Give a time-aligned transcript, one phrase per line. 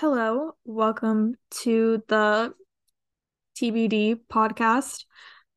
[0.00, 2.54] Hello, welcome to the
[3.56, 5.06] TBD podcast.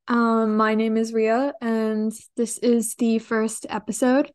[0.08, 4.32] Um, my name is Riya, and this is the first episode.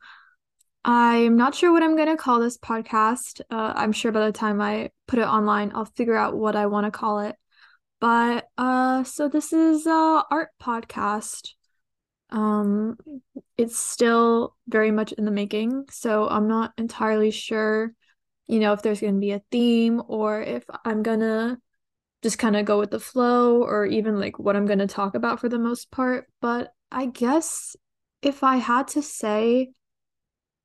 [0.85, 3.41] I'm not sure what I'm going to call this podcast.
[3.51, 6.67] Uh, I'm sure by the time I put it online, I'll figure out what I
[6.67, 7.35] want to call it.
[8.01, 11.49] But uh, so this is a art podcast.
[12.31, 12.97] Um,
[13.59, 17.93] it's still very much in the making, so I'm not entirely sure
[18.47, 21.59] you know, if there's going to be a theme or if I'm going to
[22.23, 25.15] just kind of go with the flow or even like what I'm going to talk
[25.15, 26.27] about for the most part.
[26.41, 27.77] But I guess
[28.23, 29.71] if I had to say,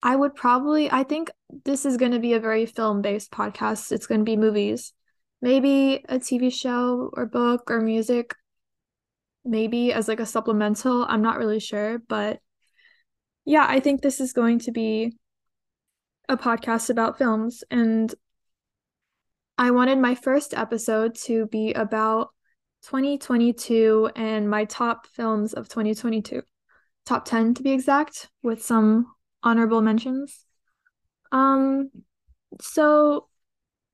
[0.03, 1.29] I would probably, I think
[1.65, 3.91] this is going to be a very film based podcast.
[3.91, 4.93] It's going to be movies,
[5.41, 8.33] maybe a TV show or book or music,
[9.45, 11.05] maybe as like a supplemental.
[11.07, 11.99] I'm not really sure.
[11.99, 12.39] But
[13.45, 15.17] yeah, I think this is going to be
[16.31, 18.15] a podcast about films and
[19.57, 22.29] I wanted my first episode to be about
[22.83, 26.41] 2022 and my top films of 2022.
[27.05, 29.07] Top 10 to be exact, with some
[29.43, 30.45] honorable mentions.
[31.33, 31.91] Um
[32.61, 33.27] so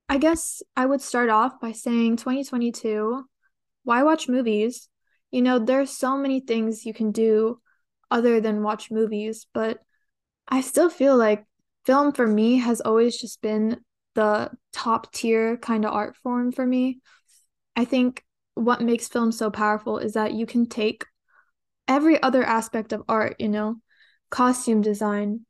[0.08, 3.24] I guess I would start off by saying 2022,
[3.82, 4.88] why watch movies?
[5.32, 7.60] You know, there's so many things you can do
[8.12, 9.80] other than watch movies, but
[10.46, 11.44] I still feel like
[11.88, 13.80] film for me has always just been
[14.14, 17.00] the top tier kind of art form for me.
[17.76, 18.22] I think
[18.52, 21.06] what makes film so powerful is that you can take
[21.86, 23.76] every other aspect of art, you know,
[24.28, 25.46] costume design,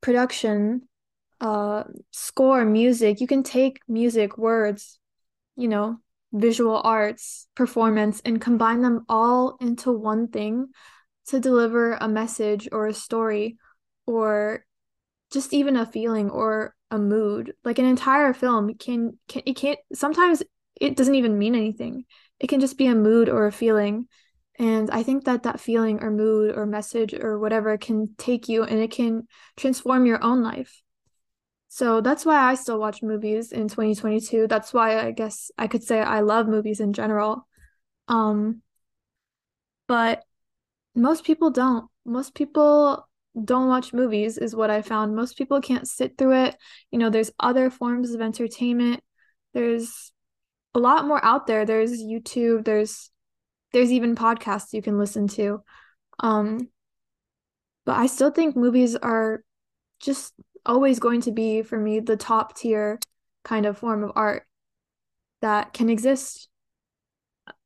[0.00, 0.88] production,
[1.40, 3.20] uh score, music.
[3.20, 4.98] You can take music, words,
[5.54, 6.00] you know,
[6.32, 10.70] visual arts, performance and combine them all into one thing
[11.28, 13.56] to deliver a message or a story
[14.04, 14.64] or
[15.30, 17.54] just even a feeling or a mood.
[17.64, 20.42] Like an entire film can can it can't sometimes
[20.80, 22.04] it doesn't even mean anything.
[22.38, 24.08] It can just be a mood or a feeling.
[24.58, 28.62] And i think that that feeling or mood or message or whatever can take you
[28.64, 29.26] and it can
[29.56, 30.82] transform your own life.
[31.68, 35.84] So that's why i still watch movies in 2022 that's why i guess i could
[35.84, 37.46] say i love movies in general.
[38.08, 38.62] Um
[39.86, 40.24] but
[40.94, 41.88] most people don't.
[42.04, 43.08] Most people
[43.44, 45.14] don't watch movies is what I found.
[45.14, 46.56] Most people can't sit through it.
[46.90, 49.02] You know, there's other forms of entertainment.
[49.54, 50.12] There's
[50.74, 51.64] a lot more out there.
[51.64, 53.10] There's YouTube, there's
[53.72, 55.62] there's even podcasts you can listen to.
[56.18, 56.68] Um
[57.84, 59.42] but I still think movies are
[60.00, 60.34] just
[60.66, 62.98] always going to be for me the top tier
[63.44, 64.46] kind of form of art
[65.40, 66.48] that can exist.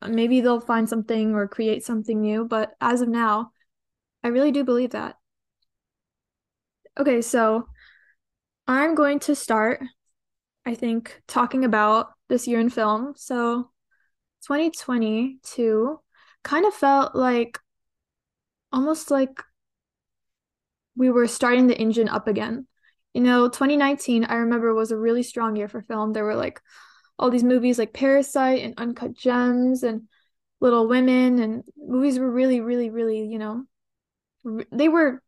[0.07, 3.51] Maybe they'll find something or create something new, but as of now,
[4.23, 5.17] I really do believe that.
[6.99, 7.67] Okay, so
[8.67, 9.83] I'm going to start,
[10.65, 13.15] I think, talking about this year in film.
[13.17, 13.71] So
[14.47, 16.01] 2022
[16.45, 17.59] kind of felt like
[18.73, 19.43] almost like
[20.97, 22.67] we were starting the engine up again.
[23.13, 26.13] You know, 2019, I remember was a really strong year for film.
[26.13, 26.61] There were like
[27.19, 30.03] all these movies like Parasite and Uncut Gems and
[30.61, 33.65] Little Women, and movies were really, really, really, you know,
[34.71, 35.23] they were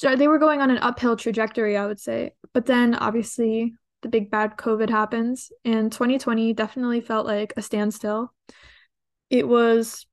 [0.00, 2.32] they were going on an uphill trajectory, I would say.
[2.52, 8.32] But then obviously the big bad COVID happens, and 2020 definitely felt like a standstill.
[9.28, 10.06] It was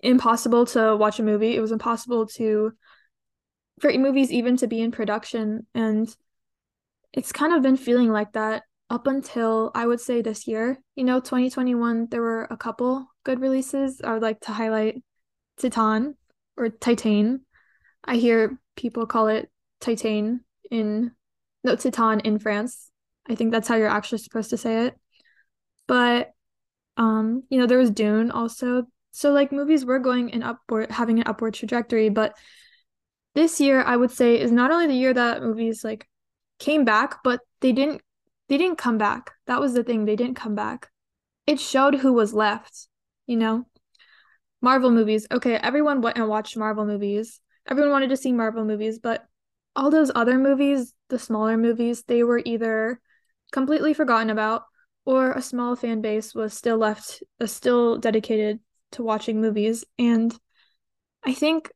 [0.00, 1.56] impossible to watch a movie.
[1.56, 2.72] It was impossible to
[3.80, 6.14] for movies even to be in production and
[7.12, 10.78] it's kind of been feeling like that up until I would say this year.
[10.96, 14.00] You know, 2021 there were a couple good releases.
[14.02, 15.02] I would like to highlight
[15.58, 16.16] Titan
[16.56, 17.40] or Titane
[18.04, 19.50] I hear people call it
[19.80, 21.12] Titan in
[21.64, 22.90] no Titan in France.
[23.28, 24.96] I think that's how you're actually supposed to say it.
[25.86, 26.32] But
[26.96, 28.86] um, you know, there was Dune also.
[29.12, 32.36] So like movies were going in upward having an upward trajectory, but
[33.34, 36.08] this year I would say is not only the year that movies like
[36.58, 38.02] came back, but they didn't
[38.48, 39.30] they didn't come back.
[39.46, 40.90] That was the thing, they didn't come back.
[41.46, 42.88] It showed who was left,
[43.26, 43.66] you know?
[44.60, 45.26] Marvel movies.
[45.30, 47.40] Okay, everyone went and watched Marvel movies
[47.70, 49.24] everyone wanted to see Marvel movies, but
[49.76, 53.00] all those other movies, the smaller movies, they were either
[53.52, 54.64] completely forgotten about
[55.04, 58.60] or a small fan base was still left, uh, still dedicated
[58.92, 59.84] to watching movies.
[59.98, 60.36] And
[61.24, 61.70] I think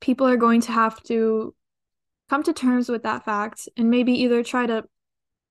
[0.00, 1.54] people are going to have to
[2.28, 4.84] come to terms with that fact and maybe either try to,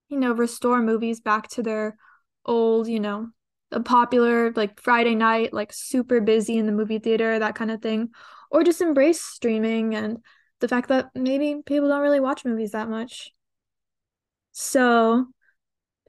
[0.09, 1.97] you know, restore movies back to their
[2.45, 3.29] old, you know,
[3.71, 7.81] the popular like Friday night, like super busy in the movie theater, that kind of
[7.81, 8.09] thing,
[8.51, 10.19] or just embrace streaming and
[10.59, 13.31] the fact that maybe people don't really watch movies that much.
[14.51, 15.27] So,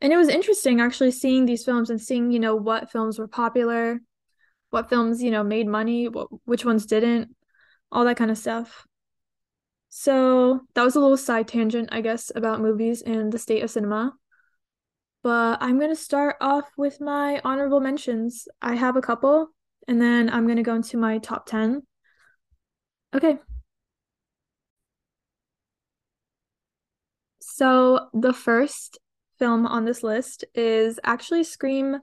[0.00, 3.28] and it was interesting actually seeing these films and seeing, you know, what films were
[3.28, 4.00] popular,
[4.70, 7.34] what films, you know, made money, what, which ones didn't,
[7.92, 8.86] all that kind of stuff.
[9.90, 13.70] So that was a little side tangent, I guess, about movies and the state of
[13.70, 14.14] cinema.
[15.22, 18.46] But I'm going to start off with my honorable mentions.
[18.62, 19.48] I have a couple,
[19.88, 21.82] and then I'm going to go into my top 10.
[23.14, 23.38] Okay.
[27.40, 28.98] So the first
[29.38, 31.98] film on this list is actually Scream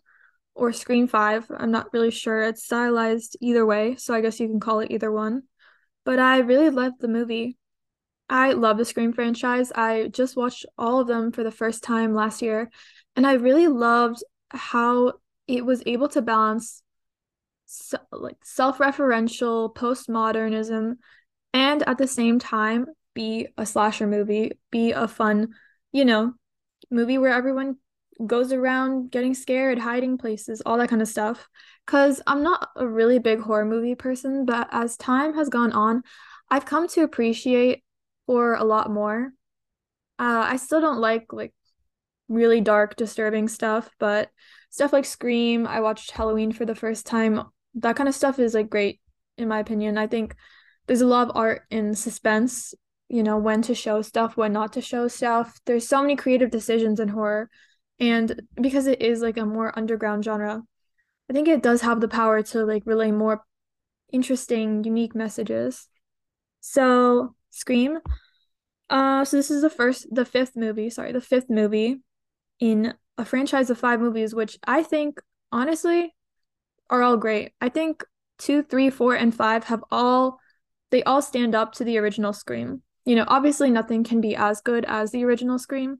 [0.53, 1.51] or Scream 5.
[1.57, 2.41] I'm not really sure.
[2.41, 5.43] It's stylized either way, so I guess you can call it either one.
[6.03, 7.57] But I really loved the movie.
[8.29, 9.71] I love the Scream franchise.
[9.73, 12.69] I just watched all of them for the first time last year,
[13.15, 15.13] and I really loved how
[15.47, 16.81] it was able to balance
[17.65, 20.97] so, like self-referential postmodernism
[21.53, 25.53] and at the same time be a slasher movie, be a fun,
[25.91, 26.33] you know,
[26.91, 27.77] movie where everyone
[28.25, 31.47] goes around getting scared, hiding places, all that kind of stuff.
[31.85, 36.03] Cuz I'm not a really big horror movie person, but as time has gone on,
[36.49, 37.83] I've come to appreciate
[38.27, 39.31] horror a lot more.
[40.17, 41.53] Uh, I still don't like like
[42.27, 44.29] really dark, disturbing stuff, but
[44.69, 47.43] stuff like Scream, I watched Halloween for the first time.
[47.75, 49.01] That kind of stuff is like great
[49.37, 49.97] in my opinion.
[49.97, 50.35] I think
[50.87, 52.73] there's a lot of art in suspense
[53.07, 55.59] you know, when to show stuff, when not to show stuff.
[55.65, 57.49] There's so many creative decisions in horror.
[57.99, 60.63] And because it is like a more underground genre,
[61.29, 63.43] I think it does have the power to like relay more
[64.11, 65.87] interesting, unique messages.
[66.61, 67.99] So, Scream.
[68.89, 72.01] Uh so this is the first the fifth movie, sorry, the fifth movie
[72.59, 75.21] in a franchise of five movies, which I think
[75.51, 76.14] honestly
[76.89, 77.53] are all great.
[77.59, 78.03] I think
[78.37, 80.39] two, three, four, and five have all
[80.91, 84.61] they all stand up to the original Scream you know, obviously nothing can be as
[84.61, 85.99] good as the original Scream,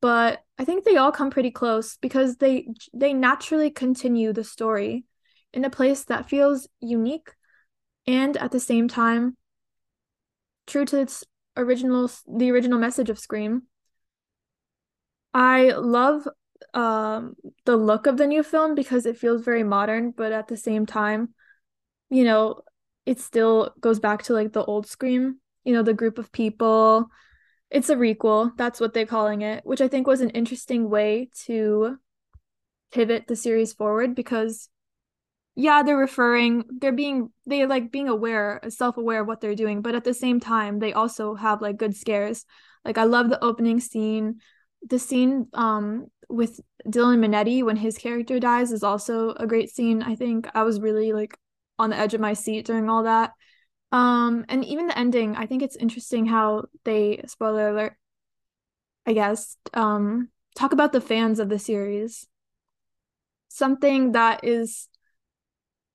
[0.00, 5.04] but I think they all come pretty close because they they naturally continue the story
[5.52, 7.30] in a place that feels unique
[8.06, 9.36] and at the same time
[10.66, 11.24] true to its
[11.56, 13.62] original the original message of Scream.
[15.32, 16.28] I love
[16.72, 17.34] um
[17.64, 20.86] the look of the new film because it feels very modern, but at the same
[20.86, 21.30] time,
[22.10, 22.62] you know,
[23.06, 27.08] it still goes back to like the old Scream you know, the group of people.
[27.70, 31.30] It's a requel, that's what they're calling it, which I think was an interesting way
[31.46, 31.96] to
[32.92, 34.68] pivot the series forward because
[35.56, 39.94] yeah, they're referring, they're being they like being aware, self-aware of what they're doing, but
[39.94, 42.44] at the same time, they also have like good scares.
[42.84, 44.40] Like I love the opening scene.
[44.88, 50.02] The scene um with Dylan Minnette when his character dies is also a great scene.
[50.02, 51.38] I think I was really like
[51.78, 53.32] on the edge of my seat during all that.
[53.92, 57.96] Um, and even the ending, I think it's interesting how they, spoiler alert,
[59.06, 62.26] I guess, um, talk about the fans of the series.
[63.48, 64.88] Something that is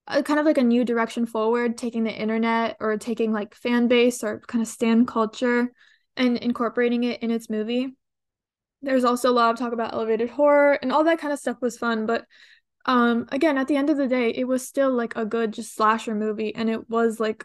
[0.06, 3.88] a, kind of like a new direction forward, taking the internet or taking like fan
[3.88, 5.70] base or kind of stan culture
[6.16, 7.96] and incorporating it in its movie.
[8.82, 11.60] There's also a lot of talk about elevated horror and all that kind of stuff
[11.60, 12.24] was fun, but
[12.86, 15.74] um again at the end of the day it was still like a good just
[15.74, 17.44] slasher movie and it was like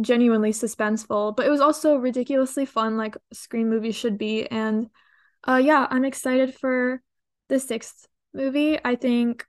[0.00, 4.46] genuinely suspenseful, but it was also ridiculously fun, like Scream movies should be.
[4.46, 4.88] And
[5.46, 7.02] uh, yeah, I'm excited for
[7.48, 8.78] the sixth movie.
[8.84, 9.46] I think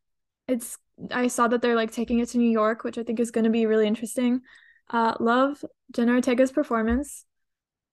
[0.48, 0.78] it's
[1.12, 3.46] I saw that they're like taking it to New York, which I think is going
[3.46, 4.42] to be really interesting.
[4.90, 7.26] Uh, love Jenna Ortega's performance.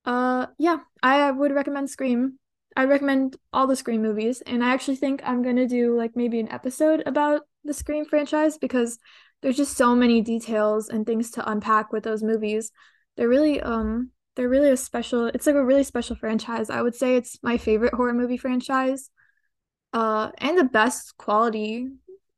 [0.05, 2.38] Uh, yeah, I would recommend Scream.
[2.75, 6.39] I recommend all the Scream movies, and I actually think I'm gonna do like maybe
[6.39, 8.99] an episode about the Scream franchise because
[9.41, 12.71] there's just so many details and things to unpack with those movies.
[13.17, 16.69] They're really um they're really a special it's like a really special franchise.
[16.69, 19.09] I would say it's my favorite horror movie franchise.
[19.93, 21.87] Uh and the best quality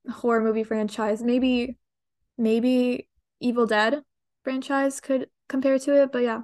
[0.10, 1.22] horror movie franchise.
[1.24, 1.78] Maybe
[2.38, 3.10] maybe
[3.42, 4.04] Evil Dead
[4.44, 6.44] franchise could compare to it, but yeah.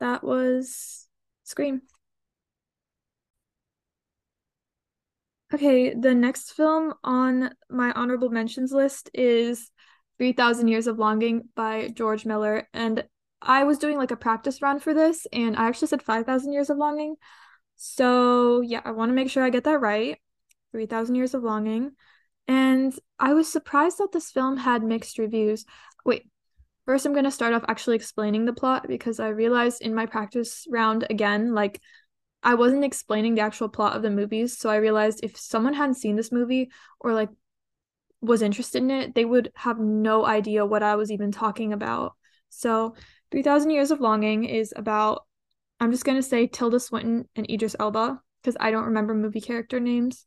[0.00, 1.08] That was
[1.44, 1.82] Scream.
[5.54, 9.70] Okay, the next film on my honorable mentions list is
[10.16, 12.68] 3000 Years of Longing by George Miller.
[12.72, 13.04] And
[13.42, 16.70] I was doing like a practice run for this, and I actually said 5000 Years
[16.70, 17.16] of Longing.
[17.76, 20.18] So, yeah, I want to make sure I get that right.
[20.72, 21.92] 3000 Years of Longing.
[22.48, 25.66] And I was surprised that this film had mixed reviews.
[26.06, 26.30] Wait,
[26.86, 30.06] first I'm going to start off actually explaining the plot because I realized in my
[30.06, 31.78] practice round again, like
[32.42, 35.94] I wasn't explaining the actual plot of the movies, so I realized if someone hadn't
[35.94, 36.70] seen this movie
[37.00, 37.28] or like
[38.20, 42.14] was interested in it, they would have no idea what I was even talking about.
[42.48, 42.94] So,
[43.30, 45.24] 3000 Years of Longing is about
[45.80, 48.20] I'm just going to say Tilda Swinton and Idris Elba.
[48.40, 50.26] because I don't remember movie character names.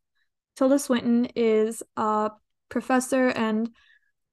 [0.57, 2.31] Tilda Swinton is a
[2.67, 3.69] professor, and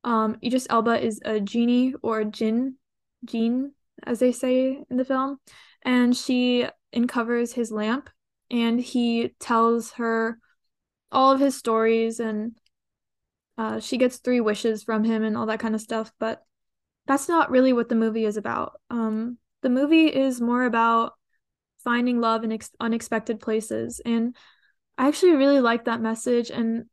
[0.02, 2.76] um, Idris Elba is a genie or a jinn,
[3.24, 3.72] gene,
[4.04, 5.38] as they say in the film,
[5.82, 8.10] and she uncovers his lamp,
[8.50, 10.38] and he tells her
[11.10, 12.52] all of his stories, and
[13.58, 16.12] uh, she gets three wishes from him and all that kind of stuff.
[16.18, 16.42] But
[17.06, 18.80] that's not really what the movie is about.
[18.90, 21.12] Um, the movie is more about
[21.84, 24.36] finding love in ex- unexpected places, and
[24.96, 26.50] I actually really like that message.
[26.50, 26.86] And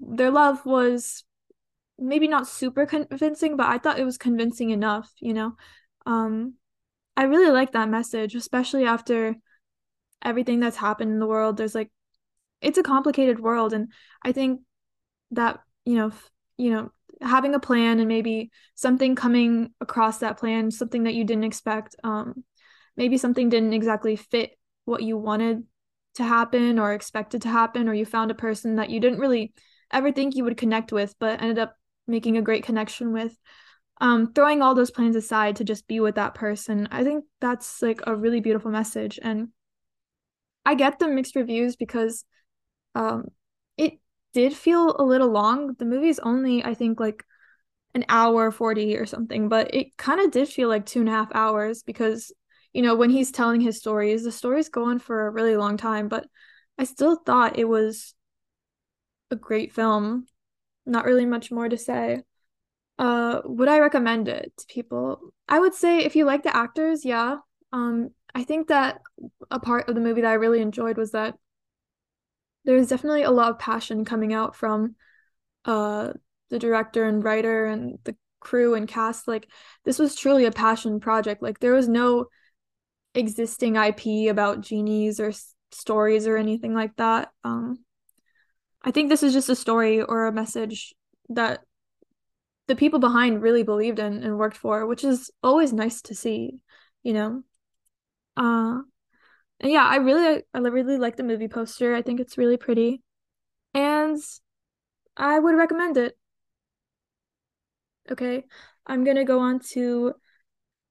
[0.00, 1.24] their love was
[1.98, 5.56] maybe not super convincing, but I thought it was convincing enough, you know.
[6.06, 6.54] Um,
[7.18, 9.34] I really like that message, especially after
[10.24, 11.56] everything that's happened in the world.
[11.56, 11.90] There's like
[12.60, 14.60] it's a complicated world and I think
[15.32, 16.12] that, you know,
[16.58, 21.24] you know, having a plan and maybe something coming across that plan, something that you
[21.24, 22.44] didn't expect, um
[22.96, 25.64] maybe something didn't exactly fit what you wanted
[26.14, 29.52] to happen or expected to happen or you found a person that you didn't really
[29.92, 31.74] ever think you would connect with but ended up
[32.06, 33.36] making a great connection with
[34.00, 37.82] um throwing all those plans aside to just be with that person i think that's
[37.82, 39.18] like a really beautiful message.
[39.22, 39.48] And
[40.64, 42.24] i get the mixed reviews because
[42.94, 43.28] um
[43.76, 43.94] it
[44.34, 45.74] did feel a little long.
[45.78, 47.24] The movie's only i think like
[47.94, 51.12] an hour 40 or something but it kind of did feel like two and a
[51.12, 52.32] half hours because
[52.72, 55.76] you know when he's telling his stories the stories go on for a really long
[55.76, 56.26] time but
[56.76, 58.14] i still thought it was
[59.30, 60.26] a great film.
[60.86, 62.22] Not really much more to say.
[62.98, 65.20] Uh, would I recommend it to people?
[65.48, 67.36] I would say if you like the actors, yeah.
[67.72, 69.00] Um, I think that
[69.50, 71.36] a part of the movie that I really enjoyed was that
[72.64, 74.94] there's definitely a lot of passion coming out from
[75.64, 76.12] uh
[76.50, 79.28] the director and writer and the crew and cast.
[79.28, 79.48] Like
[79.84, 81.42] this was truly a passion project.
[81.42, 82.26] Like there was no
[83.14, 87.30] existing IP about genies or s- stories or anything like that.
[87.44, 87.80] Um,
[88.82, 90.94] I think this is just a story or a message
[91.30, 91.62] that
[92.68, 96.58] the people behind really believed in and worked for, which is always nice to see,
[97.02, 97.42] you know.
[98.36, 98.82] Uh
[99.60, 101.94] and yeah, I really I really like the movie poster.
[101.94, 103.02] I think it's really pretty.
[103.74, 104.18] And
[105.16, 106.16] I would recommend it.
[108.10, 108.44] Okay.
[108.86, 110.14] I'm going to go on to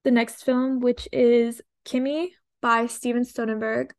[0.04, 3.90] the next film, which is Kimi by Steven Soderbergh.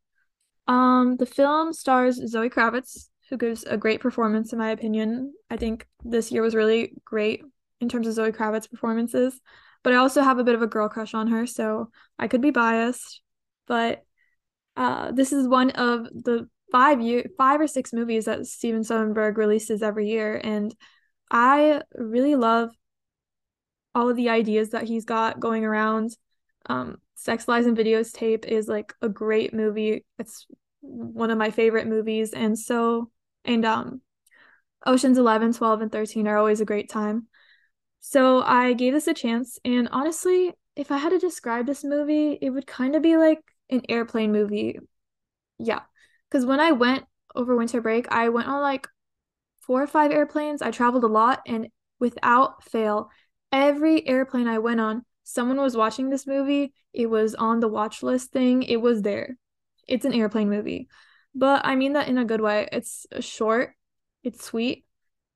[0.66, 5.34] Um, the film stars Zoe Kravitz, who gives a great performance in my opinion.
[5.50, 7.42] I think this year was really great
[7.80, 9.40] in terms of Zoe Kravitz performances,
[9.82, 12.42] but I also have a bit of a girl crush on her, so I could
[12.42, 13.22] be biased.
[13.66, 14.04] But
[14.76, 19.36] uh, this is one of the five year five or six movies that Steven Soderbergh
[19.36, 20.74] releases every year, and
[21.30, 22.70] I really love
[23.94, 26.16] all of the ideas that he's got going around.
[26.66, 30.04] Um, Sex Lies and Videotape is like a great movie.
[30.18, 30.46] It's
[30.80, 33.10] one of my favorite movies, and so
[33.44, 34.02] and um
[34.86, 37.26] Oceans 11, 12, and 13 are always a great time.
[38.00, 42.38] So I gave this a chance, and honestly, if I had to describe this movie,
[42.40, 44.78] it would kind of be like an airplane movie.
[45.58, 45.80] Yeah.
[46.28, 47.04] Because when I went
[47.34, 48.88] over winter break, I went on like
[49.60, 50.62] four or five airplanes.
[50.62, 53.10] I traveled a lot, and without fail,
[53.52, 56.72] every airplane I went on, someone was watching this movie.
[56.92, 59.36] It was on the watch list thing, it was there.
[59.86, 60.88] It's an airplane movie.
[61.34, 62.68] But I mean that in a good way.
[62.72, 63.74] It's short,
[64.24, 64.84] it's sweet,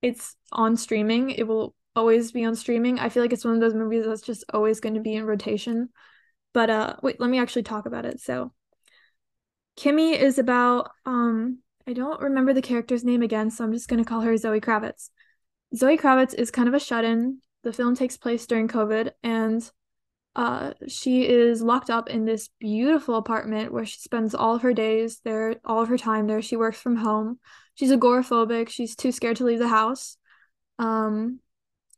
[0.02, 1.30] it's on streaming.
[1.30, 2.98] It will always be on streaming.
[2.98, 5.26] I feel like it's one of those movies that's just always going to be in
[5.26, 5.90] rotation.
[6.52, 8.20] But uh wait, let me actually talk about it.
[8.20, 8.52] So
[9.76, 14.02] Kimi is about um I don't remember the character's name again, so I'm just going
[14.02, 15.10] to call her Zoe Kravitz.
[15.76, 17.40] Zoe Kravitz is kind of a shut-in.
[17.62, 19.70] The film takes place during COVID and
[20.36, 24.72] uh she is locked up in this beautiful apartment where she spends all of her
[24.72, 26.42] days there, all of her time there.
[26.42, 27.38] She works from home.
[27.74, 28.68] She's agoraphobic.
[28.68, 30.16] She's too scared to leave the house.
[30.78, 31.40] Um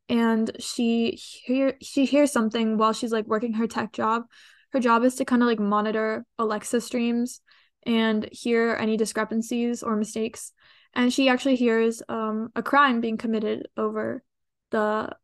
[0.09, 4.25] and she hear she hears something while she's like working her tech job.
[4.73, 7.41] Her job is to kind of like monitor Alexa streams
[7.85, 10.53] and hear any discrepancies or mistakes.
[10.95, 14.23] And she actually hears um, a crime being committed over
[14.71, 15.15] the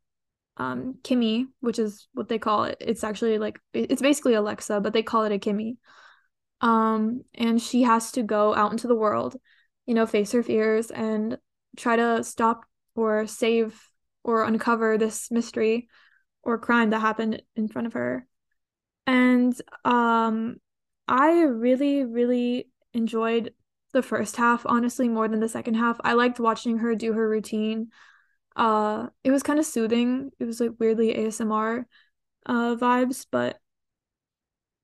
[0.57, 2.77] um, Kimi, which is what they call it.
[2.79, 5.77] It's actually like it's basically Alexa, but they call it a Kimi.
[6.61, 9.35] Um, and she has to go out into the world,
[9.85, 11.37] you know, face her fears and
[11.75, 13.81] try to stop or save
[14.23, 15.87] or uncover this mystery
[16.43, 18.27] or crime that happened in front of her.
[19.05, 19.53] And
[19.85, 20.57] um
[21.07, 23.53] I really really enjoyed
[23.91, 25.99] the first half honestly more than the second half.
[26.03, 27.91] I liked watching her do her routine.
[28.55, 30.31] Uh it was kind of soothing.
[30.39, 31.87] It was like weirdly ASMR
[32.45, 33.59] uh vibes, but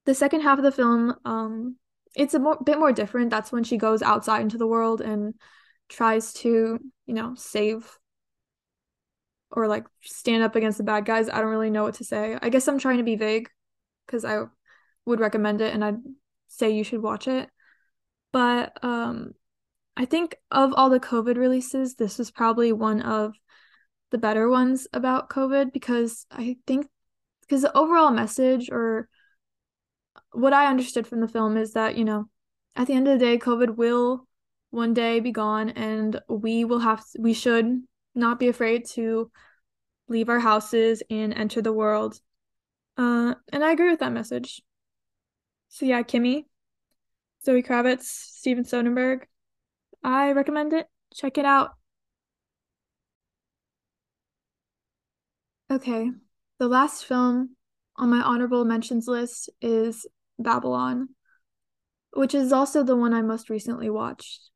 [0.05, 1.75] the second half of the film um
[2.15, 3.29] it's a more, bit more different.
[3.29, 5.35] That's when she goes outside into the world and
[5.89, 7.97] tries to, you know, save
[9.51, 11.29] or like stand up against the bad guys.
[11.29, 12.37] I don't really know what to say.
[12.41, 13.49] I guess I'm trying to be vague
[14.05, 14.43] because I
[15.05, 15.97] would recommend it and I'd
[16.47, 17.49] say you should watch it.
[18.31, 19.33] But um
[19.97, 23.33] I think of all the COVID releases, this was probably one of
[24.11, 26.87] the better ones about COVID because I think
[27.41, 29.09] because the overall message or
[30.31, 32.29] what I understood from the film is that, you know,
[32.75, 34.27] at the end of the day, COVID will
[34.69, 37.81] one day be gone and we will have we should
[38.15, 39.31] not be afraid to
[40.07, 42.19] leave our houses and enter the world.
[42.97, 44.61] Uh, and I agree with that message.
[45.69, 46.47] So yeah, Kimi,
[47.45, 49.21] Zoe Kravitz, Steven Soderbergh.
[50.03, 50.87] I recommend it.
[51.13, 51.71] Check it out.
[55.71, 56.09] Okay,
[56.57, 57.55] the last film
[57.95, 60.07] on my honorable mentions list is
[60.39, 61.09] Babylon,
[62.13, 64.49] which is also the one I most recently watched.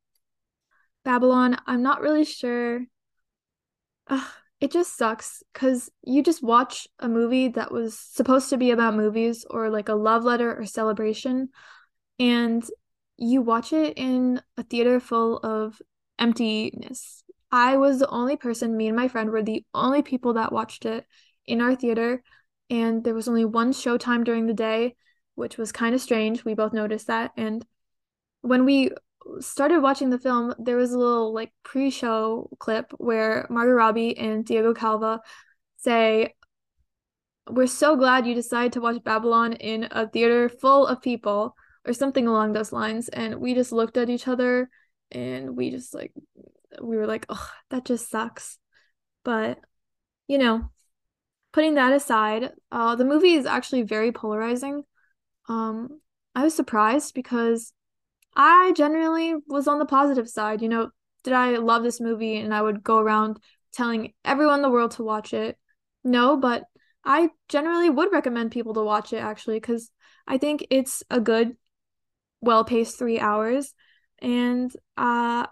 [1.05, 2.81] Babylon, I'm not really sure.
[4.07, 4.27] Ugh,
[4.59, 8.95] it just sucks because you just watch a movie that was supposed to be about
[8.95, 11.49] movies or like a love letter or celebration,
[12.19, 12.63] and
[13.17, 15.81] you watch it in a theater full of
[16.19, 17.23] emptiness.
[17.51, 20.85] I was the only person, me and my friend were the only people that watched
[20.85, 21.05] it
[21.45, 22.23] in our theater,
[22.69, 24.95] and there was only one showtime during the day,
[25.35, 26.43] which was kind of strange.
[26.43, 27.31] We both noticed that.
[27.37, 27.65] And
[28.41, 28.91] when we
[29.39, 34.45] started watching the film, there was a little like pre-show clip where Margot Robbie and
[34.45, 35.21] Diego Calva
[35.77, 36.35] say,
[37.49, 41.93] "We're so glad you decided to watch Babylon in a theater full of people." or
[41.93, 44.69] something along those lines and we just looked at each other
[45.11, 46.13] and we just like
[46.81, 48.57] we were like, "Oh, that just sucks."
[49.23, 49.59] But
[50.27, 50.71] you know,
[51.53, 54.83] putting that aside, uh the movie is actually very polarizing.
[55.49, 56.01] Um
[56.35, 57.73] I was surprised because
[58.35, 60.61] I generally was on the positive side.
[60.61, 60.89] You know,
[61.23, 63.39] did I love this movie and I would go around
[63.73, 65.57] telling everyone in the world to watch it?
[66.03, 66.63] No, but
[67.05, 69.91] I generally would recommend people to watch it actually because
[70.27, 71.57] I think it's a good,
[72.41, 73.73] well paced three hours
[74.19, 75.47] and uh,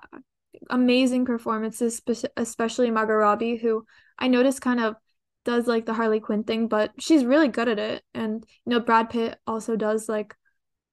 [0.70, 2.02] amazing performances,
[2.38, 3.86] especially Margot Robbie, who
[4.17, 4.96] I noticed kind of
[5.44, 8.04] does like the Harley Quinn thing, but she's really good at it.
[8.13, 10.36] And you know, Brad Pitt also does like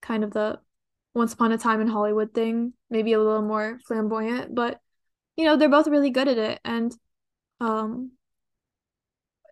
[0.00, 0.58] kind of the
[1.18, 4.80] once Upon a Time in Hollywood thing, maybe a little more flamboyant, but
[5.36, 6.60] you know, they're both really good at it.
[6.64, 6.96] And
[7.60, 8.12] um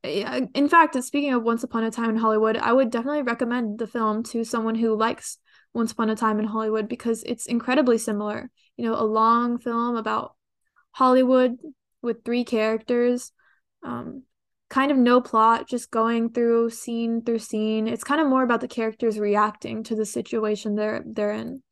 [0.04, 3.78] yeah, in fact, speaking of Once Upon a Time in Hollywood, I would definitely recommend
[3.78, 5.38] the film to someone who likes
[5.74, 8.50] Once Upon a Time in Hollywood because it's incredibly similar.
[8.76, 10.34] You know, a long film about
[10.92, 11.56] Hollywood
[12.02, 13.32] with three characters,
[13.82, 14.22] um,
[14.68, 17.86] kind of no plot, just going through scene through scene.
[17.86, 21.62] It's kind of more about the characters reacting to the situation they're they're in.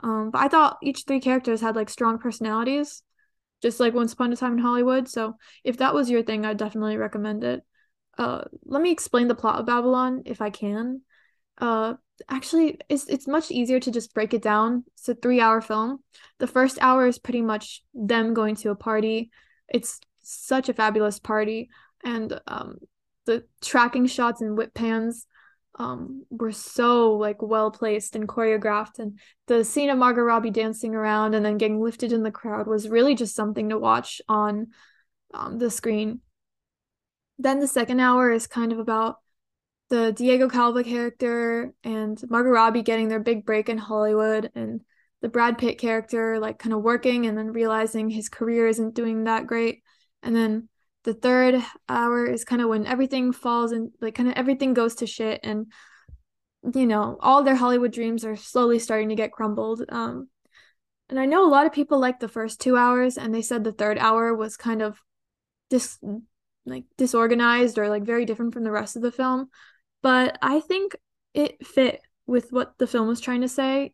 [0.00, 3.02] Um, but I thought each three characters had like strong personalities,
[3.62, 5.08] just like Once Upon a Time in Hollywood.
[5.08, 7.62] So if that was your thing, I'd definitely recommend it.
[8.18, 11.02] Uh, let me explain the plot of Babylon if I can.
[11.58, 11.94] Uh,
[12.28, 14.84] actually, it's it's much easier to just break it down.
[14.94, 16.00] It's a three hour film.
[16.38, 19.30] The first hour is pretty much them going to a party.
[19.68, 21.68] It's such a fabulous party
[22.04, 22.78] and um,
[23.26, 25.26] the tracking shots and whip pans
[25.76, 30.94] um, were so like well placed and choreographed and the scene of Margot Robbie dancing
[30.94, 34.68] around and then getting lifted in the crowd was really just something to watch on
[35.32, 36.20] um, the screen.
[37.38, 39.16] Then the second hour is kind of about
[39.90, 44.80] the Diego Calva character and Margot Robbie getting their big break in Hollywood and
[45.22, 49.24] the Brad Pitt character like kind of working and then realizing his career isn't doing
[49.24, 49.82] that great
[50.22, 50.68] and then
[51.04, 54.96] the third hour is kind of when everything falls and like kind of everything goes
[54.96, 55.70] to shit and
[56.74, 60.28] you know all their hollywood dreams are slowly starting to get crumbled um
[61.10, 63.62] and i know a lot of people like the first two hours and they said
[63.62, 64.98] the third hour was kind of
[65.68, 65.98] dis
[66.66, 69.48] like disorganized or like very different from the rest of the film
[70.02, 70.96] but i think
[71.34, 73.92] it fit with what the film was trying to say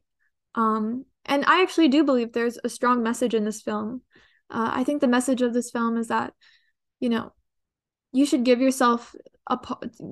[0.55, 4.03] um and i actually do believe there's a strong message in this film.
[4.49, 6.33] Uh, i think the message of this film is that
[7.01, 7.33] you know
[8.13, 9.15] you should give yourself
[9.49, 9.59] a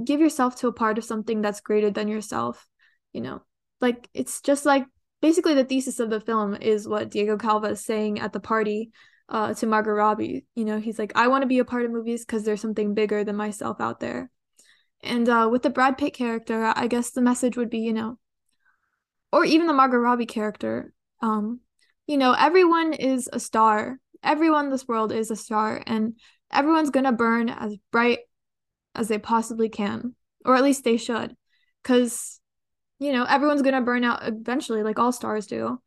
[0.05, 2.67] give yourself to a part of something that's greater than yourself
[3.13, 3.41] you know
[3.81, 4.85] like it's just like
[5.21, 8.91] basically the thesis of the film is what Diego Calva is saying at the party
[9.29, 10.47] uh, to Margot Robbie.
[10.55, 12.95] You know, he's like, I want to be a part of movies because there's something
[12.95, 14.31] bigger than myself out there.
[15.03, 18.19] And uh, with the Brad Pitt character, I guess the message would be, you know,
[19.33, 21.61] or even the Margot Robbie character, um,
[22.07, 23.99] you know, everyone is a star.
[24.23, 26.15] Everyone in this world is a star, and
[26.53, 28.21] everyone's gonna burn as bright
[28.95, 31.37] as they possibly can, or at least they should,
[31.83, 32.41] because
[32.99, 35.81] you know, everyone's gonna burn out eventually, like all stars do.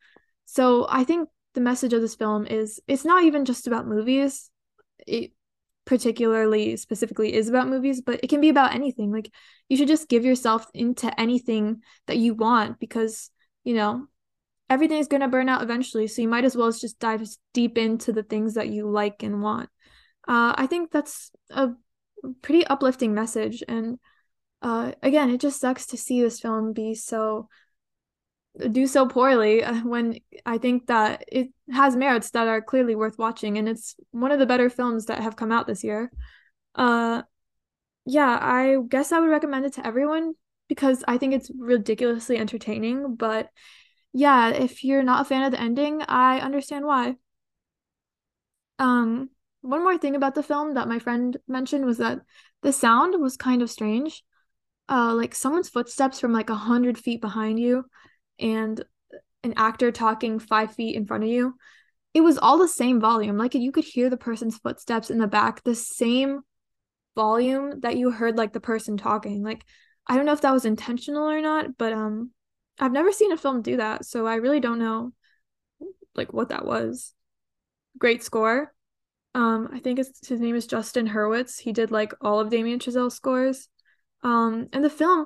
[0.46, 4.50] So I think the message of this film is it's not even just about movies.
[5.06, 5.32] It
[5.86, 9.12] particularly specifically is about movies, but it can be about anything.
[9.12, 9.32] Like
[9.68, 13.30] you should just give yourself into anything that you want because,
[13.64, 14.08] you know,
[14.70, 16.08] everything's going to burn out eventually.
[16.08, 19.42] So you might as well just dive deep into the things that you like and
[19.42, 19.70] want.
[20.28, 21.72] Uh, I think that's a
[22.42, 23.64] pretty uplifting message.
[23.68, 24.00] And
[24.62, 27.50] uh, again, it just sucks to see this film be so
[28.72, 33.18] do so poorly uh, when I think that it has merits that are clearly worth
[33.18, 36.12] watching and it's one of the better films that have come out this year.
[36.76, 37.24] Uh
[38.06, 40.36] yeah, I guess I would recommend it to everyone
[40.70, 43.50] because I think it's ridiculously entertaining, but
[44.14, 47.16] yeah, if you're not a fan of the ending, I understand why.
[48.80, 49.30] Um
[49.62, 52.20] one more thing about the film that my friend mentioned was that
[52.62, 54.24] the sound was kind of strange.
[54.90, 57.86] Uh like someone's footsteps from like a hundred feet behind you
[58.40, 58.84] and
[59.44, 61.56] an actor talking five feet in front of you,
[62.14, 63.38] it was all the same volume.
[63.38, 66.42] Like you could hear the person's footsteps in the back, the same
[67.16, 69.44] volume that you heard like the person talking.
[69.44, 69.64] Like
[70.08, 72.32] I don't know if that was intentional or not, but um
[72.80, 75.12] I've never seen a film do that, so I really don't know
[76.16, 77.14] like what that was.
[77.98, 78.74] Great score.
[79.34, 81.60] Um I think his name is Justin Hurwitz.
[81.60, 83.70] He did like all of Damien Chazelle's scores.
[84.24, 85.26] Um and the film,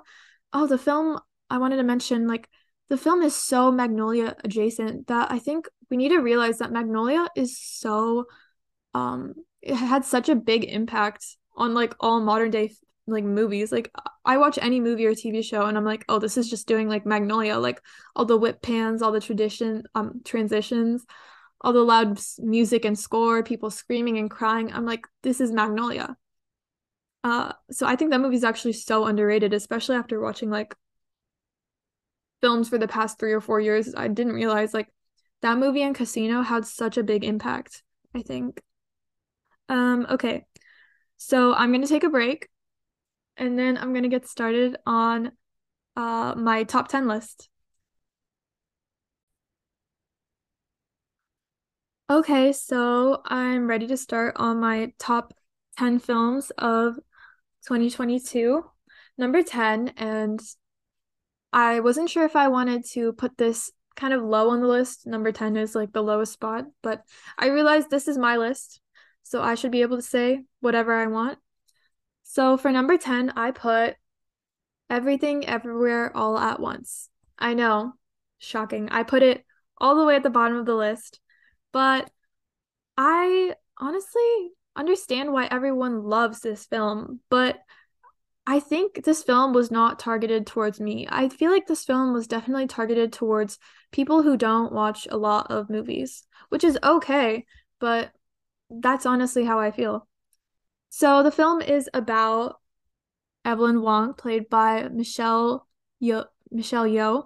[0.54, 2.50] oh the film I wanted to mention like
[2.90, 7.28] the film is so Magnolia adjacent that I think we need to realize that Magnolia
[7.36, 8.26] is so
[8.94, 11.26] um it had such a big impact
[11.58, 12.72] on like all modern day
[13.08, 13.72] like movies.
[13.72, 13.92] Like
[14.24, 16.90] I watch any movie or TV show and I'm like, oh, this is just doing
[16.90, 17.82] like Magnolia, like
[18.16, 21.06] all the whip pans, all the tradition um transitions,
[21.66, 24.72] all the loud music and score, people screaming and crying.
[24.72, 26.16] I'm like, this is Magnolia.
[27.24, 30.76] Uh, so I think that movie is actually so underrated, especially after watching like
[32.40, 34.90] films for the past three or four years, I didn't realize like
[35.42, 37.82] that movie and Casino had such a big impact,
[38.14, 38.62] I think.
[39.68, 40.46] Um, okay.
[41.18, 42.48] So I'm gonna take a break
[43.38, 45.32] and then I'm gonna get started on
[45.96, 47.50] uh my top 10 list.
[52.08, 55.34] Okay, so I'm ready to start on my top
[55.80, 56.98] 10 films of
[57.66, 58.64] 2022.
[59.18, 60.40] Number 10, and
[61.52, 65.08] I wasn't sure if I wanted to put this kind of low on the list.
[65.08, 67.02] Number 10 is like the lowest spot, but
[67.40, 68.82] I realized this is my list,
[69.24, 71.40] so I should be able to say whatever I want.
[72.22, 73.96] So for number 10, I put
[74.92, 77.10] Everything Everywhere All at Once.
[77.40, 77.94] I know,
[78.38, 78.90] shocking.
[78.90, 79.44] I put it
[79.80, 81.20] all the way at the bottom of the list,
[81.76, 82.10] but
[82.98, 87.60] I honestly understand why everyone loves this film, but
[88.48, 91.06] I think this film was not targeted towards me.
[91.10, 93.60] I feel like this film was definitely targeted towards
[93.92, 97.46] people who don't watch a lot of movies, which is okay,
[97.82, 98.10] but
[98.70, 100.08] that's honestly how I feel.
[100.88, 102.56] So the film is about
[103.44, 105.68] Evelyn Wong, played by Michelle
[106.00, 106.24] Yo.
[106.50, 107.26] Michelle Yeoh.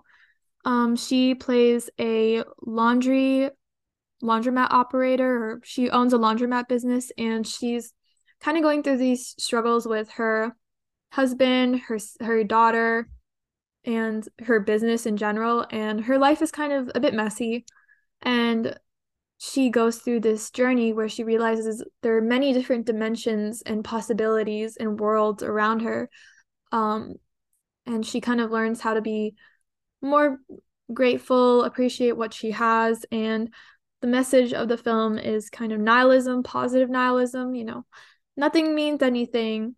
[0.66, 3.52] Um, she plays a laundry
[4.24, 7.94] laundromat operator, or she owns a laundromat business, and she's
[8.42, 10.56] kind of going through these struggles with her
[11.12, 13.10] husband, her her daughter,
[13.86, 15.66] and her business in general.
[15.72, 17.66] And her life is kind of a bit messy.
[18.22, 18.78] And
[19.38, 24.76] she goes through this journey where she realizes there are many different dimensions and possibilities
[24.76, 26.10] and worlds around her.
[26.72, 27.16] Um,
[27.86, 29.36] and she kind of learns how to be
[30.02, 30.40] more
[30.94, 33.06] grateful, appreciate what she has.
[33.12, 33.54] And
[34.02, 37.56] the message of the film is kind of nihilism, positive nihilism.
[37.56, 37.86] You know,
[38.38, 39.76] nothing means anything.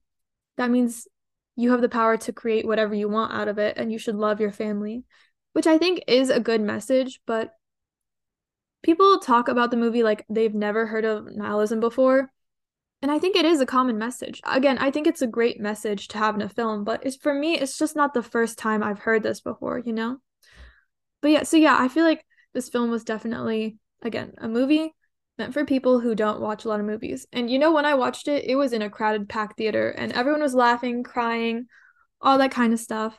[0.58, 1.08] That means
[1.56, 4.16] you have the power to create whatever you want out of it and you should
[4.16, 5.04] love your family,
[5.54, 7.54] which I think is a good message, but
[8.84, 12.32] people talk about the movie like they've never heard of nihilism before.
[13.02, 14.42] And I think it is a common message.
[14.46, 17.34] Again, I think it's a great message to have in a film, but it's for
[17.34, 20.18] me, it's just not the first time I've heard this before, you know?
[21.22, 24.94] But yeah, so yeah, I feel like this film was definitely, again, a movie
[25.38, 27.26] meant for people who don't watch a lot of movies.
[27.32, 30.12] And you know, when I watched it, it was in a crowded, packed theater, and
[30.14, 31.66] everyone was laughing, crying,
[32.22, 33.18] all that kind of stuff.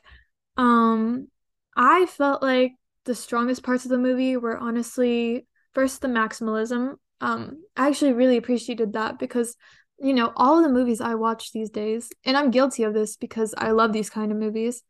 [0.56, 1.28] Um,
[1.76, 2.72] I felt like
[3.04, 6.94] the strongest parts of the movie were honestly first the maximalism.
[7.20, 9.56] Um, I actually really appreciated that because
[9.98, 13.16] you know all of the movies I watch these days, and I'm guilty of this
[13.16, 14.82] because I love these kind of movies.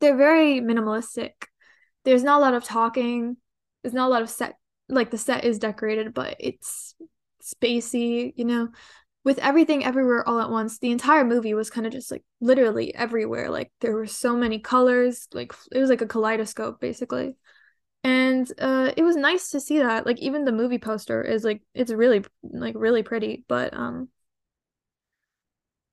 [0.00, 1.32] They're very minimalistic.
[2.04, 3.36] There's not a lot of talking.
[3.82, 4.56] There's not a lot of set
[4.88, 6.94] like the set is decorated, but it's
[7.42, 8.68] spacey, you know.
[9.24, 12.94] with everything everywhere all at once, the entire movie was kind of just like literally
[12.94, 13.50] everywhere.
[13.50, 17.36] Like there were so many colors, like it was like a kaleidoscope basically.
[18.04, 20.06] And uh it was nice to see that.
[20.06, 24.08] Like even the movie poster is like it's really like really pretty, but um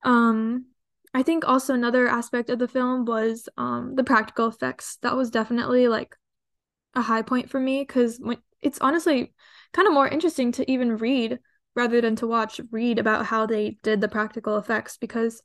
[0.02, 0.66] um
[1.12, 4.96] I think also another aspect of the film was um the practical effects.
[5.02, 6.16] That was definitely like
[6.94, 9.32] a high point for me cuz when it's honestly
[9.72, 11.38] kind of more interesting to even read
[11.74, 15.42] rather than to watch read about how they did the practical effects because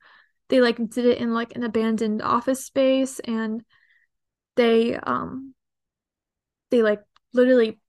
[0.49, 3.63] they like did it in like an abandoned office space and
[4.55, 5.53] they um
[6.71, 7.01] they like
[7.33, 7.79] literally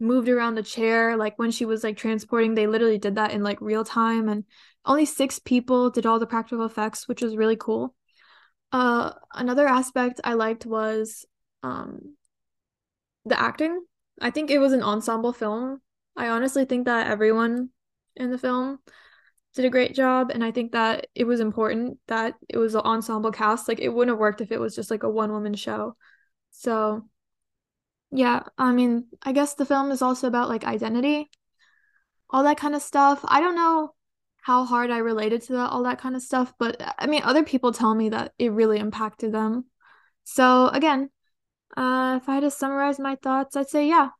[0.00, 3.42] moved around the chair like when she was like transporting they literally did that in
[3.42, 4.44] like real time and
[4.84, 7.94] only six people did all the practical effects which was really cool.
[8.72, 11.24] Uh another aspect i liked was
[11.62, 12.16] um
[13.24, 13.84] the acting
[14.20, 15.80] i think it was an ensemble film
[16.18, 17.70] I honestly think that everyone
[18.16, 18.80] in the film
[19.54, 22.80] did a great job and I think that it was important that it was an
[22.80, 23.68] ensemble cast.
[23.68, 25.96] Like it wouldn't have worked if it was just like a one woman show.
[26.50, 27.08] So
[28.10, 31.30] yeah, I mean, I guess the film is also about like identity,
[32.28, 33.20] all that kind of stuff.
[33.24, 33.94] I don't know
[34.42, 37.44] how hard I related to that all that kind of stuff, but I mean, other
[37.44, 39.66] people tell me that it really impacted them.
[40.24, 41.10] So again,
[41.78, 44.10] uh if I had to summarize my thoughts, I'd say yeah,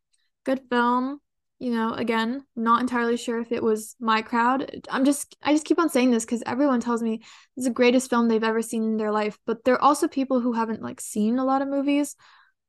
[0.44, 1.20] good film
[1.58, 4.86] you know, again, not entirely sure if it was my crowd.
[4.90, 7.20] I'm just I just keep on saying this because everyone tells me
[7.56, 10.40] it's the greatest film they've ever seen in their life, but there are also people
[10.40, 12.14] who haven't like seen a lot of movies.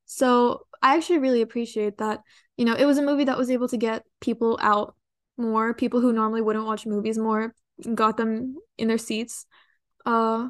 [0.06, 2.22] So I actually really appreciate that.
[2.58, 4.96] You know, it was a movie that was able to get people out
[5.38, 7.54] more, people who normally wouldn't watch movies more,
[7.94, 9.46] got them in their seats.
[10.06, 10.50] Uh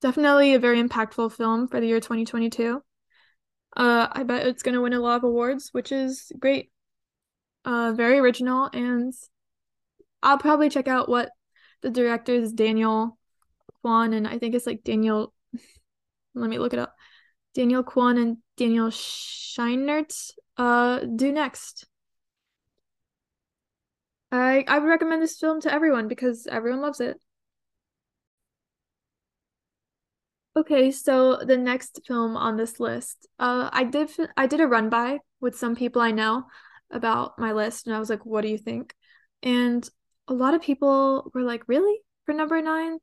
[0.00, 2.82] definitely a very impactful film for the year 2022.
[3.76, 6.70] Uh I bet it's going to win a lot of awards, which is great
[7.64, 9.12] uh very original and
[10.22, 11.30] I'll probably check out what
[11.82, 13.18] the director is Daniel
[13.80, 15.34] Kwan and I think it's like Daniel
[16.34, 16.94] let me look it up.
[17.54, 21.86] Daniel Kwan and Daniel Scheinert uh do next.
[24.30, 27.20] I I would recommend this film to everyone because everyone loves it.
[30.56, 34.88] Okay, so the next film on this list, uh, I did I did a run
[34.88, 36.44] by with some people I know
[36.92, 38.94] about my list and I was like, what do you think?
[39.42, 39.88] And
[40.28, 41.98] a lot of people were like, really?
[42.24, 42.98] For number nine?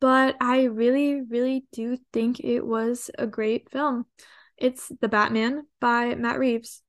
[0.00, 4.06] But I really, really do think it was a great film.
[4.56, 6.82] It's The Batman by Matt Reeves.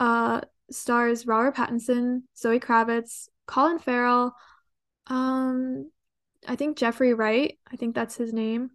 [0.00, 4.34] Uh, stars Robert Pattinson, Zoe Kravitz, Colin Farrell,
[5.08, 5.90] um,
[6.48, 8.70] I think Jeffrey Wright, I think that's his name.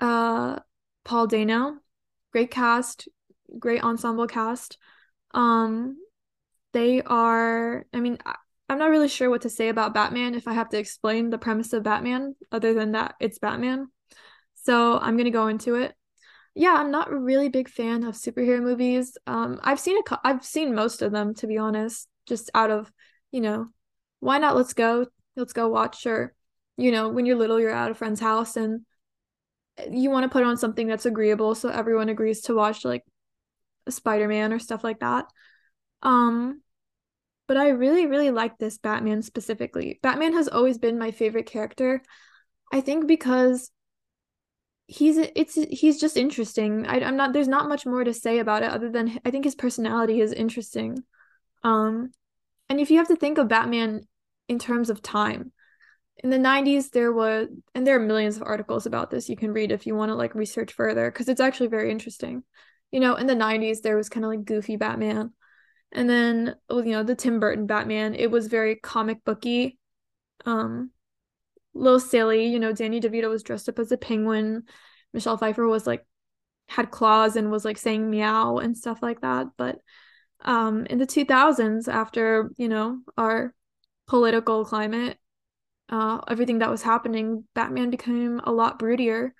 [0.00, 0.58] Uh,
[1.04, 1.78] Paul Dano,
[2.32, 3.08] great cast,
[3.58, 4.78] great ensemble cast.
[5.32, 5.96] Um,
[6.72, 8.36] they are, I mean, I,
[8.68, 11.38] I'm not really sure what to say about Batman if I have to explain the
[11.38, 13.88] premise of Batman, other than that it's Batman.
[14.54, 15.94] So I'm gonna go into it.
[16.54, 19.16] Yeah, I'm not a really big fan of superhero movies.
[19.26, 22.92] Um, I've seen a, I've seen most of them to be honest, just out of,
[23.30, 23.68] you know,
[24.20, 24.56] why not?
[24.56, 25.06] Let's go,
[25.36, 26.04] let's go watch.
[26.06, 26.34] Or,
[26.76, 28.84] you know, when you're little, you're at a friend's house and
[29.90, 33.04] you want to put on something that's agreeable, so everyone agrees to watch like
[33.88, 35.26] Spider Man or stuff like that.
[36.02, 36.62] Um,
[37.46, 39.98] but I really, really like this Batman specifically.
[40.02, 42.02] Batman has always been my favorite character.
[42.72, 43.70] I think because
[44.86, 46.86] he's it's he's just interesting.
[46.86, 49.44] I, I'm not there's not much more to say about it other than I think
[49.44, 51.02] his personality is interesting.
[51.62, 52.12] Um,
[52.68, 54.06] and if you have to think of Batman
[54.48, 55.52] in terms of time,
[56.22, 59.52] in the 90s there was and there are millions of articles about this you can
[59.52, 62.42] read if you want to like research further because it's actually very interesting.
[62.90, 65.32] You know, in the 90s there was kind of like goofy Batman
[65.92, 69.78] and then, you know, the Tim Burton Batman, it was very comic booky.
[70.44, 70.90] Um,
[71.74, 74.64] little silly, you know, Danny DeVito was dressed up as a penguin.
[75.12, 76.04] Michelle Pfeiffer was like
[76.68, 79.48] had claws and was like saying meow and stuff like that.
[79.56, 79.78] But
[80.44, 83.54] um in the 2000s after, you know, our
[84.06, 85.18] political climate,
[85.88, 89.30] uh everything that was happening, Batman became a lot broodier,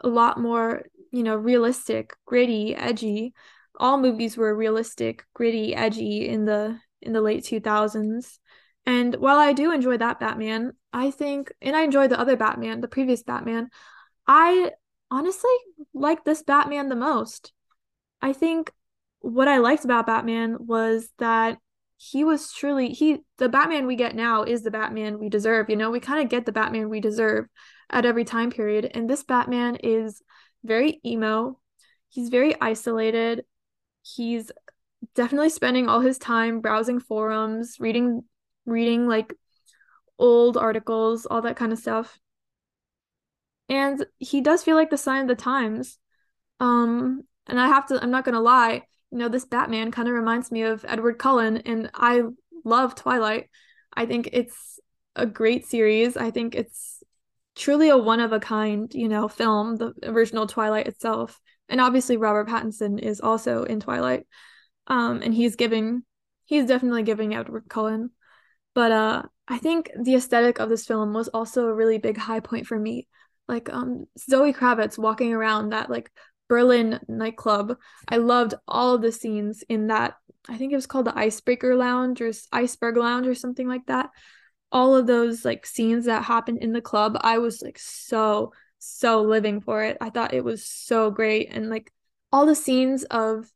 [0.00, 3.34] a lot more, you know, realistic, gritty, edgy
[3.78, 8.38] all movies were realistic, gritty, edgy in the in the late 2000s.
[8.86, 12.80] And while I do enjoy that Batman, I think and I enjoy the other Batman,
[12.80, 13.70] the previous Batman,
[14.26, 14.72] I
[15.10, 15.50] honestly
[15.92, 17.52] like this Batman the most.
[18.20, 18.72] I think
[19.20, 21.58] what I liked about Batman was that
[22.10, 25.76] he was truly he the Batman we get now is the Batman we deserve, you
[25.76, 25.90] know?
[25.90, 27.46] We kind of get the Batman we deserve
[27.90, 30.22] at every time period and this Batman is
[30.62, 31.58] very emo.
[32.08, 33.44] He's very isolated
[34.04, 34.52] he's
[35.14, 38.22] definitely spending all his time browsing forums, reading
[38.66, 39.34] reading like
[40.18, 42.18] old articles, all that kind of stuff.
[43.68, 45.98] And he does feel like the sign of the times.
[46.60, 48.82] Um, and I have to, I'm not gonna lie,
[49.14, 52.22] you know, this Batman kind of reminds me of Edward Cullen, and I
[52.64, 53.48] love Twilight.
[53.96, 54.80] I think it's
[55.14, 56.16] a great series.
[56.16, 57.00] I think it's
[57.54, 61.40] truly a one of a kind, you know, film, the original Twilight itself.
[61.68, 64.26] And obviously Robert Pattinson is also in Twilight.
[64.88, 66.02] Um, and he's giving
[66.46, 68.10] he's definitely giving Edward Cullen.
[68.74, 72.40] But uh I think the aesthetic of this film was also a really big high
[72.40, 73.06] point for me.
[73.46, 76.10] Like um Zoe Kravitz walking around that like
[76.48, 77.78] Berlin nightclub.
[78.08, 80.16] I loved all of the scenes in that.
[80.48, 84.10] I think it was called the Icebreaker Lounge or Iceberg Lounge or something like that.
[84.70, 89.22] All of those like scenes that happened in the club, I was like so so
[89.22, 89.96] living for it.
[90.00, 91.90] I thought it was so great and like
[92.30, 93.50] all the scenes of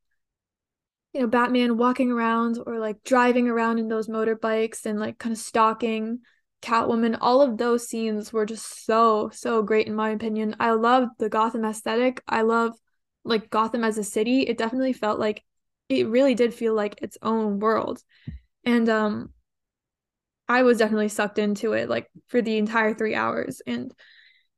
[1.12, 5.33] you know Batman walking around or like driving around in those motorbikes and like kind
[5.33, 6.20] of stalking
[6.62, 10.57] Catwoman, all of those scenes were just so, so great in my opinion.
[10.61, 12.23] I love the Gotham aesthetic.
[12.29, 12.77] I love
[13.25, 14.42] like Gotham as a city.
[14.42, 15.44] It definitely felt like
[15.88, 18.03] it really did feel like its own world.
[18.64, 19.33] And um
[20.49, 23.92] I was definitely sucked into it like for the entire 3 hours and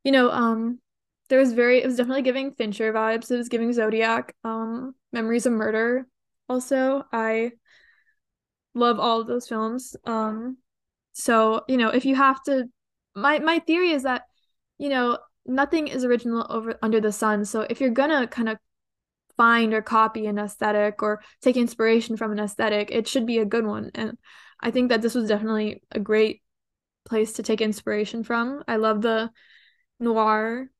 [0.04, 0.80] you know, um
[1.28, 3.30] there was very it was definitely giving Fincher vibes.
[3.30, 6.06] It was giving Zodiac, um Memories of Murder.
[6.48, 7.52] Also, I
[8.74, 9.96] love all of those films.
[10.04, 10.58] Um
[11.20, 12.64] so, you know, if you have to
[13.14, 14.22] my my theory is that,
[14.78, 17.44] you know, nothing is original over under the sun.
[17.44, 18.58] So if you're gonna kind of
[19.36, 23.44] find or copy an aesthetic or take inspiration from an aesthetic, it should be a
[23.44, 23.90] good one.
[23.94, 24.16] And
[24.60, 26.42] I think that this was definitely a great
[27.04, 28.62] place to take inspiration from.
[28.66, 29.30] I love the
[29.98, 30.70] noir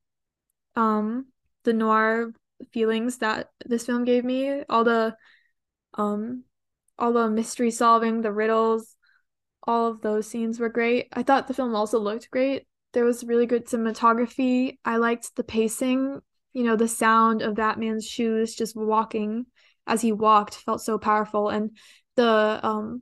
[0.75, 1.27] um
[1.63, 2.33] the noir
[2.71, 5.15] feelings that this film gave me, all the
[5.95, 6.43] um
[6.97, 8.95] all the mystery solving, the riddles,
[9.63, 11.07] all of those scenes were great.
[11.13, 12.65] I thought the film also looked great.
[12.93, 14.77] There was really good cinematography.
[14.83, 16.21] I liked the pacing,
[16.53, 19.45] you know, the sound of that man's shoes just walking
[19.87, 21.75] as he walked felt so powerful and
[22.15, 23.01] the um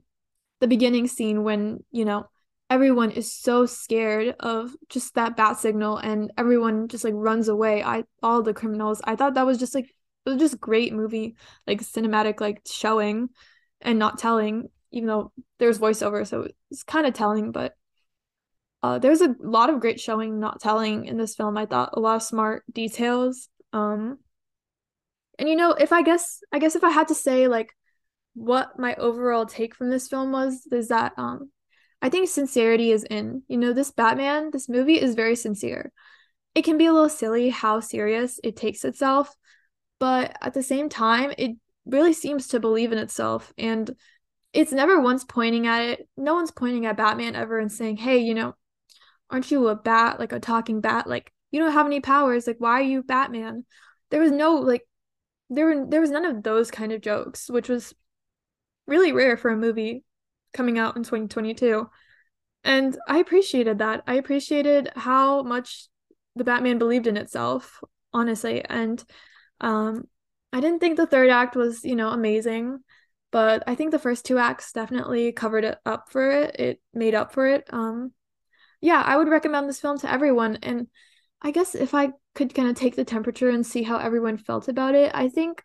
[0.60, 2.26] the beginning scene when, you know,
[2.68, 7.82] everyone is so scared of just that bat signal and everyone just like runs away.
[7.82, 9.00] I all the criminals.
[9.04, 9.86] I thought that was just like
[10.26, 13.30] it was just great movie, like cinematic like showing
[13.80, 17.74] and not telling even though there's voiceover, so it's kind of telling, but
[18.82, 21.56] uh, there's a lot of great showing, not telling in this film.
[21.56, 23.48] I thought a lot of smart details.
[23.72, 24.18] Um,
[25.38, 27.74] and you know, if I guess, I guess if I had to say like
[28.34, 31.50] what my overall take from this film was, is that um,
[32.00, 33.42] I think sincerity is in.
[33.48, 35.92] You know, this Batman, this movie is very sincere.
[36.54, 39.34] It can be a little silly how serious it takes itself,
[39.98, 41.52] but at the same time, it
[41.84, 43.94] really seems to believe in itself and
[44.52, 46.08] it's never once pointing at it.
[46.16, 48.54] No one's pointing at Batman ever and saying, "Hey, you know,
[49.30, 51.06] aren't you a bat, like a talking bat?
[51.08, 52.46] Like you don't have any powers.
[52.46, 53.64] Like why are you Batman?"
[54.10, 54.86] There was no like
[55.50, 57.94] there were there was none of those kind of jokes, which was
[58.86, 60.04] really rare for a movie
[60.52, 61.88] coming out in 2022.
[62.64, 64.02] And I appreciated that.
[64.06, 65.88] I appreciated how much
[66.36, 67.82] the Batman believed in itself,
[68.12, 68.64] honestly.
[68.64, 69.02] And
[69.60, 70.08] um
[70.52, 72.80] I didn't think the third act was, you know, amazing
[73.30, 76.56] but I think the first two acts definitely covered it up for it.
[76.58, 77.64] It made up for it.
[77.72, 78.12] Um,
[78.80, 80.58] yeah, I would recommend this film to everyone.
[80.62, 80.88] And
[81.42, 84.68] I guess if I could kind of take the temperature and see how everyone felt
[84.68, 85.62] about it, I think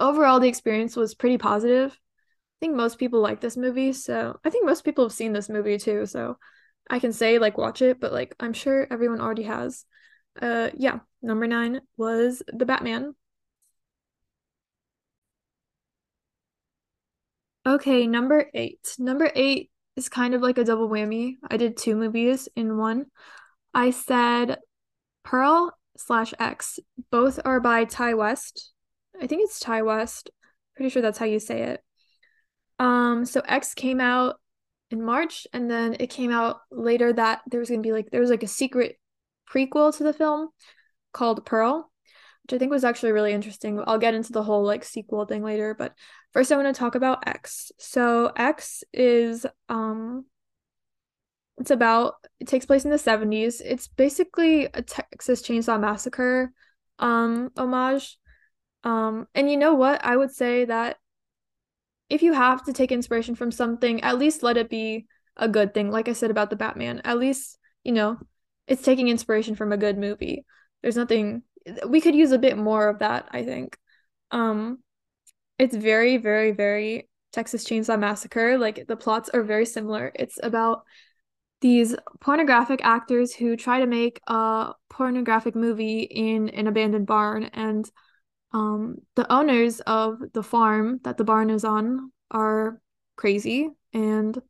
[0.00, 1.92] overall the experience was pretty positive.
[1.92, 5.48] I think most people like this movie, so I think most people have seen this
[5.48, 6.06] movie too.
[6.06, 6.38] So
[6.88, 9.84] I can say like watch it, but like I'm sure everyone already has.
[10.40, 13.14] Uh, yeah, number nine was The Batman.
[17.66, 18.94] Okay, number eight.
[18.96, 21.38] Number eight is kind of like a double whammy.
[21.50, 23.06] I did two movies in one.
[23.74, 24.58] I said
[25.24, 26.78] Pearl slash X.
[27.10, 28.72] Both are by Ti West.
[29.20, 30.30] I think it's Ti West.
[30.76, 31.82] Pretty sure that's how you say it.
[32.78, 34.36] Um, so X came out
[34.92, 38.20] in March, and then it came out later that there was gonna be like there
[38.20, 38.96] was like a secret
[39.52, 40.50] prequel to the film
[41.12, 41.90] called Pearl
[42.46, 43.82] which I think was actually really interesting.
[43.88, 45.94] I'll get into the whole like sequel thing later, but
[46.36, 47.72] first I want to talk about X.
[47.78, 50.26] So X is um
[51.56, 53.62] it's about it takes place in the 70s.
[53.64, 56.52] It's basically a Texas Chainsaw Massacre
[56.98, 58.18] um homage.
[58.84, 60.04] Um and you know what?
[60.04, 60.98] I would say that
[62.10, 65.06] if you have to take inspiration from something, at least let it be
[65.38, 65.90] a good thing.
[65.90, 68.18] Like I said about the Batman, at least, you know,
[68.66, 70.44] it's taking inspiration from a good movie.
[70.82, 71.44] There's nothing
[71.88, 73.78] we could use a bit more of that, I think.
[74.30, 74.80] Um
[75.58, 78.56] it's very very very Texas Chainsaw Massacre.
[78.58, 80.10] Like the plots are very similar.
[80.14, 80.84] It's about
[81.60, 87.90] these pornographic actors who try to make a pornographic movie in an abandoned barn and
[88.52, 92.80] um, the owners of the farm that the barn is on are
[93.16, 94.40] crazy and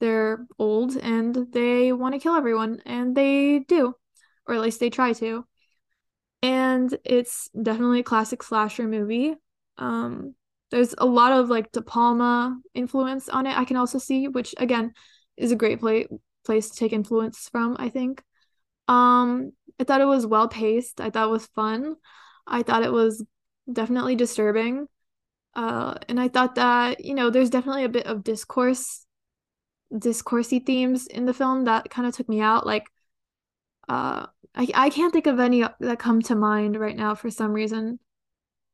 [0.00, 3.94] they're old and they want to kill everyone and they do
[4.46, 5.44] or at least they try to
[6.42, 9.34] and it's definitely a classic slasher movie
[9.78, 10.34] um,
[10.70, 14.54] there's a lot of like De Palma influence on it I can also see which
[14.58, 14.92] again
[15.36, 16.06] is a great play
[16.44, 18.22] place to take influence from, I think.
[18.88, 21.00] Um, I thought it was well paced.
[21.00, 21.96] I thought it was fun.
[22.46, 23.24] I thought it was
[23.70, 24.86] definitely disturbing.
[25.54, 29.06] Uh, and I thought that, you know, there's definitely a bit of discourse,
[29.92, 32.66] discoursey themes in the film that kind of took me out.
[32.66, 32.86] Like,
[33.88, 37.52] uh, I, I can't think of any that come to mind right now for some
[37.52, 37.98] reason.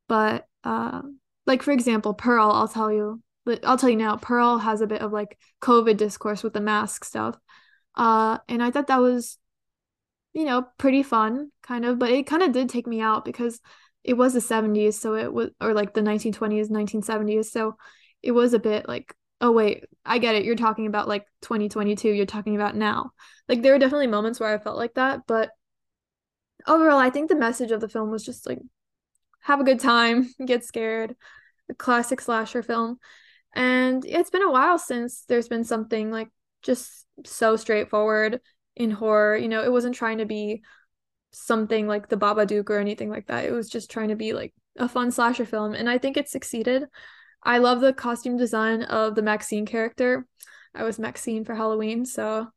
[0.08, 1.02] But, uh,
[1.46, 3.22] like, for example, Pearl, I'll tell you,
[3.64, 7.04] I'll tell you now, Pearl has a bit of like COVID discourse with the mask
[7.04, 7.38] stuff.
[7.94, 9.38] Uh, and I thought that was,
[10.32, 13.60] you know, pretty fun, kind of, but it kind of did take me out because
[14.04, 17.50] it was the 70s, so it was, or like the 1920s, 1970s.
[17.50, 17.76] So
[18.22, 20.44] it was a bit like, oh, wait, I get it.
[20.44, 23.12] You're talking about like 2022, you're talking about now.
[23.48, 25.50] Like there were definitely moments where I felt like that, but
[26.66, 28.60] overall, I think the message of the film was just like,
[29.40, 31.16] have a good time, get scared,
[31.68, 32.98] a classic slasher film.
[33.54, 36.28] And it's been a while since there's been something like
[36.62, 38.40] just so straightforward
[38.74, 39.36] in horror.
[39.36, 40.62] You know, it wasn't trying to be
[41.30, 43.44] something like the Babadook or anything like that.
[43.44, 46.28] It was just trying to be like a fun slasher film, and I think it
[46.28, 46.84] succeeded.
[47.42, 50.26] I love the costume design of the Maxine character.
[50.74, 52.48] I was Maxine for Halloween, so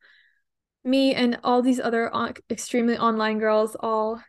[0.83, 4.21] me and all these other on- extremely online girls all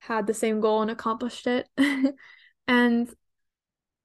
[0.00, 1.68] had the same goal and accomplished it.
[2.68, 3.08] and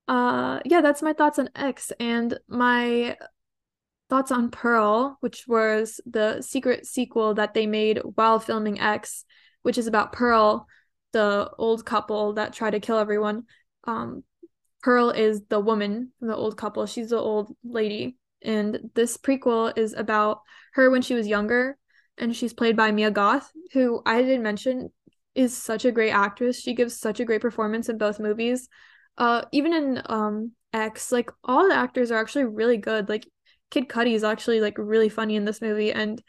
[0.08, 3.18] uh yeah, that's my thoughts on X and my
[4.10, 9.26] thoughts on Pearl, which was the secret sequel that they made while filming X,
[9.64, 10.68] which is about Pearl,
[11.14, 13.44] the old couple that try to kill everyone.
[13.86, 14.24] Um,
[14.84, 16.86] Pearl is the woman from the old couple.
[16.86, 18.18] She's the old lady.
[18.44, 20.42] And this prequel is about
[20.74, 21.78] her when she was younger.
[22.18, 24.92] And she's played by Mia Goth, who I didn't mention
[25.34, 26.60] is such a great actress.
[26.60, 28.70] She gives such a great performance in both movies.
[29.18, 33.10] Uh, even in um X, like all the actors are actually really good.
[33.10, 33.28] Like
[33.70, 36.22] Kid Cudi is actually like really funny in this movie, and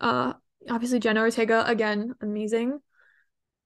[0.00, 0.34] uh,
[0.68, 2.80] obviously Jenna Ortega again amazing.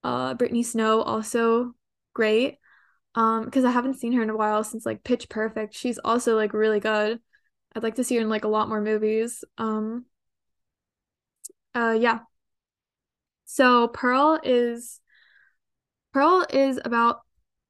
[0.02, 1.72] Uh, Brittany Snow also
[2.14, 2.58] great.
[3.16, 5.74] Um, because I haven't seen her in a while since like Pitch Perfect.
[5.74, 7.20] She's also like really good.
[7.74, 9.44] I'd like to see her in like a lot more movies.
[9.56, 10.06] Um,
[11.74, 12.20] uh, yeah.
[13.44, 15.00] So Pearl is
[16.12, 17.20] Pearl is about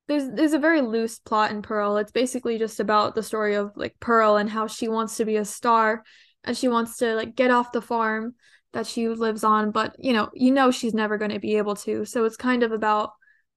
[0.07, 1.96] there's there's a very loose plot in Pearl.
[1.96, 5.36] It's basically just about the story of like Pearl and how she wants to be
[5.36, 6.02] a star
[6.44, 8.34] and she wants to like get off the farm
[8.72, 11.76] that she lives on, but you know, you know she's never going to be able
[11.76, 12.05] to.
[12.05, 13.12] So it's kind of about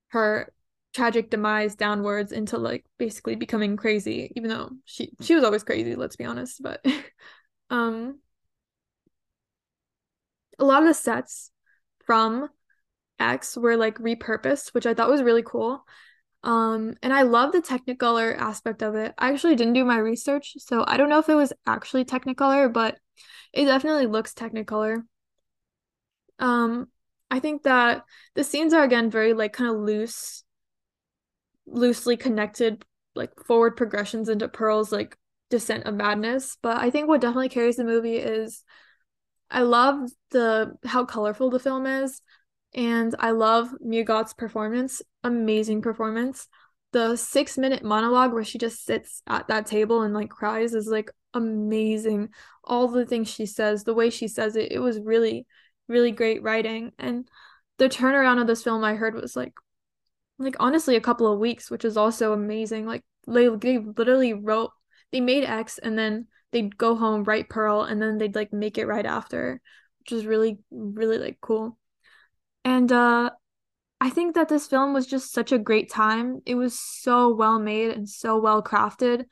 [0.10, 0.54] her
[0.94, 5.96] tragic demise downwards into like basically becoming crazy, even though she she was always crazy,
[5.96, 6.86] let's be honest, but
[7.70, 8.20] um
[10.60, 11.52] a lot of the sets
[12.06, 12.50] from
[13.20, 15.84] X were like repurposed, which I thought was really cool.
[16.48, 19.14] Um, and I love the Technicolor aspect of it.
[19.18, 22.72] I actually didn't do my research, so I don't know if it was actually Technicolor,
[22.72, 22.98] but
[23.52, 25.02] it definitely looks Technicolor.
[26.40, 26.88] Um,
[27.30, 30.46] I think that the scenes are again very like kind of loose,
[31.66, 35.18] loosely connected, like forward progressions into Pearl's like
[35.50, 36.58] descent of madness.
[36.62, 38.64] But I think what definitely carries the movie is
[39.52, 42.22] I love the how colorful the film is.
[42.78, 46.48] And I love Mia Goth's performance, amazing performance.
[46.94, 50.88] The six minute monologue where she just sits at that table and like cries is
[50.88, 52.30] like amazing.
[52.64, 55.48] All the things she says, the way she says it, it was really,
[55.88, 56.92] really great writing.
[57.00, 57.28] And
[57.80, 59.54] the turnaround of this film I heard was like,
[60.38, 62.86] like honestly, a couple of weeks, which is also amazing.
[62.86, 64.70] Like they, they literally wrote,
[65.12, 68.78] they made X and then they'd go home, write Pearl, and then they'd like make
[68.78, 69.62] it right after,
[70.02, 71.76] which is really, really like cool.
[72.68, 73.30] And uh
[74.02, 76.42] I think that this film was just such a great time.
[76.46, 79.26] It was so well made and so well crafted.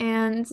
[0.00, 0.46] And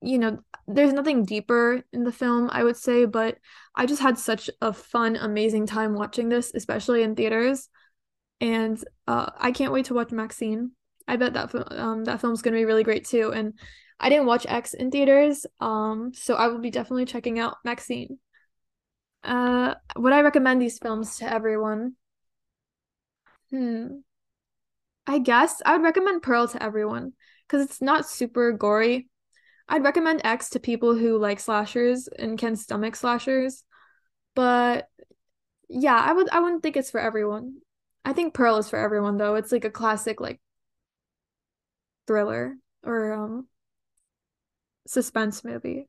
[0.00, 3.38] you know, there's nothing deeper in the film, I would say, but
[3.74, 7.68] I just had such a fun, amazing time watching this, especially in theaters.
[8.40, 10.72] And uh, I can't wait to watch Maxine.
[11.08, 13.32] I bet that um that film's gonna be really great too.
[13.32, 13.54] And
[13.98, 18.18] I didn't watch X in theaters, um, so I will be definitely checking out Maxine.
[19.24, 21.96] Uh, would I recommend these films to everyone?
[23.50, 24.00] Hmm.
[25.06, 27.12] I guess I would recommend Pearl to everyone
[27.46, 29.08] because it's not super gory.
[29.68, 33.64] I'd recommend X to people who like slashers and can stomach slashers.
[34.34, 34.88] But
[35.68, 37.58] yeah, I would I wouldn't think it's for everyone.
[38.04, 39.36] I think Pearl is for everyone though.
[39.36, 40.40] It's like a classic like
[42.06, 43.48] thriller or um
[44.86, 45.88] suspense movie.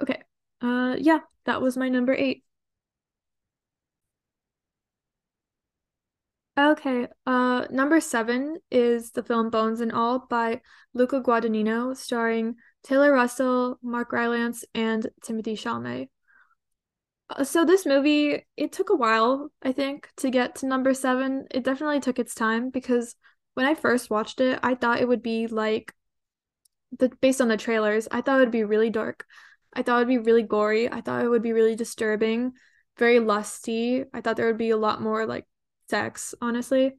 [0.00, 0.22] Okay.
[0.64, 2.42] Uh yeah, that was my number 8.
[6.56, 10.60] Okay, uh, number seven is the film Bones and All by
[10.92, 12.54] Luca Guadagnino, starring
[12.84, 16.08] Taylor Russell, Mark Rylance, and Timothée Chalamet.
[17.30, 21.46] Uh, so this movie, it took a while, I think, to get to number seven.
[21.50, 23.16] It definitely took its time because
[23.54, 25.92] when I first watched it, I thought it would be like
[26.98, 29.26] the based on the trailers, I thought it would be really dark.
[29.74, 30.90] I thought it would be really gory.
[30.90, 32.52] I thought it would be really disturbing,
[32.98, 34.04] very lusty.
[34.12, 35.46] I thought there would be a lot more like
[35.90, 36.92] sex, honestly.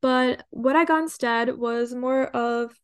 [0.00, 2.74] But what I got instead was more of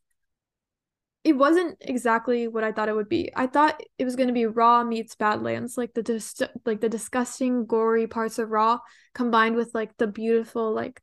[1.23, 3.31] it wasn't exactly what I thought it would be.
[3.35, 6.89] I thought it was going to be Raw meets Badlands, like the dis- like the
[6.89, 8.79] disgusting gory parts of Raw
[9.15, 11.01] combined with like the beautiful like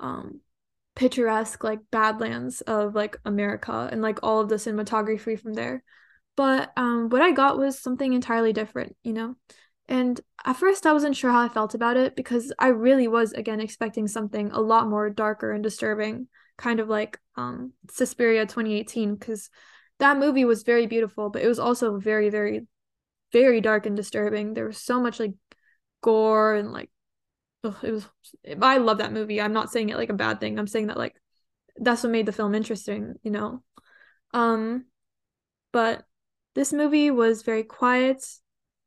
[0.00, 0.40] um
[0.96, 5.84] picturesque like Badlands of like America and like all of the cinematography from there.
[6.36, 9.36] But um what I got was something entirely different, you know.
[9.88, 13.32] And at first, I wasn't sure how I felt about it because I really was,
[13.32, 19.16] again, expecting something a lot more darker and disturbing, kind of like um, Suspiria 2018,
[19.16, 19.50] because
[19.98, 22.68] that movie was very beautiful, but it was also very, very,
[23.32, 24.54] very dark and disturbing.
[24.54, 25.32] There was so much like
[26.02, 26.90] gore and like,
[27.64, 28.08] ugh, it was.
[28.62, 29.40] I love that movie.
[29.40, 30.56] I'm not saying it like a bad thing.
[30.56, 31.16] I'm saying that like
[31.76, 33.62] that's what made the film interesting, you know.
[34.32, 34.84] Um,
[35.72, 36.04] but
[36.60, 38.22] this movie was very quiet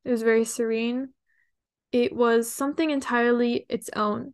[0.05, 1.09] it was very serene.
[1.91, 4.33] It was something entirely its own.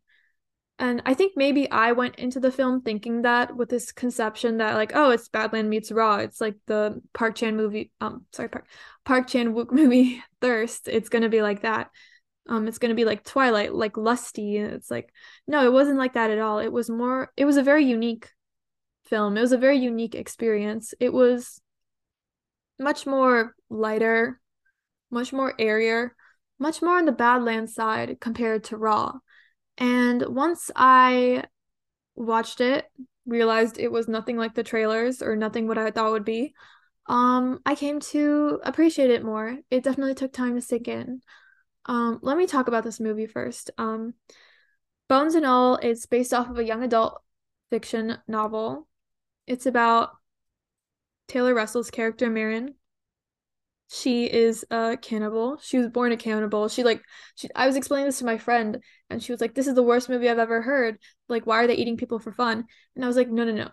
[0.79, 4.75] And I think maybe I went into the film thinking that with this conception that
[4.75, 6.17] like, oh, it's Badland meets Raw.
[6.17, 7.91] It's like the Park Chan movie.
[7.99, 8.65] Um, sorry, Park
[9.03, 10.87] Park Chan Wook movie Thirst.
[10.87, 11.89] It's gonna be like that.
[12.47, 14.57] Um, it's gonna be like Twilight, like lusty.
[14.57, 15.11] And it's like,
[15.47, 16.59] no, it wasn't like that at all.
[16.59, 17.33] It was more.
[17.35, 18.29] It was a very unique
[19.03, 19.37] film.
[19.37, 20.93] It was a very unique experience.
[21.01, 21.59] It was
[22.79, 24.39] much more lighter,
[25.11, 26.15] much more airier,
[26.57, 29.13] much more on the Badlands side compared to Raw.
[29.77, 31.43] And once I
[32.15, 32.85] watched it,
[33.25, 36.53] realized it was nothing like the trailers or nothing what I thought would be,
[37.07, 39.57] um, I came to appreciate it more.
[39.71, 41.21] It definitely took time to sink in.
[41.85, 43.71] Um, let me talk about this movie first.
[43.77, 44.13] Um,
[45.07, 47.19] Bones and All, it's based off of a young adult
[47.71, 48.87] fiction novel.
[49.47, 50.11] It's about
[51.29, 52.75] Taylor Russell's character Marin,
[53.91, 55.57] she is a cannibal.
[55.61, 56.67] She was born a cannibal.
[56.67, 57.01] She like
[57.35, 59.83] she I was explaining this to my friend and she was like, This is the
[59.83, 60.99] worst movie I've ever heard.
[61.27, 62.65] Like, why are they eating people for fun?
[62.95, 63.69] And I was like, No, no, no.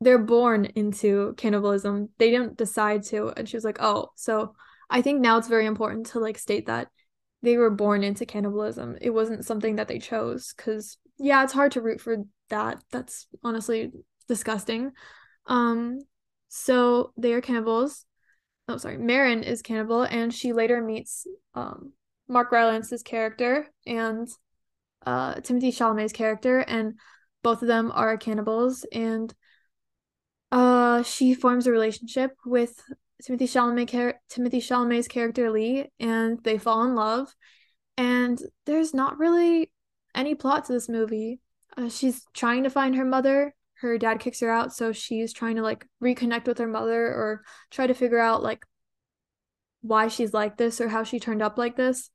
[0.00, 2.08] They're born into cannibalism.
[2.18, 3.32] They don't decide to.
[3.36, 4.54] And she was like, Oh, so
[4.88, 6.88] I think now it's very important to like state that
[7.42, 8.96] they were born into cannibalism.
[9.00, 10.54] It wasn't something that they chose.
[10.54, 12.16] Cause yeah, it's hard to root for
[12.48, 12.82] that.
[12.90, 13.92] That's honestly
[14.26, 14.92] disgusting.
[15.46, 16.00] Um,
[16.48, 18.04] so they are cannibals
[18.68, 21.92] oh sorry, Marin is cannibal, and she later meets um
[22.28, 24.28] Mark Rylance's character and
[25.06, 26.94] uh Timothée Chalamet's character, and
[27.42, 29.34] both of them are cannibals, and
[30.52, 32.80] uh she forms a relationship with
[33.22, 37.34] Timothée Chalamet char- Timothée Chalamet's character Lee, and they fall in love.
[37.96, 39.72] And there's not really
[40.14, 41.40] any plot to this movie.
[41.76, 45.56] Uh, she's trying to find her mother her dad kicks her out so she's trying
[45.56, 48.64] to like reconnect with her mother or try to figure out like
[49.82, 52.10] why she's like this or how she turned up like this.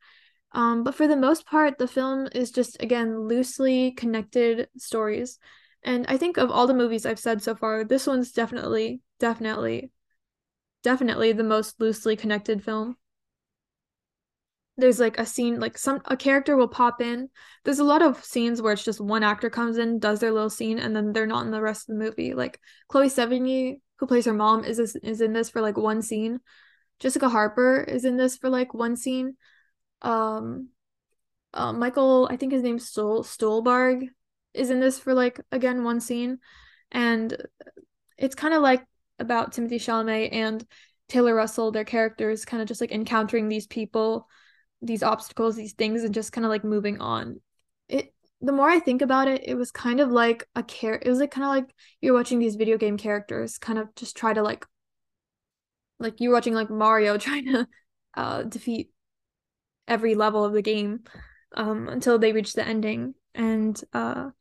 [0.52, 5.40] Um, but for the most part the film is just again loosely connected stories.
[5.86, 9.92] And i think of all the movies i've said so far this one's definitely definitely
[10.82, 12.96] definitely the most loosely connected film
[14.78, 17.30] there's like a scene like some a character will pop in.
[17.64, 20.50] There's a lot of scenes where it's just one actor comes in does their little
[20.50, 22.34] scene and then they're not in the rest of the movie.
[22.34, 26.02] Like chloe sevigny who plays her mom is this, is in this for like one
[26.02, 26.40] scene.
[27.00, 29.36] Jessica harper is in this for like one scene.
[30.02, 30.70] Um
[31.54, 34.08] uh, michael i think his name's Stol- Stuhlbarg
[34.56, 36.40] is in this for like again one scene.
[36.92, 37.36] And
[38.18, 38.84] it's kind of like
[39.20, 40.66] about timothée chalamet and
[41.10, 44.28] taylor russell their characters kind of just like encountering these people
[44.84, 47.42] these obstacles, these things, and just kind of like moving on.
[47.88, 51.00] It the more I think about it, it was kind of like a care.
[51.02, 54.18] It was like kind of like you're watching these video game characters kind of just
[54.18, 54.66] try to like,
[55.98, 57.68] like you're watching like Mario trying to
[58.16, 58.90] uh, defeat
[59.88, 61.02] every level of the game
[61.56, 63.16] um, until they reach the ending.
[63.34, 64.32] And uh,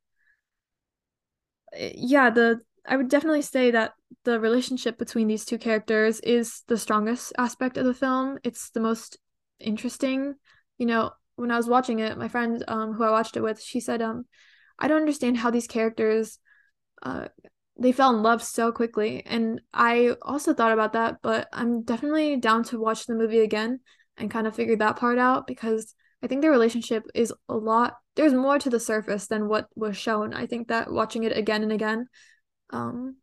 [1.95, 3.93] yeah, the I would definitely say that
[4.25, 8.39] the relationship between these two characters is the strongest aspect of the film.
[8.43, 9.19] It's the most
[9.63, 10.35] interesting.
[10.79, 13.63] You know, when I was watching it, my friend um who I watched it with,
[13.63, 14.27] she said, um,
[14.79, 16.39] I don't understand how these characters
[17.03, 17.29] uh
[17.79, 19.23] they fell in love so quickly.
[19.25, 23.81] And I also thought about that, but I'm definitely down to watch the movie again
[24.19, 27.97] and kind of figure that part out because I think their relationship is a lot
[28.15, 30.35] there's more to the surface than what was shown.
[30.35, 32.09] I think that watching it again and again
[32.71, 33.17] um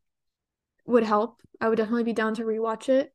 [0.85, 1.39] would help.
[1.61, 3.13] I would definitely be down to rewatch it.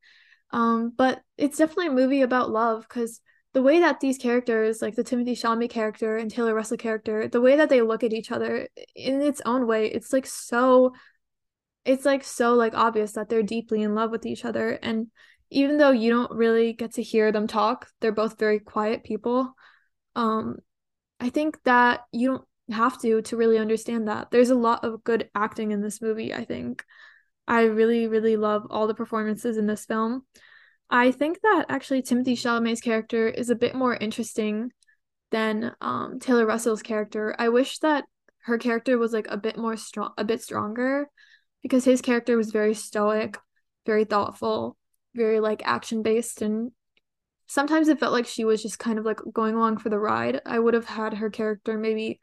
[0.54, 3.20] Um but it's definitely a movie about love cuz
[3.54, 7.40] the way that these characters, like the Timothée Chalamet character and Taylor Russell character, the
[7.40, 10.94] way that they look at each other in its own way, it's like so
[11.84, 15.08] it's like so like obvious that they're deeply in love with each other and
[15.50, 19.54] even though you don't really get to hear them talk, they're both very quiet people.
[20.16, 20.58] Um
[21.20, 24.30] I think that you don't have to to really understand that.
[24.30, 26.84] There's a lot of good acting in this movie, I think.
[27.46, 30.24] I really really love all the performances in this film.
[30.90, 34.70] I think that actually Timothée Chalamet's character is a bit more interesting
[35.30, 37.34] than um, Taylor Russell's character.
[37.38, 38.04] I wish that
[38.44, 41.08] her character was like a bit more strong, a bit stronger,
[41.62, 43.38] because his character was very stoic,
[43.86, 44.76] very thoughtful,
[45.14, 46.72] very like action based, and
[47.46, 50.40] sometimes it felt like she was just kind of like going along for the ride.
[50.44, 52.20] I would have had her character maybe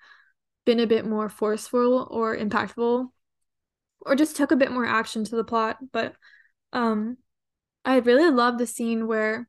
[0.65, 3.07] been a bit more forceful or impactful,
[4.01, 6.13] or just took a bit more action to the plot, but
[6.73, 7.17] um
[7.83, 9.47] I really love the scene where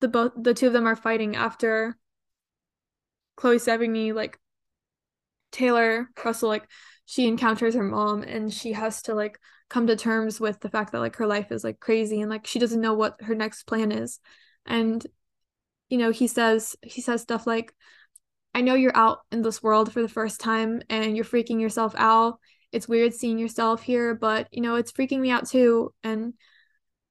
[0.00, 1.96] the both the two of them are fighting after
[3.36, 4.38] Chloe Sevigny like
[5.52, 6.68] Taylor Russell like
[7.06, 9.38] she encounters her mom and she has to like
[9.68, 12.46] come to terms with the fact that like her life is like crazy and like
[12.46, 14.20] she doesn't know what her next plan is.
[14.64, 15.04] And
[15.88, 17.72] you know he says he says stuff like
[18.54, 21.94] I know you're out in this world for the first time and you're freaking yourself
[21.96, 22.38] out
[22.76, 26.34] it's weird seeing yourself here but you know it's freaking me out too and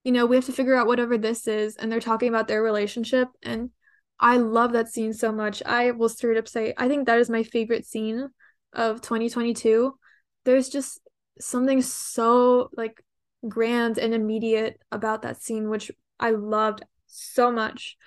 [0.06, 1.76] you know, we have to figure out whatever this is.
[1.76, 3.28] And they're talking about their relationship.
[3.42, 3.72] And
[4.20, 5.64] I love that scene so much.
[5.66, 8.30] I will straight up say, I think that is my favorite scene
[8.72, 9.98] of 2022.
[10.46, 11.02] There's just
[11.42, 13.04] something so like
[13.48, 17.98] grand and immediate about that scene, which I loved so much.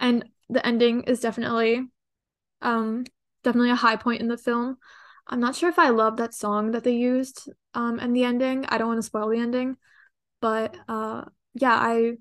[0.00, 1.86] And the ending is definitely
[2.60, 3.04] um
[3.44, 4.78] definitely a high point in the film.
[5.28, 8.64] I'm not sure if I love that song that they used um in the ending.
[8.66, 9.76] I don't want to spoil the ending,
[10.40, 11.24] but uh
[11.54, 12.14] yeah, I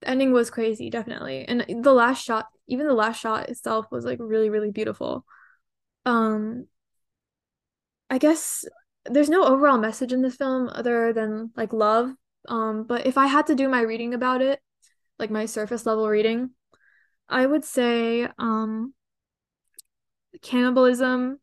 [0.00, 1.44] the ending was crazy, definitely.
[1.46, 5.24] And the last shot, even the last shot itself was like really, really beautiful.
[6.06, 6.68] Um
[8.10, 8.64] I guess
[9.06, 12.12] there's no overall message in this film other than like love.
[12.48, 14.60] Um, but if I had to do my reading about it,
[15.18, 16.50] like my surface level reading,
[17.28, 18.94] I would say um
[20.42, 21.40] cannibalism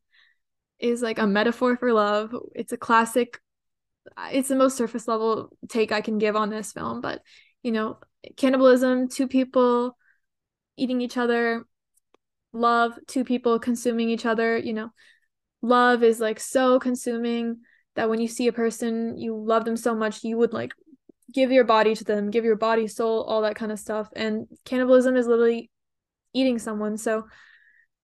[0.81, 2.35] is like a metaphor for love.
[2.55, 3.39] It's a classic
[4.31, 7.21] it's the most surface level take I can give on this film, but
[7.63, 7.99] you know,
[8.37, 9.97] cannibalism, two people
[10.77, 11.65] eating each other,
[12.53, 14.89] love, two people consuming each other, you know,
[15.61, 17.61] love is like so consuming
[17.95, 20.73] that when you see a person, you love them so much, you would like
[21.33, 24.09] give your body to them, give your body, soul, all that kind of stuff.
[24.15, 25.69] And cannibalism is literally
[26.33, 26.97] eating someone.
[26.97, 27.27] So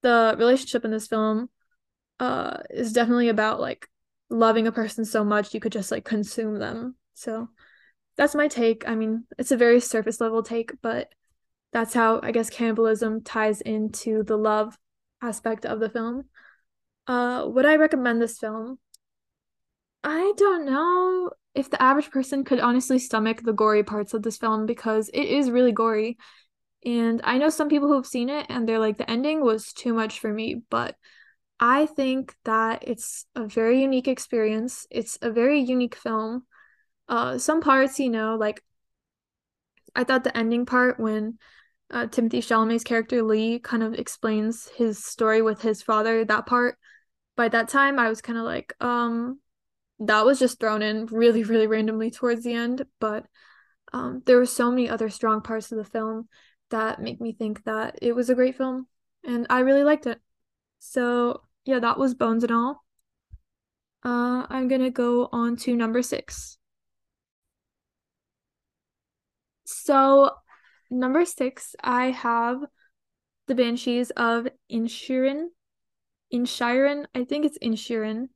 [0.03, 1.49] the relationship in this film
[2.19, 3.87] uh is definitely about like
[4.29, 6.95] loving a person so much you could just like consume them.
[7.13, 7.49] So
[8.17, 8.87] that's my take.
[8.87, 11.09] I mean, it's a very surface level take, but
[11.71, 14.77] that's how I guess cannibalism ties into the love
[15.21, 16.23] aspect of the film.
[17.07, 18.79] Uh would I recommend this film?
[20.03, 24.37] I don't know if the average person could honestly stomach the gory parts of this
[24.37, 26.17] film because it is really gory.
[26.85, 29.73] And I know some people who have seen it and they're like the ending was
[29.73, 30.95] too much for me, but
[31.59, 34.85] I think that it's a very unique experience.
[34.91, 36.45] It's a very unique film.
[37.09, 38.63] Uh, some parts, you know, like
[39.95, 41.39] I thought the ending part when
[41.89, 46.77] uh, Timothée Chalamet's character Lee kind of explains his story with his father, that part,
[47.35, 49.39] by that time I was kind of like, um,
[49.99, 52.85] that was just thrown in really, really randomly towards the end.
[52.99, 53.25] But
[53.93, 56.27] um, there were so many other strong parts of the film
[56.69, 58.85] that make me think that it was a great film,
[59.23, 60.19] and I really liked it.
[60.79, 62.85] So yeah, that was Bones and All.
[64.03, 66.57] Uh, I'm gonna go on to number six.
[69.65, 70.31] So,
[70.89, 72.61] number six, I have
[73.47, 75.47] the Banshees of Inisherin.
[76.33, 78.29] Inisherin, I think it's Inisherin.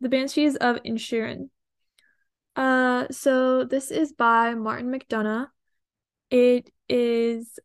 [0.00, 1.50] The Banshees of Inisherin.
[2.54, 5.48] Uh, so this is by Martin McDonagh.
[6.30, 7.58] It is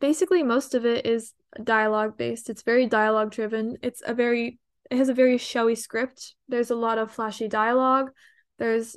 [0.00, 1.32] basically most of it is
[1.62, 2.50] dialogue based.
[2.50, 3.76] It's very dialogue driven.
[3.82, 4.58] It's a very
[4.90, 6.34] it has a very showy script.
[6.48, 8.10] There's a lot of flashy dialogue.
[8.58, 8.96] There's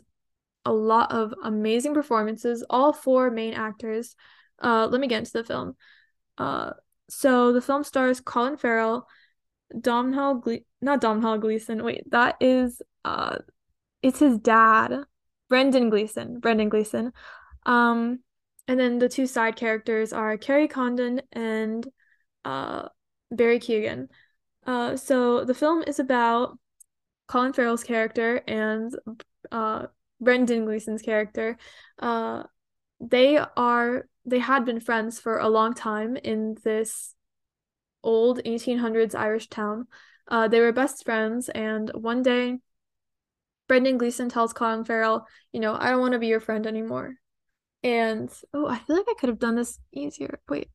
[0.66, 4.16] a lot of amazing performances, all four main actors.
[4.62, 5.76] Uh, let me get into the film.
[6.38, 6.72] Uh,
[7.10, 9.08] so the film stars Colin Farrell,
[9.80, 11.84] Domhnall Gle- not Domhnall Gleeson.
[11.84, 13.38] Wait, that is uh,
[14.02, 15.04] it's his dad,
[15.50, 16.40] Brendan Gleeson.
[16.40, 17.12] Brendan Gleeson.
[17.66, 18.20] Um,
[18.68, 21.88] and then the two side characters are Kerry Condon and
[22.46, 22.90] uh
[23.32, 24.10] Barry Keoghan.
[24.66, 26.58] Uh, so the film is about
[27.28, 28.96] Colin Farrell's character and
[29.52, 29.88] uh,
[30.22, 31.58] Brendan Gleeson's character.
[32.00, 32.44] Uh,
[33.00, 37.16] they are they had been friends for a long time in this
[38.04, 39.88] old 1800s Irish town.
[40.28, 42.60] Uh, they were best friends, and one day,
[43.68, 47.16] Brendan Gleeson tells Colin Farrell, "You know, I don't want to be your friend anymore."
[47.84, 50.40] And oh, I feel like I could have done this easier.
[50.50, 50.70] Wait.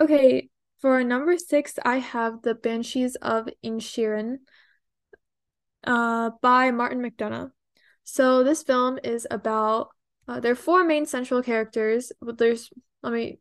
[0.00, 0.48] Okay,
[0.80, 4.38] for number six, I have The Banshees of Inisherin
[5.84, 7.50] uh, by Martin McDonagh.
[8.04, 9.88] So this film is about
[10.28, 12.12] uh, there are four main central characters.
[12.20, 12.70] There's
[13.02, 13.40] let me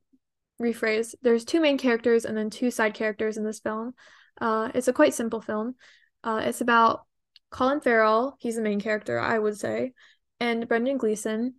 [0.59, 1.13] rephrase.
[1.21, 3.93] There's two main characters and then two side characters in this film.
[4.41, 5.75] Uh, it's a quite simple film.
[6.23, 7.05] Uh, it's about
[7.51, 8.35] Colin Farrell.
[8.39, 9.93] He's the main character, I would say,
[10.39, 11.55] and Brendan Gleeson.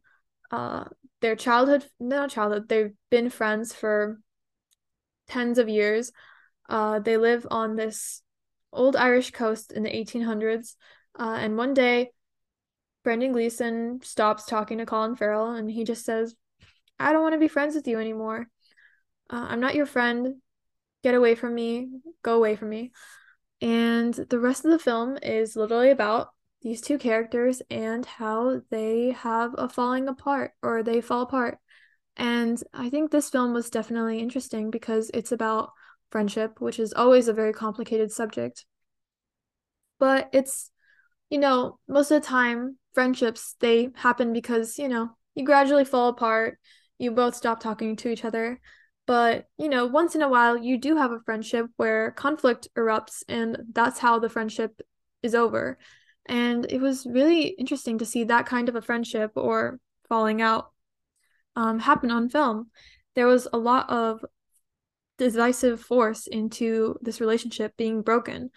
[0.51, 0.84] Uh,
[1.20, 2.68] their childhood, not childhood.
[2.68, 4.18] They've been friends for
[5.29, 6.12] tens of years.
[6.68, 8.22] Uh, they live on this
[8.72, 10.76] old Irish coast in the 1800s.
[11.18, 12.11] Uh, and one day,
[13.05, 16.35] Brendan Gleeson stops talking to Colin Farrell and he just says,
[16.99, 18.49] I don't want to be friends with you anymore.
[19.31, 20.37] Uh, I'm not your friend.
[21.03, 21.89] Get away from me.
[22.22, 22.93] Go away from me.
[23.61, 26.29] And the rest of the film is literally about
[26.62, 31.59] these two characters and how they have a falling apart or they fall apart.
[32.19, 35.71] And I think this film was definitely interesting because it's about
[36.11, 38.64] friendship, which is always a very complicated subject.
[40.01, 40.71] But it's,
[41.31, 46.09] you know, most of the time, friendships, they happen because, you know, you gradually fall
[46.09, 46.59] apart,
[46.99, 48.61] you both stop talking to each other.
[49.07, 53.23] But, you know, once in a while, you do have a friendship where conflict erupts,
[53.29, 54.81] and that's how the friendship
[55.23, 55.79] is over.
[56.27, 60.73] And it was really interesting to see that kind of a friendship or falling out
[61.57, 62.70] um, happen on film.
[63.14, 64.24] There was a lot of
[65.18, 68.51] decisive force into this relationship being broken.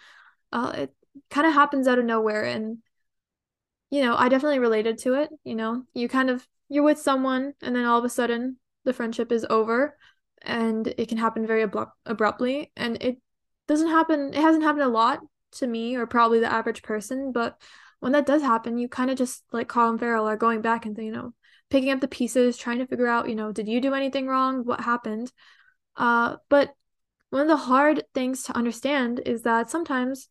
[0.52, 0.94] Uh, it
[1.30, 2.78] kind of happens out of nowhere, and
[3.90, 5.30] you know, I definitely related to it.
[5.44, 8.92] You know, you kind of you're with someone, and then all of a sudden the
[8.92, 9.96] friendship is over,
[10.42, 13.18] and it can happen very abrupt- abruptly, and it
[13.68, 14.32] doesn't happen.
[14.32, 15.20] It hasn't happened a lot
[15.52, 17.60] to me, or probably the average person, but
[18.00, 20.96] when that does happen, you kind of just like Colin Farrell are going back and
[20.98, 21.34] you know
[21.72, 24.62] picking up the pieces, trying to figure out, you know, did you do anything wrong?
[24.66, 25.32] What happened?
[25.96, 26.74] Uh, but
[27.30, 30.28] one of the hard things to understand is that sometimes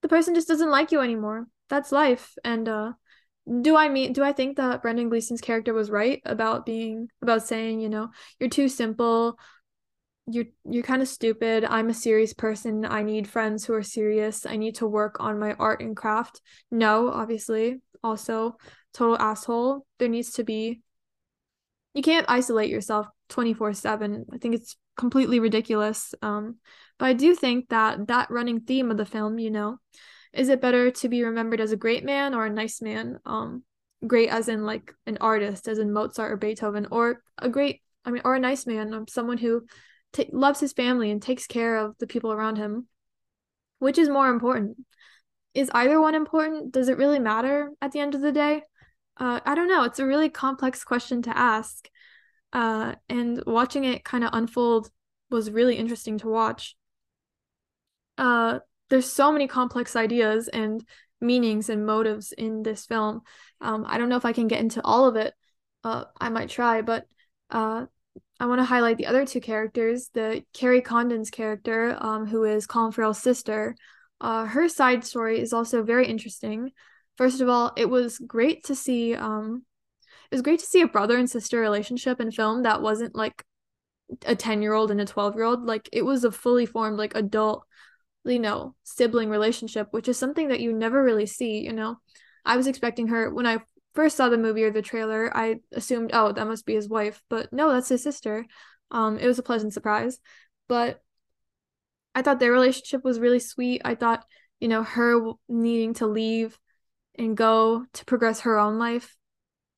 [0.00, 1.46] the person just doesn't like you anymore.
[1.68, 2.34] That's life.
[2.42, 2.92] And uh,
[3.60, 7.46] do I mean do I think that Brendan Gleeson's character was right about being about
[7.46, 9.38] saying, you know, you're too simple,
[10.26, 11.66] you're you're kind of stupid.
[11.66, 12.86] I'm a serious person.
[12.86, 14.46] I need friends who are serious.
[14.46, 16.40] I need to work on my art and craft.
[16.70, 17.82] No, obviously.
[18.02, 18.56] Also,
[18.92, 19.86] total asshole.
[19.98, 20.82] There needs to be
[21.94, 24.26] you can't isolate yourself 24/7.
[24.32, 26.14] I think it's completely ridiculous.
[26.22, 26.56] Um
[26.98, 29.78] but I do think that that running theme of the film, you know,
[30.32, 33.18] is it better to be remembered as a great man or a nice man?
[33.24, 33.64] Um
[34.06, 38.10] great as in like an artist as in Mozart or Beethoven or a great I
[38.10, 39.66] mean or a nice man, um, someone who
[40.12, 42.88] t- loves his family and takes care of the people around him.
[43.78, 44.78] Which is more important?
[45.54, 46.72] Is either one important?
[46.72, 48.62] Does it really matter at the end of the day?
[49.20, 49.84] Uh, I don't know.
[49.84, 51.88] It's a really complex question to ask.
[52.52, 54.90] Uh, and watching it kind of unfold
[55.30, 56.74] was really interesting to watch.
[58.18, 60.84] Uh, there's so many complex ideas and
[61.20, 63.20] meanings and motives in this film.
[63.60, 65.34] Um, I don't know if I can get into all of it.
[65.84, 67.06] Uh, I might try, but
[67.50, 67.86] uh,
[68.40, 70.10] I want to highlight the other two characters.
[70.14, 73.76] The Kerry Condon's character, um, who is Colin Farrell's sister.
[74.20, 76.72] Uh, her side story is also very interesting.
[77.20, 79.66] First of all, it was great to see um
[80.30, 83.44] it was great to see a brother and sister relationship in film that wasn't like
[84.24, 85.66] a 10-year-old and a 12-year-old.
[85.66, 87.66] Like it was a fully formed like adult,
[88.24, 91.98] you know, sibling relationship, which is something that you never really see, you know.
[92.46, 93.58] I was expecting her when I
[93.94, 97.20] first saw the movie or the trailer, I assumed, oh, that must be his wife,
[97.28, 98.46] but no, that's his sister.
[98.90, 100.20] Um, it was a pleasant surprise,
[100.68, 101.02] but
[102.14, 103.82] I thought their relationship was really sweet.
[103.84, 104.24] I thought,
[104.58, 106.58] you know, her needing to leave
[107.18, 109.16] and go to progress her own life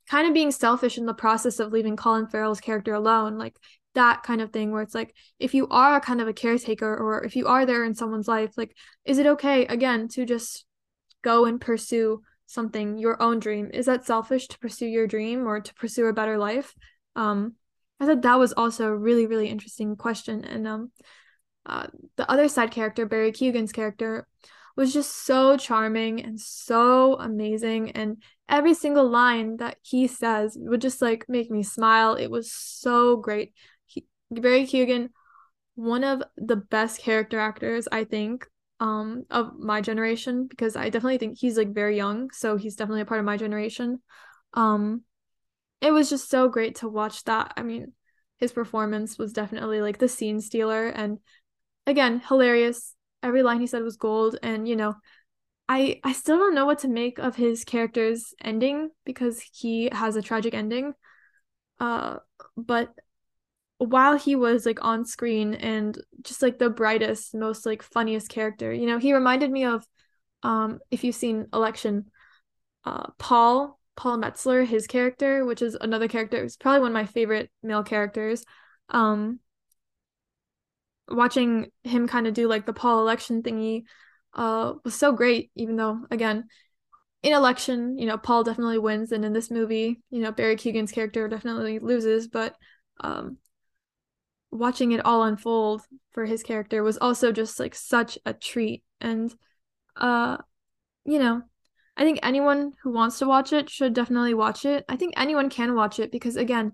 [0.08, 3.56] kind of being selfish in the process of leaving Colin Farrell's character alone like
[3.94, 7.24] that kind of thing where it's like if you are kind of a caretaker or
[7.24, 8.74] if you are there in someone's life like
[9.04, 10.64] is it okay again to just
[11.22, 12.22] go and pursue
[12.52, 16.12] something, your own dream, is that selfish to pursue your dream or to pursue a
[16.12, 16.74] better life?
[17.16, 17.54] Um,
[17.98, 20.44] I thought that was also a really, really interesting question.
[20.44, 20.92] And um,
[21.64, 24.26] uh, the other side character, Barry Keoghan's character,
[24.76, 27.92] was just so charming and so amazing.
[27.92, 32.14] And every single line that he says would just like make me smile.
[32.14, 33.52] It was so great.
[33.86, 35.10] He, Barry Keoghan,
[35.74, 38.46] one of the best character actors, I think,
[38.80, 43.02] um, of my generation, because I definitely think he's like very young, so he's definitely
[43.02, 44.02] a part of my generation.
[44.54, 45.02] Um,
[45.80, 47.54] it was just so great to watch that.
[47.56, 47.92] I mean,
[48.38, 51.18] his performance was definitely like the scene stealer and
[51.86, 54.94] again, hilarious every line he said was gold and you know
[55.68, 60.16] i i still don't know what to make of his character's ending because he has
[60.16, 60.92] a tragic ending.
[61.80, 62.18] Uh
[62.56, 62.94] but
[63.78, 68.72] while he was like on screen and just like the brightest most like funniest character
[68.72, 69.84] you know he reminded me of
[70.44, 72.06] um if you've seen election
[72.84, 77.06] uh paul paul metzler his character which is another character it's probably one of my
[77.06, 78.44] favorite male characters.
[78.88, 79.40] Um
[81.12, 83.84] watching him kind of do like the Paul election thingy
[84.34, 86.44] uh was so great even though again
[87.22, 90.92] in election you know Paul definitely wins and in this movie you know Barry Keoghan's
[90.92, 92.56] character definitely loses but
[93.00, 93.36] um
[94.50, 95.82] watching it all unfold
[96.12, 99.34] for his character was also just like such a treat and
[99.96, 100.36] uh
[101.04, 101.42] you know
[101.96, 104.84] I think anyone who wants to watch it should definitely watch it.
[104.88, 106.72] I think anyone can watch it because again,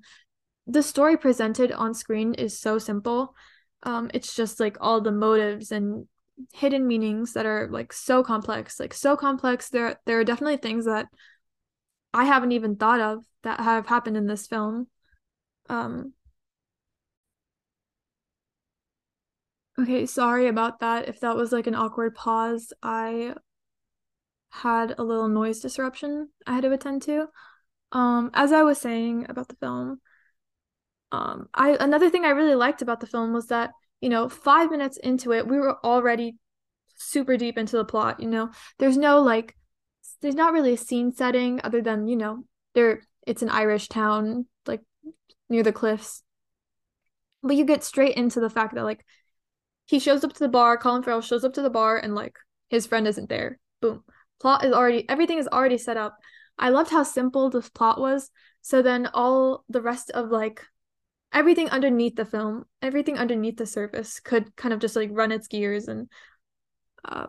[0.66, 3.34] the story presented on screen is so simple
[3.82, 6.06] um it's just like all the motives and
[6.52, 9.68] hidden meanings that are like so complex like so complex.
[9.70, 11.06] There there are definitely things that
[12.14, 14.88] i haven't even thought of that have happened in this film.
[15.68, 16.12] Um
[19.78, 21.08] okay sorry about that.
[21.08, 23.34] If that was like an awkward pause i
[24.50, 27.28] had a little noise disruption i had to attend to.
[27.92, 30.00] Um as i was saying about the film
[31.12, 34.70] um i another thing i really liked about the film was that you know 5
[34.70, 36.36] minutes into it we were already
[36.98, 38.50] super deep into the plot you know?
[38.78, 39.54] There's no like
[40.20, 42.44] there's not really a scene setting other than you know
[42.74, 44.80] there it's an irish town like
[45.48, 46.22] near the cliffs.
[47.42, 49.04] But you get straight into the fact that like
[49.86, 52.36] he shows up to the bar colin farrell shows up to the bar and like
[52.68, 53.58] his friend isn't there.
[53.80, 54.02] Boom.
[54.40, 56.18] Plot is already everything is already set up.
[56.58, 58.30] I loved how simple this plot was.
[58.62, 60.64] So then all the rest of like
[61.32, 65.48] everything underneath the film, everything underneath the surface could kind of just like run its
[65.48, 66.08] gears and
[67.04, 67.26] uh,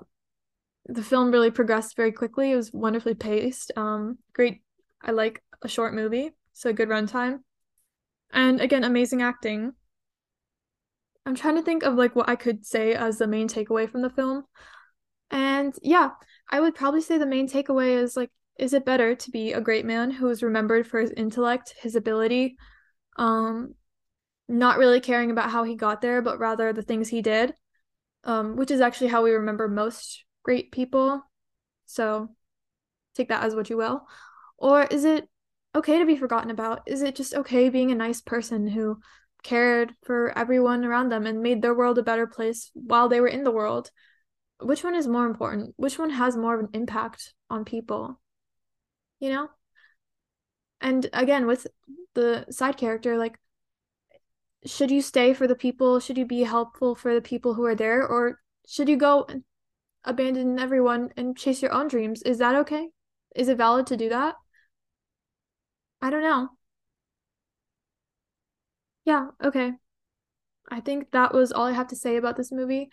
[0.85, 2.51] the film really progressed very quickly.
[2.51, 3.71] It was wonderfully paced.
[3.75, 4.61] Um, great.
[5.01, 7.39] I like a short movie, so good runtime.
[8.31, 9.73] And again, amazing acting.
[11.25, 14.01] I'm trying to think of like what I could say as the main takeaway from
[14.01, 14.45] the film.
[15.31, 16.11] And yeah,
[16.49, 19.61] I would probably say the main takeaway is like, is it better to be a
[19.61, 22.57] great man who is remembered for his intellect, his ability,
[23.17, 23.75] um,
[24.49, 27.53] not really caring about how he got there, but rather the things he did,
[28.23, 31.23] um, which is actually how we remember most great people.
[31.85, 32.29] So
[33.15, 34.07] take that as what you will.
[34.57, 35.29] Or is it
[35.75, 36.81] okay to be forgotten about?
[36.87, 38.99] Is it just okay being a nice person who
[39.43, 43.27] cared for everyone around them and made their world a better place while they were
[43.27, 43.91] in the world?
[44.61, 45.75] Which one is more important?
[45.77, 48.19] Which one has more of an impact on people?
[49.19, 49.49] You know?
[50.81, 51.67] And again, with
[52.15, 53.37] the side character, like
[54.65, 55.99] should you stay for the people?
[55.99, 58.05] Should you be helpful for the people who are there?
[58.05, 59.43] Or should you go and
[60.03, 62.21] abandon everyone and chase your own dreams?
[62.23, 62.89] Is that okay?
[63.35, 64.35] Is it valid to do that?
[66.01, 66.49] I don't know.
[69.05, 69.73] Yeah, okay.
[70.69, 72.89] I think that was all I have to say about this movie.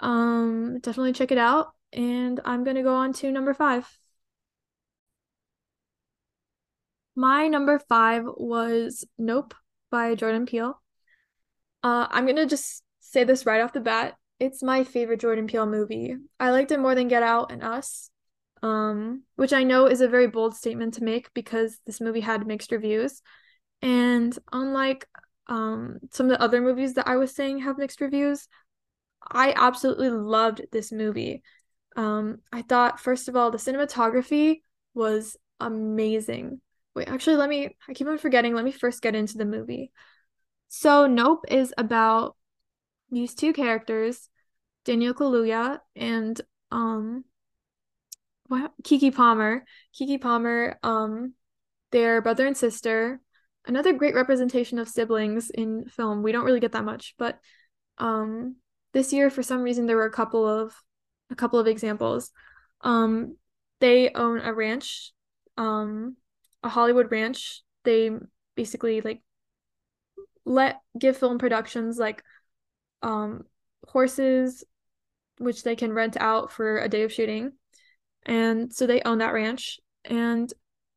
[0.00, 1.72] Um, definitely check it out.
[1.92, 3.88] And I'm gonna go on to number five.
[7.16, 9.54] My number five was Nope
[9.90, 10.80] by Jordan Peele.
[11.86, 14.16] Uh, I'm gonna just say this right off the bat.
[14.40, 16.16] It's my favorite Jordan Peele movie.
[16.40, 18.10] I liked it more than Get Out and Us,
[18.60, 22.44] um, which I know is a very bold statement to make because this movie had
[22.44, 23.22] mixed reviews.
[23.82, 25.06] And unlike
[25.46, 28.48] um, some of the other movies that I was saying have mixed reviews,
[29.22, 31.44] I absolutely loved this movie.
[31.96, 34.56] Um, I thought, first of all, the cinematography
[34.92, 36.60] was amazing.
[36.96, 38.56] Wait, actually, let me, I keep on forgetting.
[38.56, 39.92] Let me first get into the movie.
[40.78, 42.36] So Nope is about
[43.10, 44.28] these two characters,
[44.84, 46.38] Daniel Kaluuya and
[46.70, 47.24] um
[48.48, 49.64] what Keke Palmer.
[49.94, 51.32] Kiki Palmer, um,
[51.92, 53.22] their brother and sister.
[53.64, 56.22] Another great representation of siblings in film.
[56.22, 57.38] We don't really get that much, but
[57.96, 58.56] um
[58.92, 60.74] this year for some reason there were a couple of
[61.30, 62.32] a couple of examples.
[62.82, 63.38] Um
[63.80, 65.14] they own a ranch,
[65.56, 66.16] um,
[66.62, 67.62] a Hollywood ranch.
[67.84, 68.10] They
[68.56, 69.22] basically like
[70.46, 72.22] let give film productions like
[73.02, 73.44] um
[73.88, 74.64] horses
[75.38, 77.52] which they can rent out for a day of shooting.
[78.24, 79.78] And so they own that ranch.
[80.04, 80.50] And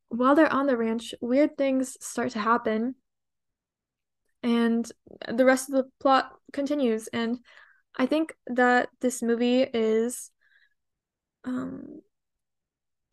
[0.08, 2.94] while they're on the ranch, weird things start to happen.
[4.42, 4.90] And
[5.28, 7.08] the rest of the plot continues.
[7.08, 7.38] And
[7.98, 10.30] I think that this movie is
[11.44, 12.00] um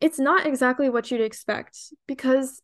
[0.00, 2.62] it's not exactly what you'd expect because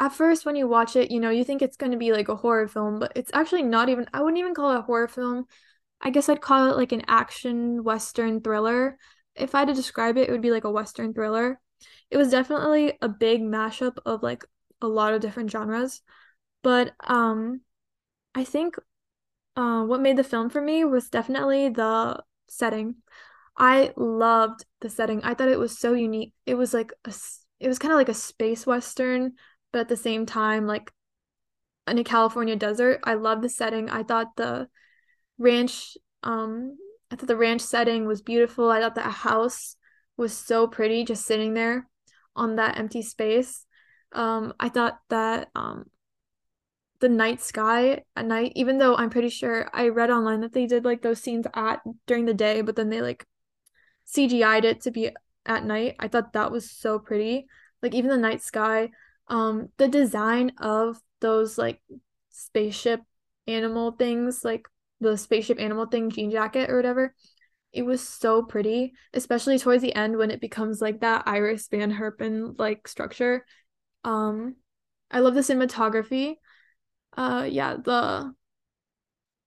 [0.00, 2.28] at first when you watch it, you know, you think it's going to be like
[2.28, 5.08] a horror film, but it's actually not even I wouldn't even call it a horror
[5.08, 5.46] film.
[6.00, 8.98] I guess I'd call it like an action western thriller.
[9.36, 11.60] If I had to describe it, it would be like a western thriller.
[12.10, 14.44] It was definitely a big mashup of like
[14.82, 16.02] a lot of different genres,
[16.62, 17.62] but um
[18.34, 18.76] I think
[19.56, 22.96] uh, what made the film for me was definitely the setting.
[23.56, 25.22] I loved the setting.
[25.22, 26.34] I thought it was so unique.
[26.46, 27.12] It was like a
[27.58, 29.34] it was kind of like a space western,
[29.72, 30.92] but at the same time like
[31.86, 33.00] in a California desert.
[33.04, 33.90] I love the setting.
[33.90, 34.68] I thought the
[35.38, 36.76] ranch um
[37.10, 38.70] I thought the ranch setting was beautiful.
[38.70, 39.76] I thought that house
[40.16, 41.88] was so pretty just sitting there
[42.36, 43.66] on that empty space.
[44.12, 45.90] Um I thought that um
[47.00, 50.66] the night sky at night even though I'm pretty sure I read online that they
[50.66, 53.26] did like those scenes at during the day but then they like
[54.06, 55.10] CGI'd it to be
[55.46, 55.96] at night.
[55.98, 57.46] I thought that was so pretty.
[57.82, 58.90] Like even the night sky,
[59.30, 61.80] um the design of those like
[62.30, 63.00] spaceship
[63.46, 64.66] animal things like
[65.00, 67.14] the spaceship animal thing jean jacket or whatever
[67.72, 71.92] it was so pretty especially towards the end when it becomes like that iris van
[71.92, 73.46] herpen like structure.
[74.04, 74.56] Um
[75.10, 76.34] i love the cinematography.
[77.16, 78.34] Uh yeah the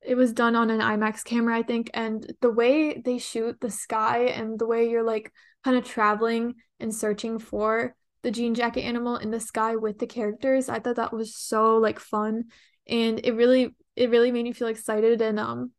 [0.02, 3.72] it was done on an imax camera i think and the way they shoot the
[3.72, 5.32] sky and the way you're like
[5.64, 10.08] kind of traveling and searching for the jean jacket animal in the sky with the
[10.08, 10.70] characters.
[10.70, 12.46] I thought that was so like fun
[12.88, 15.72] and it really it really made me feel excited and um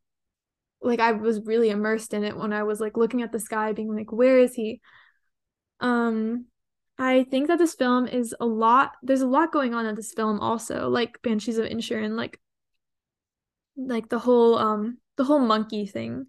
[0.81, 3.73] like I was really immersed in it when I was like looking at the sky
[3.73, 4.81] being like where is he?
[5.81, 6.47] Um
[6.99, 10.13] I think that this film is a lot there's a lot going on in this
[10.13, 12.39] film also like Banshees of Inisherin like
[13.77, 16.27] like the whole um the whole monkey thing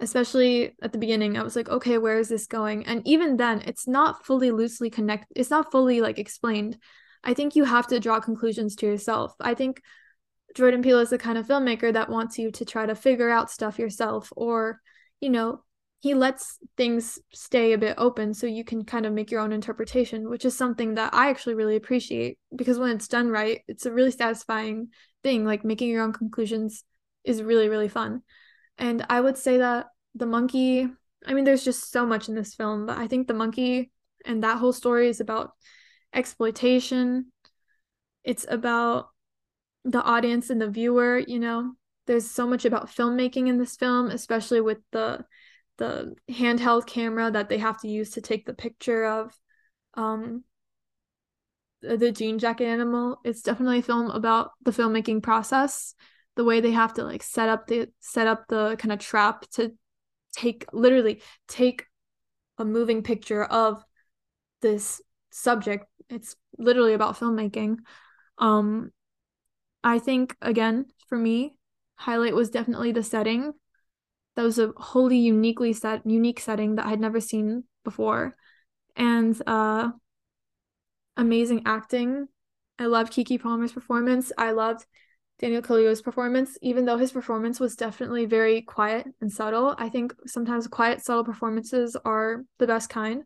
[0.00, 2.84] especially at the beginning i was like okay where is this going?
[2.86, 6.78] And even then it's not fully loosely connect it's not fully like explained.
[7.22, 9.34] I think you have to draw conclusions to yourself.
[9.40, 9.82] I think
[10.56, 13.50] jordan peele is the kind of filmmaker that wants you to try to figure out
[13.50, 14.80] stuff yourself or
[15.20, 15.60] you know
[16.00, 19.52] he lets things stay a bit open so you can kind of make your own
[19.52, 23.84] interpretation which is something that i actually really appreciate because when it's done right it's
[23.84, 24.88] a really satisfying
[25.24, 25.44] thing.
[25.44, 26.84] Like making your own conclusions
[27.24, 28.22] is really really fun
[28.78, 30.88] and I would say that the monkey,
[31.26, 33.92] I mean, there's just so much in this film, but I think the monkey
[34.24, 35.52] and that whole story is about
[36.12, 37.32] exploitation.
[38.22, 39.08] It's about
[39.84, 41.72] the audience and the viewer, you know.
[42.06, 45.24] There's so much about filmmaking in this film, especially with the
[45.76, 49.36] the handheld camera that they have to use to take the picture of
[49.94, 50.44] um
[51.82, 53.20] the jean jacket animal.
[53.24, 55.94] It's definitely a film about the filmmaking process
[56.36, 59.48] the way they have to like set up the set up the kind of trap
[59.52, 59.72] to
[60.32, 61.86] take literally take
[62.58, 63.82] a moving picture of
[64.62, 65.86] this subject.
[66.08, 67.78] It's literally about filmmaking.
[68.38, 68.90] Um
[69.86, 71.54] i think again for me
[71.96, 73.52] highlight was definitely the setting.
[74.34, 78.34] That was a wholly uniquely set unique setting that i'd never seen before.
[78.96, 79.92] And uh
[81.16, 82.26] amazing acting.
[82.78, 84.32] I loved Keke Palmer's performance.
[84.36, 84.84] I loved
[85.40, 89.74] Daniel Kaluuya's performance, even though his performance was definitely very quiet and subtle.
[89.78, 93.24] I think sometimes quiet, subtle performances are the best kind.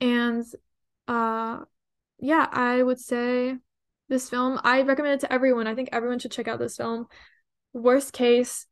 [0.00, 0.44] And
[1.08, 1.60] uh
[2.18, 3.56] yeah, I would say
[4.08, 5.66] this film, I recommend it to everyone.
[5.66, 7.06] I think everyone should check out this film.
[7.72, 8.66] Worst case,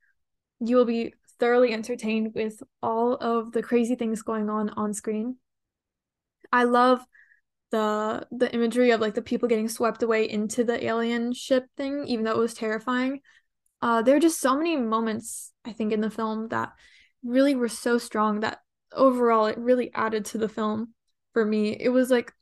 [0.61, 5.37] you will be thoroughly entertained with all of the crazy things going on on screen.
[6.53, 7.01] I love
[7.71, 12.07] the the imagery of like the people getting swept away into the alien ship thing,
[12.07, 13.21] even though it was terrifying.
[13.83, 16.73] Uh, there are just so many moments I think in the film that
[17.23, 18.59] really were so strong that
[18.93, 20.95] overall it really added to the film
[21.33, 21.77] for me.
[21.79, 22.33] It was like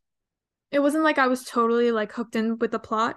[0.71, 3.17] it wasn't like I was totally like hooked in with the plot.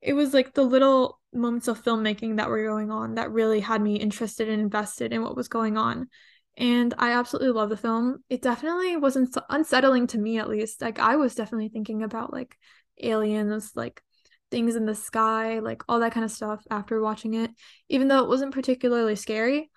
[0.00, 3.80] It was like the little moments of filmmaking that were going on that really had
[3.80, 6.08] me interested and invested in what was going on
[6.56, 8.22] and I absolutely love the film.
[8.28, 10.82] It definitely wasn't unsettling to me, at least.
[10.82, 12.56] Like I was definitely thinking about like
[13.00, 14.02] aliens, like
[14.50, 17.50] things in the sky, like all that kind of stuff after watching it.
[17.88, 19.70] Even though it wasn't particularly scary,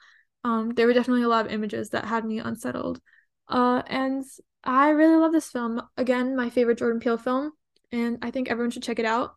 [0.44, 3.00] um, there were definitely a lot of images that had me unsettled.
[3.48, 4.24] Uh, and
[4.64, 5.82] I really love this film.
[5.98, 7.52] Again, my favorite Jordan Peele film,
[7.92, 9.36] and I think everyone should check it out.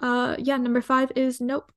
[0.00, 1.72] Uh, yeah, number five is Nope.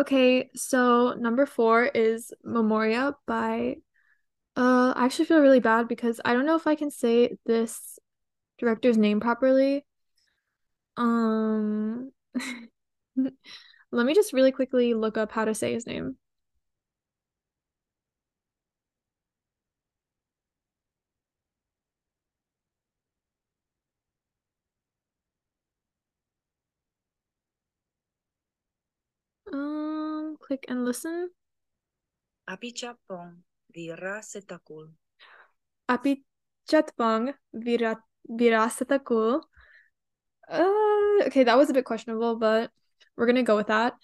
[0.00, 3.76] Okay, so number four is Memoria by
[4.56, 7.98] uh I actually feel really bad because I don't know if I can say this
[8.58, 9.86] director's name properly.
[10.96, 12.12] Um
[13.92, 16.16] let me just really quickly look up how to say his name.
[29.52, 31.30] Um, click and listen.
[32.50, 34.90] Apichatpong Weerasethakul.
[35.88, 39.42] Apichatpong Vira Weerasethakul.
[40.50, 42.72] Uh, okay, that was a bit questionable, but
[43.16, 43.94] we're gonna go with that.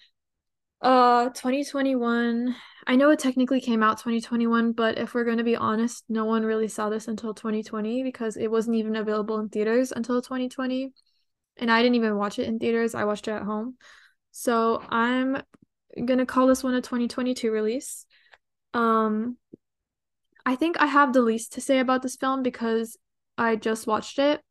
[0.81, 2.55] Uh, 2021.
[2.87, 6.45] I know it technically came out 2021, but if we're gonna be honest, no one
[6.45, 10.93] really saw this until 2020 because it wasn't even available in theaters until 2020.
[11.57, 13.75] And I didn't even watch it in theaters, I watched it at home.
[14.31, 15.41] So I'm
[16.05, 18.05] gonna call this one a 2022 release.
[18.73, 19.37] Um,
[20.45, 22.97] I think I have the least to say about this film because
[23.37, 24.41] I just watched it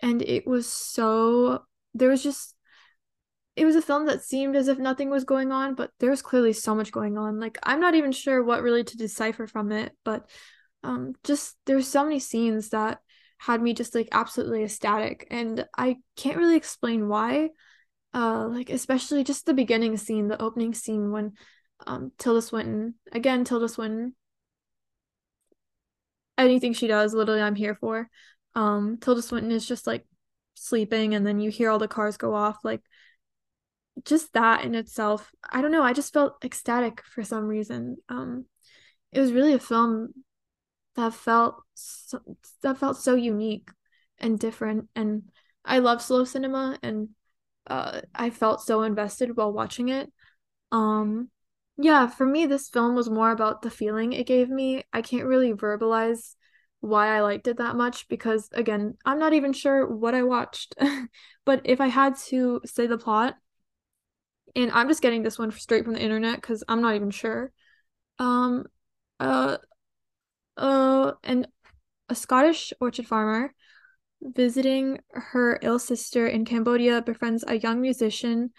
[0.00, 1.62] and it was so
[1.94, 2.54] there was just
[3.56, 6.52] it was a film that seemed as if nothing was going on, but there's clearly
[6.52, 7.40] so much going on.
[7.40, 10.28] Like I'm not even sure what really to decipher from it, but
[10.84, 13.00] um just there's so many scenes that
[13.38, 17.50] had me just like absolutely ecstatic and I can't really explain why.
[18.14, 21.32] Uh like especially just the beginning scene, the opening scene when
[21.86, 24.14] um Tilda Swinton, again Tilda Swinton
[26.36, 28.08] anything she does, literally I'm here for.
[28.54, 30.06] Um Tilda Swinton is just like
[30.54, 32.82] sleeping and then you hear all the cars go off like
[34.04, 37.96] just that in itself, I don't know, I just felt ecstatic for some reason.
[38.08, 38.46] Um,
[39.12, 40.12] it was really a film
[40.96, 42.20] that felt so,
[42.62, 43.70] that felt so unique
[44.18, 45.30] and different, and
[45.64, 47.10] I love slow cinema, and
[47.68, 50.10] uh, I felt so invested while watching it.
[50.72, 51.30] Um,
[51.76, 54.84] yeah, for me, this film was more about the feeling it gave me.
[54.92, 56.34] I can't really verbalize
[56.80, 60.74] why I liked it that much because, again, I'm not even sure what I watched.
[61.44, 63.36] but if I had to say the plot,
[64.56, 67.52] and I'm just getting this one straight from the internet because I'm not even sure.
[68.18, 68.64] Um,
[69.20, 69.58] uh,
[70.56, 71.46] uh, and
[72.08, 73.54] a Scottish orchard farmer
[74.20, 78.50] visiting her ill sister in Cambodia befriends a young musician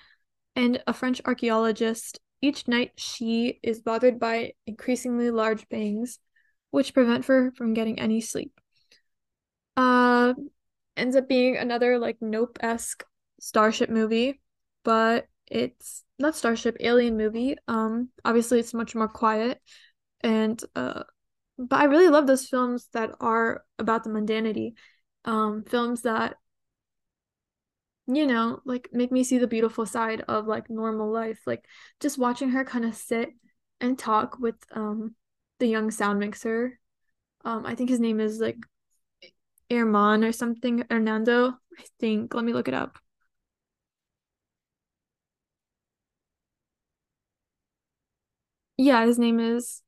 [0.55, 2.19] and a French archaeologist.
[2.41, 6.19] Each night, she is bothered by increasingly large bangs,
[6.71, 8.59] which prevent her from getting any sleep.
[9.75, 10.33] Uh,
[10.95, 13.03] ends up being another like Nope esque
[13.39, 14.41] starship movie,
[14.83, 17.55] but it's not Starship Alien movie.
[17.67, 19.61] Um, obviously it's much more quiet,
[20.21, 21.03] and uh,
[21.57, 24.73] but I really love those films that are about the mundanity,
[25.25, 26.37] um, films that
[28.07, 31.39] you know like make me see the beautiful side of like normal life.
[31.45, 31.65] Like
[31.99, 33.29] just watching her kind of sit
[33.79, 35.15] and talk with um
[35.59, 36.79] the young sound mixer.
[37.45, 38.57] Um, I think his name is like
[39.71, 40.83] Herman or something.
[40.89, 42.33] Hernando, I think.
[42.35, 42.99] Let me look it up.
[48.77, 49.81] Yeah, his name is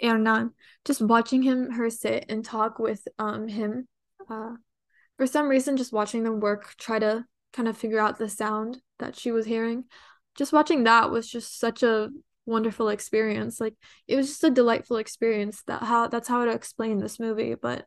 [0.00, 0.52] Hernan.
[0.84, 3.88] Just watching him her sit and talk with um him.
[4.28, 4.54] Uh
[5.16, 8.80] for some reason just watching them work, try to kind of figure out the sound
[8.98, 9.84] that she was hearing.
[10.36, 12.10] Just watching that was just such a
[12.46, 13.60] wonderful experience.
[13.60, 13.74] Like
[14.06, 17.84] it was just a delightful experience that how that's how to explain this movie, but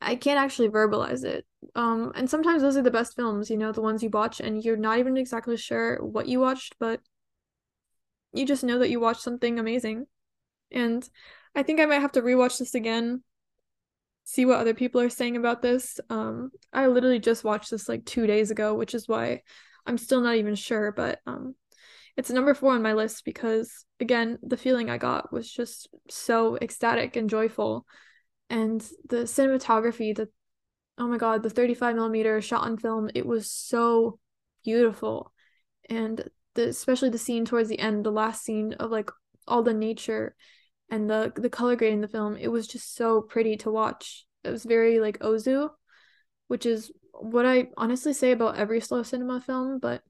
[0.00, 1.46] I can't actually verbalize it.
[1.74, 4.62] Um and sometimes those are the best films, you know, the ones you watch and
[4.64, 7.00] you're not even exactly sure what you watched, but
[8.32, 10.06] you just know that you watched something amazing.
[10.70, 11.08] And
[11.54, 13.22] I think I might have to rewatch this again,
[14.24, 16.00] see what other people are saying about this.
[16.10, 19.42] Um, I literally just watched this like two days ago, which is why
[19.86, 21.54] I'm still not even sure, but um,
[22.16, 26.58] it's number four on my list because again, the feeling I got was just so
[26.60, 27.86] ecstatic and joyful.
[28.50, 30.28] And the cinematography, the
[30.98, 34.18] oh my god, the 35 millimeter shot on film, it was so
[34.64, 35.32] beautiful.
[35.88, 39.10] And the especially the scene towards the end, the last scene of like
[39.46, 40.34] all the nature
[40.90, 44.26] and the the color grade in the film, it was just so pretty to watch.
[44.44, 45.70] It was very like Ozu,
[46.48, 50.02] which is what I honestly say about every slow cinema film, but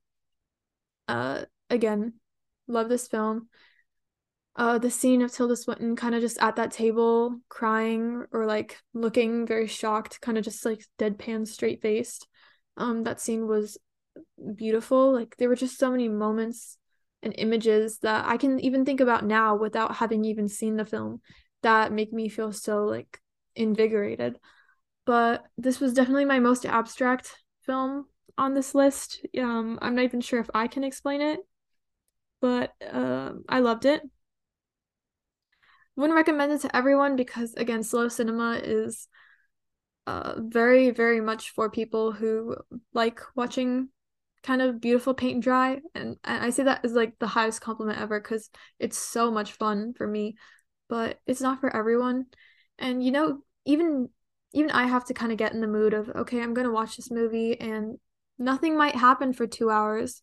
[1.09, 2.14] uh again,
[2.66, 3.48] love this film.
[4.56, 8.78] Uh the scene of Tilda Swinton kind of just at that table crying or like
[8.94, 12.26] looking very shocked, kind of just like deadpan straight faced.
[12.76, 13.78] Um that scene was
[14.55, 15.12] beautiful.
[15.12, 16.78] Like there were just so many moments
[17.23, 21.20] and images that I can even think about now without having even seen the film
[21.62, 23.20] that make me feel so like
[23.57, 24.39] invigorated.
[25.05, 29.27] But this was definitely my most abstract film on this list.
[29.39, 31.40] Um, I'm not even sure if I can explain it,
[32.40, 34.03] but uh, I loved it.
[35.97, 39.09] Wouldn't recommend it to everyone because again, slow cinema is
[40.07, 42.57] uh, very, very much for people who
[42.95, 43.89] like watching
[44.43, 45.81] kind of beautiful paint and dry.
[45.94, 49.52] And, and I say that as like the highest compliment ever because it's so much
[49.52, 50.36] fun for me,
[50.89, 52.27] but it's not for everyone.
[52.78, 54.09] And you know, even
[54.52, 56.97] even I have to kind of get in the mood of okay, I'm gonna watch
[56.97, 57.98] this movie and
[58.39, 60.23] nothing might happen for two hours.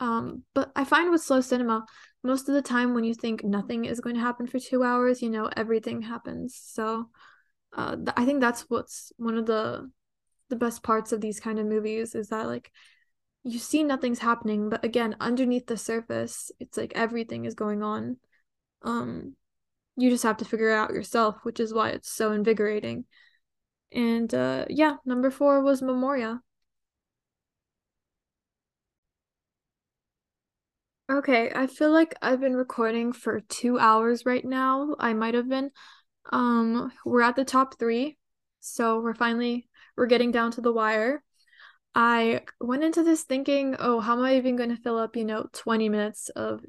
[0.00, 1.86] Um, but I find with slow cinema,
[2.24, 5.22] most of the time when you think nothing is going to happen for two hours,
[5.22, 6.60] you know, everything happens.
[6.60, 7.08] So
[7.76, 9.90] uh, th- I think that's what's one of the
[10.48, 12.70] the best parts of these kind of movies is that like
[13.44, 18.18] you see nothing's happening, but again, underneath the surface, it's like everything is going on.
[18.82, 19.36] Um,
[19.96, 23.04] you just have to figure it out yourself, which is why it's so invigorating.
[23.92, 26.40] And uh, yeah, number four was Memoria.
[31.10, 34.94] Okay, I feel like I've been recording for two hours right now.
[34.98, 35.70] I might have been.
[36.32, 38.16] Um, we're at the top three,
[38.60, 41.22] so we're finally we're getting down to the wire.
[41.94, 45.24] I went into this thinking, oh, how am I even going to fill up, you
[45.24, 46.64] know, 20 minutes of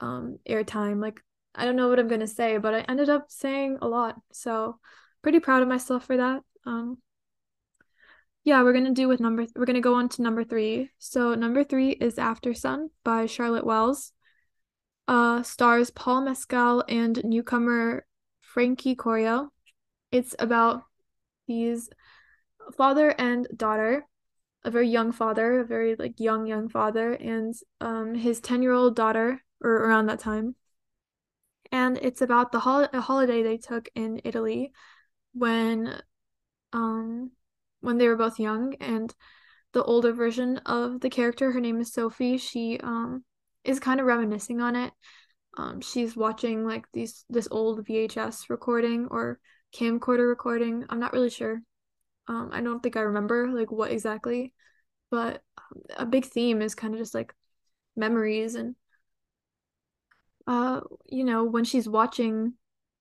[0.00, 1.00] um airtime?
[1.00, 1.20] Like,
[1.54, 4.16] I don't know what I'm going to say, but I ended up saying a lot.
[4.32, 4.78] So,
[5.22, 6.42] pretty proud of myself for that.
[6.66, 6.98] Um,
[8.44, 9.46] yeah, we're gonna do with number.
[9.56, 10.90] We're gonna go on to number three.
[10.98, 14.12] So number three is Aftersun by Charlotte Wells.
[15.08, 18.06] Uh, stars Paul Mescal and newcomer
[18.42, 19.50] Frankie Corio.
[20.12, 20.82] It's about
[21.48, 21.88] these
[22.76, 24.06] father and daughter,
[24.64, 28.72] a very young father, a very like young young father, and um his ten year
[28.72, 30.56] old daughter, or around that time.
[31.72, 34.72] And it's about the hol- a holiday they took in Italy
[35.34, 36.00] when
[36.72, 37.32] um
[37.80, 39.14] when they were both young and
[39.72, 43.24] the older version of the character her name is sophie she um
[43.64, 44.92] is kind of reminiscing on it
[45.58, 49.38] um she's watching like these this old vhs recording or
[49.74, 51.60] camcorder recording i'm not really sure
[52.28, 54.52] um i don't think i remember like what exactly
[55.10, 57.34] but um, a big theme is kind of just like
[57.96, 58.74] memories and
[60.46, 62.54] uh you know when she's watching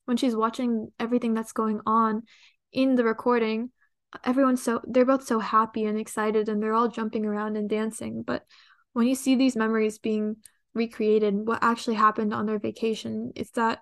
[0.05, 2.23] when she's watching everything that's going on
[2.71, 3.69] in the recording
[4.23, 8.21] everyone's so they're both so happy and excited and they're all jumping around and dancing
[8.21, 8.45] but
[8.93, 10.35] when you see these memories being
[10.73, 13.79] recreated what actually happened on their vacation it's that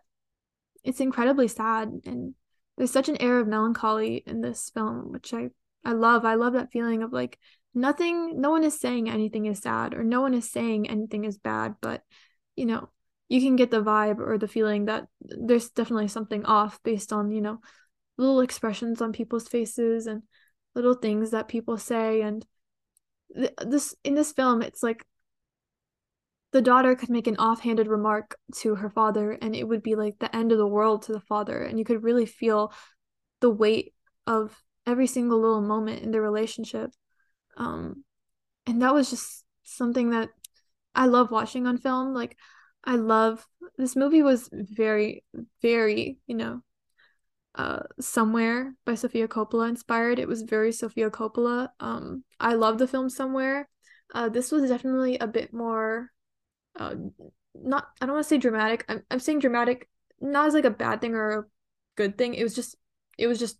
[0.83, 2.33] it's incredibly sad and
[2.81, 5.49] there's such an air of melancholy in this film which i
[5.85, 6.25] i love.
[6.25, 7.37] I love that feeling of like
[7.75, 11.37] nothing no one is saying anything is sad or no one is saying anything is
[11.37, 12.01] bad but
[12.55, 12.89] you know
[13.29, 17.29] you can get the vibe or the feeling that there's definitely something off based on
[17.31, 17.59] you know
[18.17, 20.23] little expressions on people's faces and
[20.75, 22.21] little things that people say.
[22.21, 22.43] And
[23.35, 25.05] th- this in this film it's like
[26.51, 30.19] the daughter could make an offhanded remark to her father and it would be like
[30.19, 32.73] the end of the world to the father and you could really feel
[33.39, 33.93] the weight
[34.27, 36.91] of every single little moment in their relationship
[37.57, 38.03] um
[38.65, 40.29] and that was just something that
[40.93, 42.37] I love watching on film like
[42.83, 43.45] I love
[43.77, 45.23] this movie was very
[45.61, 46.61] very you know
[47.55, 50.19] uh somewhere by Sofia Coppola inspired.
[50.19, 51.69] It was very Sofia Coppola.
[51.79, 53.69] Um I love the film somewhere.
[54.13, 56.11] Uh this was definitely a bit more
[56.77, 56.95] uh
[57.53, 58.85] not I don't want to say dramatic.
[58.89, 59.89] I'm I'm saying dramatic
[60.19, 61.43] not as like a bad thing or a
[61.95, 62.33] good thing.
[62.33, 62.75] It was just
[63.17, 63.57] it was just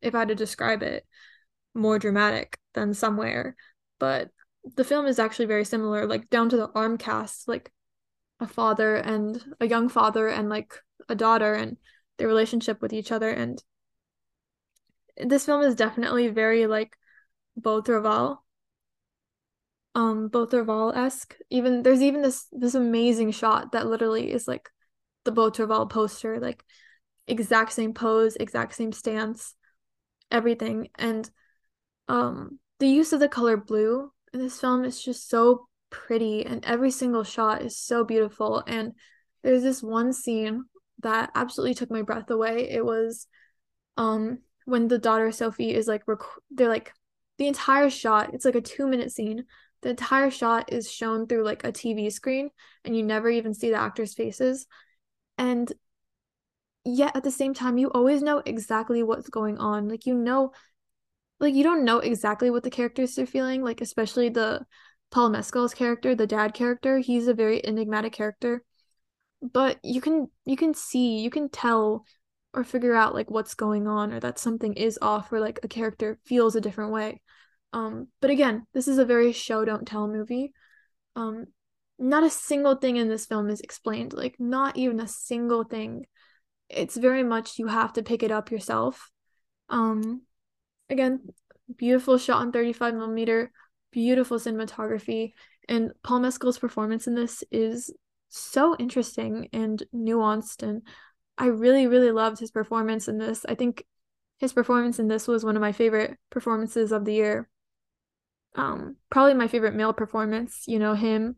[0.00, 1.06] if I had to describe it
[1.74, 3.56] more dramatic than somewhere.
[3.98, 4.30] But
[4.76, 7.70] the film is actually very similar, like down to the arm cast, like
[8.40, 10.74] a father and a young father and like
[11.08, 11.76] a daughter and
[12.16, 13.62] their relationship with each other and
[15.16, 16.96] this film is definitely very like
[17.56, 18.43] Beau Travail
[19.94, 24.70] um Beau Travail-esque even there's even this this amazing shot that literally is like
[25.24, 26.62] the Travail poster like
[27.26, 29.54] exact same pose exact same stance
[30.30, 31.30] everything and
[32.08, 36.64] um the use of the color blue in this film is just so pretty and
[36.64, 38.92] every single shot is so beautiful and
[39.42, 40.64] there's this one scene
[41.00, 42.68] that absolutely took my breath away.
[42.70, 43.26] It was
[43.96, 46.18] um when the daughter Sophie is like rec-
[46.50, 46.92] they're like
[47.38, 49.44] the entire shot, it's like a 2 minute scene.
[49.84, 52.48] The entire shot is shown through like a TV screen
[52.86, 54.66] and you never even see the actors' faces.
[55.36, 55.70] And
[56.86, 59.90] yet at the same time you always know exactly what's going on.
[59.90, 60.52] Like you know
[61.38, 64.64] like you don't know exactly what the characters are feeling, like especially the
[65.10, 68.64] Paul Mescal's character, the dad character, he's a very enigmatic character.
[69.42, 72.06] But you can you can see, you can tell
[72.54, 75.68] or figure out like what's going on or that something is off or like a
[75.68, 77.20] character feels a different way.
[77.74, 80.52] Um, but again, this is a very show don't tell movie.
[81.16, 81.46] Um,
[81.98, 86.06] not a single thing in this film is explained, like not even a single thing.
[86.68, 89.10] It's very much you have to pick it up yourself.
[89.68, 90.22] Um,
[90.88, 91.26] again,
[91.76, 93.50] beautiful shot on 35 millimeter,
[93.90, 95.32] beautiful cinematography,
[95.68, 97.92] and Paul Mescal's performance in this is
[98.28, 100.82] so interesting and nuanced and
[101.38, 103.44] I really really loved his performance in this.
[103.48, 103.84] I think
[104.38, 107.48] his performance in this was one of my favorite performances of the year.
[108.54, 111.36] Um probably my favorite male performance, you know, him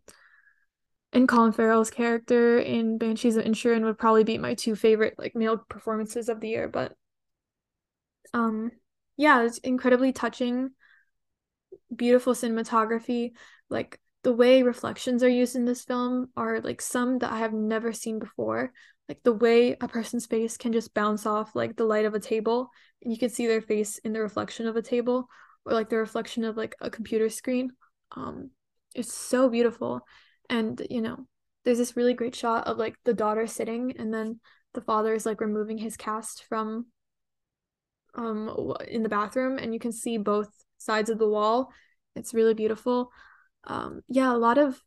[1.13, 5.35] and Colin Farrell's character in Banshees of Inisherin would probably be my two favorite like
[5.35, 6.95] male performances of the year, but
[8.35, 8.71] um
[9.17, 10.73] yeah, it's incredibly touching,
[11.95, 13.33] beautiful cinematography,
[13.71, 17.53] like the way reflections are used in this film are like some that I have
[17.53, 18.73] never seen before.
[19.09, 22.21] Like the way a person's face can just bounce off like the light of a
[22.21, 22.71] table
[23.03, 25.29] and you can see their face in the reflection of a table
[25.67, 27.73] or like the reflection of like a computer screen.
[28.15, 28.51] Um
[28.95, 30.01] it's so beautiful.
[30.49, 31.27] And you know
[31.65, 34.41] there's this really great shot of like the daughter sitting and then
[34.73, 36.87] the father is like removing his cast from
[38.15, 40.49] um in the bathroom and you can see both
[40.79, 41.73] sides of the wall.
[42.15, 43.11] It's really beautiful.
[43.65, 44.81] Um yeah a lot of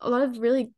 [0.00, 0.72] a lot of really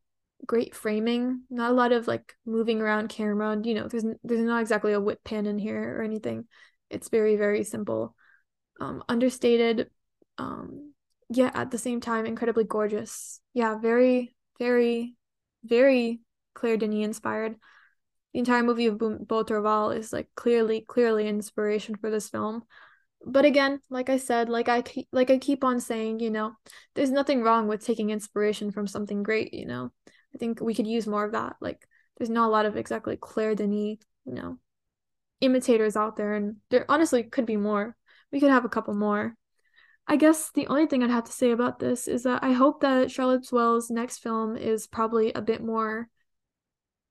[0.45, 4.61] great framing not a lot of like moving around camera you know there's there's not
[4.61, 6.45] exactly a whip pan in here or anything.
[6.89, 8.15] It's very very simple
[8.79, 9.89] um understated
[10.37, 10.93] um
[11.29, 13.41] yeah, at the same time, incredibly gorgeous.
[13.53, 15.15] Yeah, very, very,
[15.63, 16.21] very
[16.53, 17.55] Claire Denis inspired.
[18.33, 22.63] The entire movie of Beau Travail is like clearly, clearly inspiration for this film.
[23.25, 26.53] But again, like I said, like I keep, like I keep on saying, you know,
[26.95, 29.53] there's nothing wrong with taking inspiration from something great.
[29.53, 29.91] You know,
[30.33, 31.55] I think we could use more of that.
[31.59, 31.85] Like,
[32.17, 34.59] there's not a lot of exactly Claire Denis, you know,
[35.41, 37.95] imitators out there, and there honestly could be more.
[38.31, 39.35] We could have a couple more.
[40.07, 42.81] I guess the only thing I'd have to say about this is that I hope
[42.81, 46.07] that Charlotte Wells' next film is probably a bit more.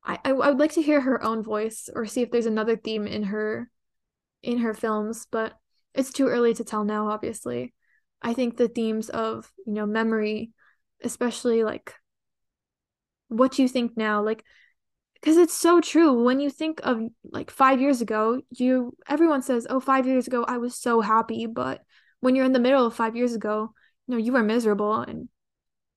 [0.02, 3.06] I, I would like to hear her own voice or see if there's another theme
[3.06, 3.70] in her
[4.43, 5.55] in her films, but
[5.94, 7.74] it's too early to tell now, obviously.
[8.22, 10.52] I think the themes of, you know, memory,
[11.02, 11.94] especially like
[13.28, 14.44] what you think now, like
[15.20, 19.66] because it's so true when you think of like 5 years ago, you everyone says,
[19.68, 21.82] "Oh, 5 years ago I was so happy," but
[22.20, 23.72] when you're in the middle of five years ago,
[24.06, 25.28] you know, you were miserable and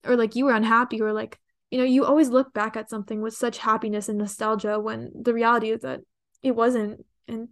[0.05, 1.39] or like you were unhappy or like,
[1.71, 5.33] you know, you always look back at something with such happiness and nostalgia when the
[5.33, 6.01] reality is that
[6.41, 7.05] it wasn't.
[7.27, 7.49] And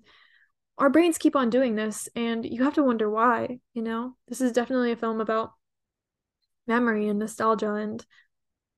[0.78, 4.16] our brains keep on doing this and you have to wonder why, you know?
[4.28, 5.52] This is definitely a film about
[6.68, 8.06] memory and nostalgia and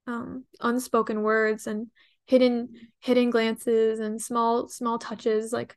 [0.07, 1.87] um, unspoken words and
[2.29, 2.69] hidden
[2.99, 5.75] hidden glances and small small touches like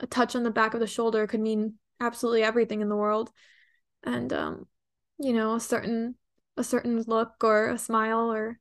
[0.00, 3.30] a touch on the back of the shoulder could mean absolutely everything in the world.
[4.02, 4.66] And um
[5.20, 6.16] you know a certain
[6.56, 8.58] a certain look or a smile or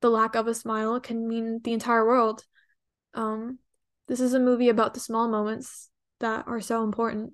[0.00, 2.44] the lack of a smile can mean the entire world.
[3.14, 3.58] Um
[4.06, 5.90] this is a movie about the small moments
[6.20, 7.32] that are so important.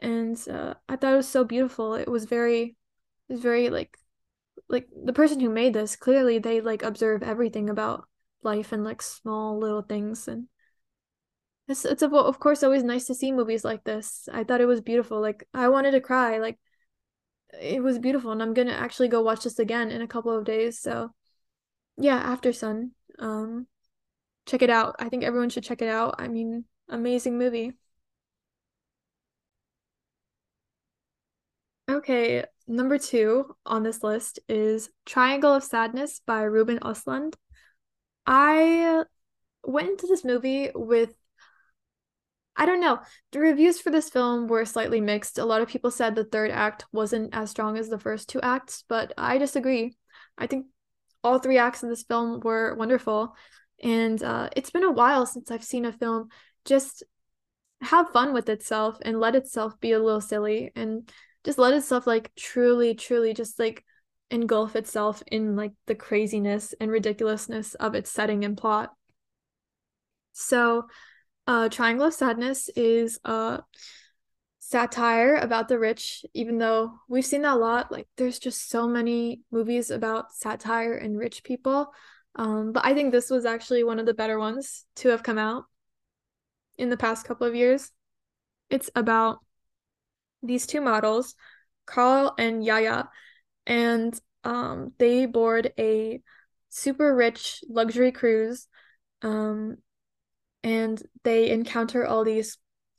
[0.00, 1.94] And uh, i thought it was so beautiful.
[1.94, 2.76] It was very
[3.28, 3.96] it was very like
[4.68, 8.08] like the person who made this clearly they like observe everything about
[8.46, 10.48] life and like small little things and
[11.68, 14.28] it's it's of, of course always nice to see movies like this.
[14.32, 15.20] I thought it was beautiful.
[15.20, 16.38] Like I wanted to cry.
[16.38, 16.58] Like
[17.60, 20.44] it was beautiful, and I'm gonna actually go watch this again in a couple of
[20.44, 20.78] days.
[20.80, 21.10] So
[21.98, 22.90] yeah, Aftersun.
[23.18, 23.66] Um,
[24.46, 24.96] check it out.
[24.98, 26.16] I think everyone should check it out.
[26.18, 27.72] I mean, amazing movie.
[31.88, 37.34] Okay, number two on this list is Triangle of Sadness by Ruben Östlund.
[38.26, 39.04] I
[39.64, 41.14] went into this movie with
[42.58, 43.00] I don't know.
[43.32, 45.38] The reviews for this film were slightly mixed.
[45.38, 48.40] A lot of people said the third act wasn't as strong as the first two
[48.40, 49.96] acts, but I disagree.
[50.38, 50.66] I think
[51.22, 53.34] all three acts of this film were wonderful.
[53.82, 56.28] And uh, it's been a while since I've seen a film
[56.64, 57.02] just
[57.82, 61.10] have fun with itself and let itself be a little silly and
[61.44, 63.84] just let itself like truly, truly just like
[64.30, 68.92] engulf itself in like the craziness and ridiculousness of its setting and plot.
[70.32, 70.86] So
[71.46, 73.62] uh, Triangle of Sadness is a
[74.58, 77.92] satire about the rich, even though we've seen that a lot.
[77.92, 81.92] Like, there's just so many movies about satire and rich people.
[82.34, 85.38] Um, but I think this was actually one of the better ones to have come
[85.38, 85.64] out
[86.76, 87.90] in the past couple of years.
[88.68, 89.38] It's about
[90.42, 91.34] these two models,
[91.86, 93.08] Carl and Yaya,
[93.66, 96.20] and um, they board a
[96.68, 98.68] super rich luxury cruise
[99.22, 99.78] um,
[100.62, 102.58] and they encounter all these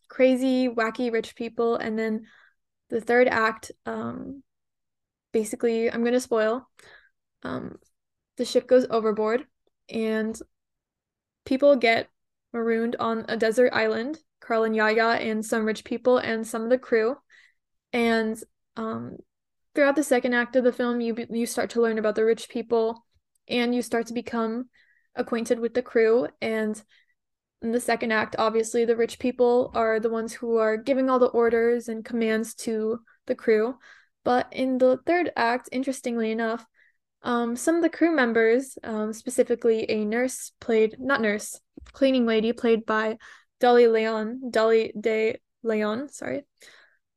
[0.09, 1.75] crazy, wacky rich people.
[1.75, 2.25] And then
[2.89, 4.43] the third act, um,
[5.31, 6.67] basically, I'm going to spoil.
[7.43, 7.77] Um,
[8.37, 9.45] the ship goes overboard
[9.89, 10.37] and
[11.45, 12.09] people get
[12.53, 14.19] marooned on a desert island.
[14.39, 17.17] Carl and Yaya and some rich people and some of the crew.
[17.91, 18.41] And
[18.75, 19.17] um,
[19.77, 22.49] throughout the second act of the film, you you start to learn about the rich
[22.49, 23.05] people,
[23.47, 24.67] and you start to become
[25.13, 26.27] acquainted with the crew.
[26.41, 26.81] And
[27.61, 31.19] in the second act, obviously, the rich people are the ones who are giving all
[31.19, 33.77] the orders and commands to the crew.
[34.23, 36.65] But in the third act, interestingly enough,
[37.21, 42.51] um, some of the crew members, um, specifically a nurse played, not nurse, cleaning lady
[42.51, 43.19] played by
[43.59, 46.45] Dolly Leon, Dolly de Leon, sorry,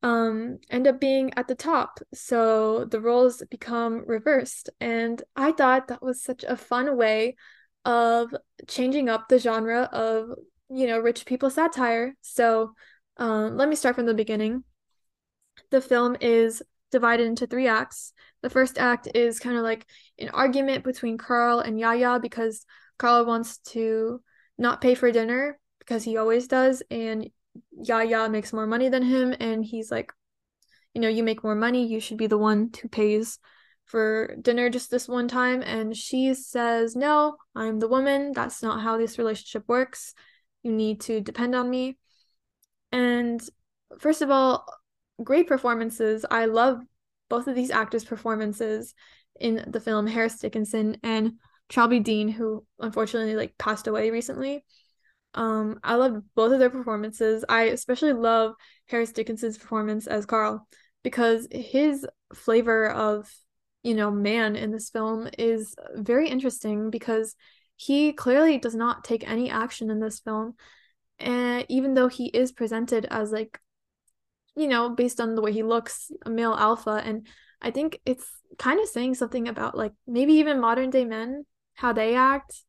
[0.03, 2.01] um, end up being at the top.
[2.15, 4.71] So the roles become reversed.
[4.81, 7.37] And I thought that was such a fun way
[7.85, 8.35] of
[8.67, 10.31] changing up the genre of,
[10.71, 12.15] you know, rich people satire.
[12.23, 12.73] So
[13.17, 14.65] um, let me start from the beginning.
[15.71, 18.13] The film is divided into three acts.
[18.43, 19.87] The first act is kind of like
[20.19, 22.65] an argument between Carl and Yaya because
[22.99, 24.23] Carl wants to
[24.57, 27.29] not pay for dinner because he always does, and
[27.73, 30.13] Yaya makes more money than him, and he's like,
[30.95, 33.39] you know, you make more money, you should be the one who pays
[33.85, 35.63] for dinner just this one time.
[35.63, 38.33] And she says, No, I'm the woman.
[38.33, 40.15] That's not how this relationship works.
[40.63, 41.99] You need to depend on me.
[42.93, 43.41] And
[43.99, 44.67] first of all,
[45.23, 46.25] great performances.
[46.31, 46.81] I love
[47.29, 48.95] both of these actors' performances
[49.39, 51.35] in the film Harris Dickinson and
[51.69, 54.65] Charlbi Dean, who unfortunately like passed away recently.
[55.35, 57.45] Um, I loved both of their performances.
[57.49, 58.55] I especially love
[58.87, 60.67] Harris Dickinson's performance as Carl
[61.03, 63.33] because his flavor of,
[63.83, 67.37] you know, man in this film is very interesting because
[67.77, 70.55] he clearly does not take any action in this film.
[71.19, 73.59] And even though he is presented as like,
[74.57, 77.27] you know, based on the way he looks, a male alpha, and
[77.63, 78.27] I think it's
[78.59, 82.65] kind of saying something about like maybe even modern day men, how they act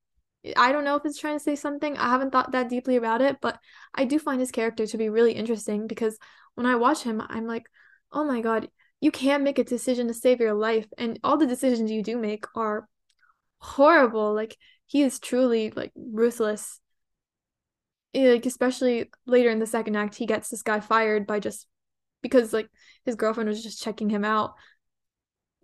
[0.57, 1.97] I don't know if it's trying to say something.
[1.97, 3.59] I haven't thought that deeply about it, but
[3.93, 6.17] I do find his character to be really interesting because
[6.55, 7.65] when I watch him, I'm like,
[8.11, 8.69] oh my God,
[8.99, 10.87] you can't make a decision to save your life.
[10.97, 12.87] And all the decisions you do make are
[13.59, 14.33] horrible.
[14.33, 14.57] Like,
[14.87, 16.79] he is truly like ruthless.
[18.13, 21.67] Like, especially later in the second act, he gets this guy fired by just
[22.21, 22.67] because like
[23.05, 24.55] his girlfriend was just checking him out.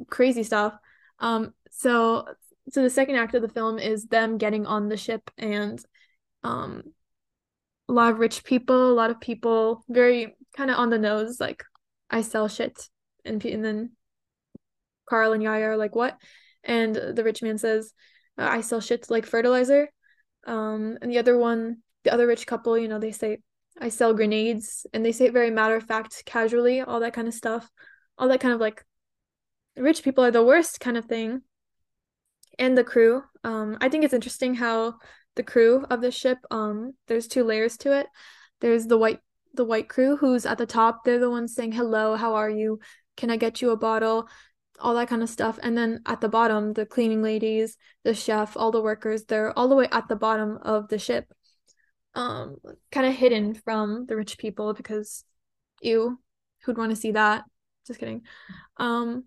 [0.09, 0.73] Crazy stuff.
[1.19, 2.25] Um, so
[2.69, 5.83] so the second act of the film is them getting on the ship and
[6.43, 6.83] um
[7.89, 11.39] a lot of rich people, a lot of people very kind of on the nose,
[11.39, 11.63] like
[12.09, 12.89] I sell shit,
[13.23, 13.91] and and then
[15.09, 16.17] Carl and Yaya are like what,
[16.63, 17.93] and the rich man says,
[18.37, 19.89] uh, I sell shit like fertilizer,
[20.45, 23.39] um, and the other one, the other rich couple, you know, they say
[23.79, 27.27] I sell grenades, and they say it very matter of fact, casually, all that kind
[27.27, 27.69] of stuff,
[28.17, 28.83] all that kind of like
[29.77, 31.41] rich people are the worst kind of thing
[32.59, 33.23] and the crew.
[33.43, 34.95] Um, I think it's interesting how
[35.35, 38.07] the crew of the ship, um, there's two layers to it.
[38.59, 39.19] There's the white
[39.53, 41.03] the white crew who's at the top.
[41.03, 42.79] They're the ones saying hello, how are you?
[43.15, 44.29] Can I get you a bottle?
[44.79, 45.57] All that kind of stuff.
[45.63, 49.67] And then at the bottom, the cleaning ladies, the chef, all the workers, they're all
[49.67, 51.33] the way at the bottom of the ship.
[52.13, 52.57] Um,
[52.91, 55.23] kind of hidden from the rich people because
[55.81, 56.19] ew,
[56.63, 57.43] who'd want to see that?
[57.87, 58.21] Just kidding.
[58.77, 59.25] Um,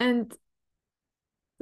[0.00, 0.34] and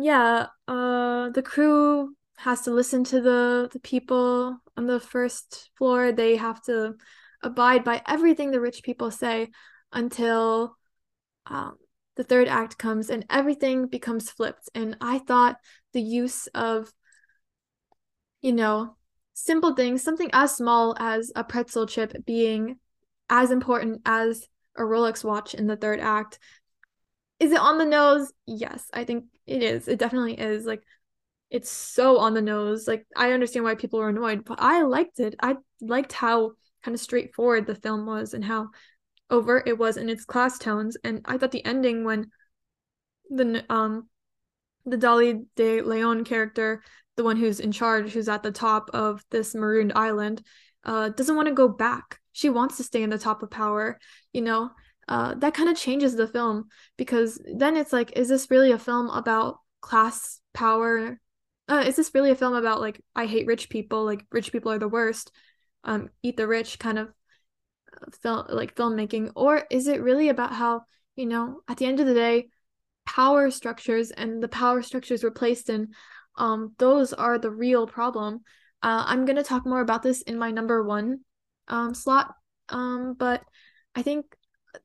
[0.02, 6.12] yeah, uh, the crew has to listen to the the people on the first floor.
[6.12, 6.94] They have to
[7.42, 9.48] abide by everything the rich people say
[9.92, 10.76] until
[11.46, 11.76] um,
[12.16, 14.68] the third act comes and everything becomes flipped.
[14.74, 15.58] And I thought
[15.92, 16.92] the use of,
[18.40, 18.96] you know,
[19.34, 22.78] simple things, something as small as a pretzel chip being
[23.28, 24.46] as important as
[24.76, 26.38] a Rolex watch in the third act,
[27.40, 28.32] is it on the nose?
[28.46, 29.88] Yes, I think it is.
[29.88, 30.66] It definitely is.
[30.66, 30.82] Like
[31.50, 32.86] it's so on the nose.
[32.86, 35.34] Like I understand why people are annoyed, but I liked it.
[35.42, 36.52] I liked how
[36.84, 38.68] kind of straightforward the film was and how
[39.30, 40.96] overt it was in its class tones.
[41.02, 42.30] And I thought the ending when
[43.30, 44.08] the um
[44.84, 46.82] the Dolly de Leon character,
[47.16, 50.42] the one who's in charge, who's at the top of this marooned island,
[50.84, 52.18] uh, doesn't want to go back.
[52.32, 53.98] She wants to stay in the top of power,
[54.32, 54.70] you know,
[55.10, 58.78] uh, that kind of changes the film because then it's like, is this really a
[58.78, 61.20] film about class power?
[61.68, 64.70] Uh, is this really a film about like I hate rich people, like rich people
[64.70, 65.32] are the worst,
[65.82, 67.08] um, eat the rich kind of
[67.92, 70.82] uh, film like filmmaking, or is it really about how
[71.16, 72.48] you know at the end of the day,
[73.04, 75.88] power structures and the power structures we're placed in,
[76.36, 78.42] um, those are the real problem.
[78.80, 81.20] Uh, I'm gonna talk more about this in my number one
[81.66, 82.32] um, slot,
[82.68, 83.42] um, but
[83.96, 84.36] I think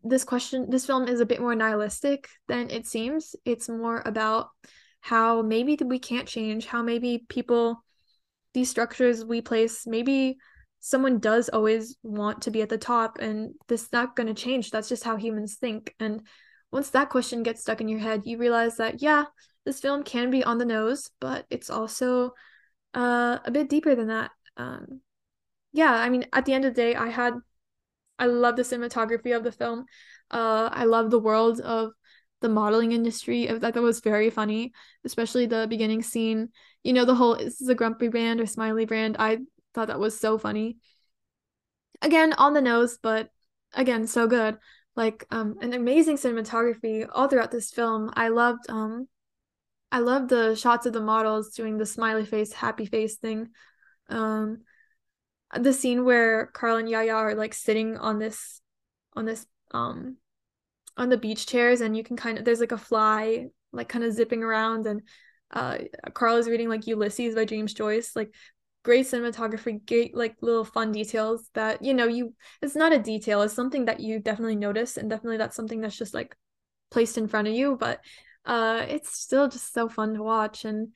[0.03, 3.35] this question, this film is a bit more nihilistic than it seems.
[3.45, 4.49] It's more about
[5.01, 7.83] how maybe we can't change, how maybe people,
[8.53, 10.37] these structures we place, maybe
[10.79, 14.33] someone does always want to be at the top and this is not going to
[14.33, 14.71] change.
[14.71, 15.93] That's just how humans think.
[15.99, 16.21] And
[16.71, 19.25] once that question gets stuck in your head, you realize that, yeah,
[19.65, 22.33] this film can be on the nose, but it's also
[22.93, 24.31] uh, a bit deeper than that.
[24.57, 25.01] Um,
[25.73, 27.33] yeah, I mean, at the end of the day, I had,
[28.17, 29.85] I love the cinematography of the film.
[30.31, 31.91] Uh, I love the world of
[32.41, 33.49] the modeling industry.
[33.49, 34.73] I thought that was very funny,
[35.03, 36.49] especially the beginning scene.
[36.83, 39.15] You know, the whole is this a grumpy brand or smiley brand?
[39.19, 39.39] I
[39.73, 40.77] thought that was so funny.
[42.01, 43.29] Again, on the nose, but
[43.73, 44.57] again, so good.
[44.95, 48.11] Like um an amazing cinematography all throughout this film.
[48.13, 49.07] I loved um
[49.91, 53.49] I loved the shots of the models doing the smiley face, happy face thing.
[54.09, 54.61] Um
[55.59, 58.61] the scene where Carl and Yaya are like sitting on this
[59.13, 60.17] on this um
[60.97, 64.03] on the beach chairs and you can kind of there's like a fly like kind
[64.03, 65.01] of zipping around and
[65.51, 65.77] uh
[66.13, 68.33] Carl is reading like Ulysses by James Joyce like
[68.83, 73.41] great cinematography great like little fun details that you know you it's not a detail
[73.41, 76.35] it's something that you definitely notice and definitely that's something that's just like
[76.91, 77.99] placed in front of you but
[78.45, 80.93] uh it's still just so fun to watch and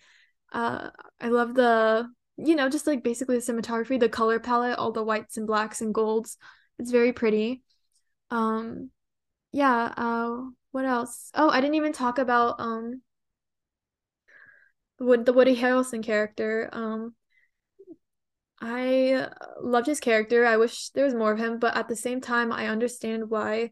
[0.54, 2.08] uh I love the
[2.46, 5.82] you know just like basically the cinematography the color palette all the whites and blacks
[5.82, 6.38] and golds
[6.78, 7.62] it's very pretty
[8.32, 8.90] um
[9.52, 10.42] yeah, uh
[10.72, 11.32] what else?
[11.34, 13.02] Oh, I didn't even talk about um
[15.00, 16.70] the Woody Harrelson character.
[16.72, 17.16] Um
[18.62, 19.30] I
[19.62, 20.46] loved his character.
[20.46, 23.72] I wish there was more of him, but at the same time I understand why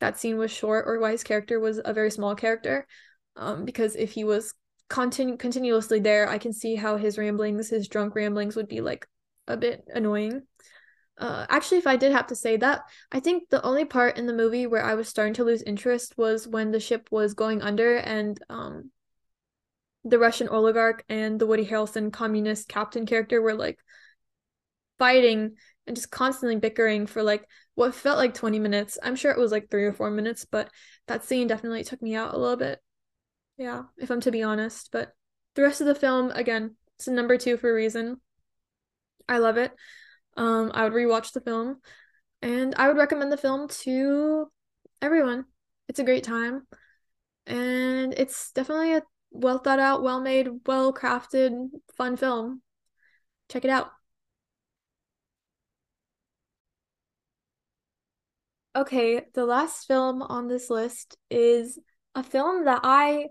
[0.00, 2.86] that scene was short or why his character was a very small character.
[3.36, 4.54] Um because if he was
[4.88, 9.06] continu- continuously there, I can see how his ramblings, his drunk ramblings would be like
[9.46, 10.42] a bit annoying.
[11.18, 14.26] Uh, actually, if I did have to say that, I think the only part in
[14.26, 17.62] the movie where I was starting to lose interest was when the ship was going
[17.62, 18.90] under and um,
[20.04, 23.78] the Russian oligarch and the Woody Harrelson communist captain character were like
[24.98, 25.56] fighting
[25.86, 27.44] and just constantly bickering for like
[27.74, 28.98] what felt like 20 minutes.
[29.02, 30.70] I'm sure it was like three or four minutes, but
[31.06, 32.80] that scene definitely took me out a little bit.
[33.58, 34.90] Yeah, if I'm to be honest.
[34.92, 35.14] But
[35.54, 38.20] the rest of the film, again, it's a number two for a reason.
[39.28, 39.72] I love it.
[40.36, 41.80] Um, I would rewatch the film
[42.42, 44.50] and I would recommend the film to
[45.02, 45.46] everyone.
[45.88, 46.66] It's a great time.
[47.46, 49.02] And it's definitely a
[49.32, 52.62] well thought out, well made, well crafted, fun film.
[53.50, 53.90] Check it out.
[58.74, 61.78] Okay, the last film on this list is
[62.14, 63.28] a film that I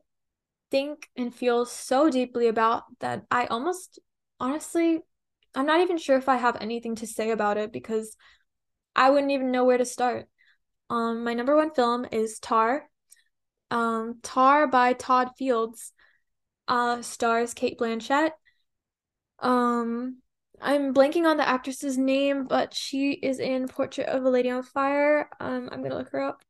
[0.71, 3.99] think and feel so deeply about that I almost
[4.39, 5.01] honestly
[5.55, 8.17] I'm not even sure if I have anything to say about it because
[8.95, 10.27] I wouldn't even know where to start.
[10.89, 12.89] Um, my number one film is Tar.
[13.71, 15.93] Um, Tar by Todd Fields.
[16.67, 18.31] Uh, stars Cate Blanchett.
[19.39, 20.17] Um,
[20.61, 24.63] I'm blanking on the actress's name, but she is in Portrait of a Lady on
[24.63, 25.29] Fire.
[25.39, 26.41] Um, I'm gonna look her up.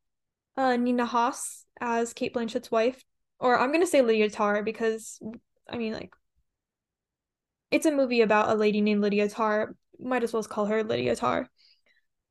[0.55, 3.03] Uh, Nina Hoss as Cate Blanchett's wife,
[3.39, 5.19] or I'm gonna say Lydia Tar because
[5.69, 6.13] I mean like
[7.71, 9.75] it's a movie about a lady named Lydia Tar.
[9.99, 11.49] Might as well call her Lydia Tar.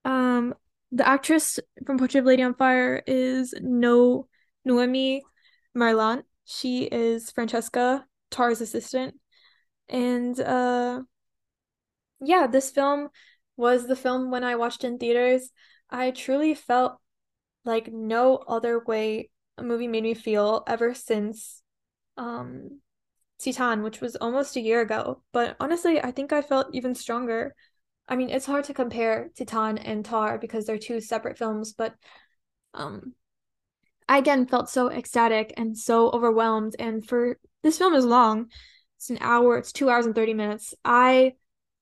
[0.05, 0.55] Um,
[0.93, 4.29] the actress from Portrait of Lady on Fire is No
[4.67, 5.21] Noémie
[5.77, 6.23] Merlant.
[6.45, 9.15] She is Francesca Tar's assistant,
[9.89, 11.03] and uh,
[12.21, 13.09] yeah, this film
[13.57, 15.51] was the film when I watched in theaters.
[15.91, 16.99] I truly felt
[17.65, 21.63] like no other way a movie made me feel ever since
[22.17, 22.81] um
[23.41, 25.23] Titane, which was almost a year ago.
[25.33, 27.55] But honestly, I think I felt even stronger.
[28.09, 31.95] I mean, it's hard to compare Titane and Tar because they're two separate films, but
[32.75, 33.15] um
[34.09, 36.77] I again felt so ecstatic and so overwhelmed.
[36.79, 38.51] And for this film is long.
[38.99, 40.75] It's an hour, it's two hours and 30 minutes.
[40.85, 41.35] I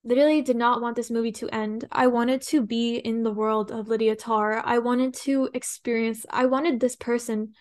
[0.04, 1.86] literally did not want this movie to end.
[1.92, 4.60] I wanted to be in the world of Lydia Tar.
[4.64, 7.52] I wanted to experience, I wanted this person,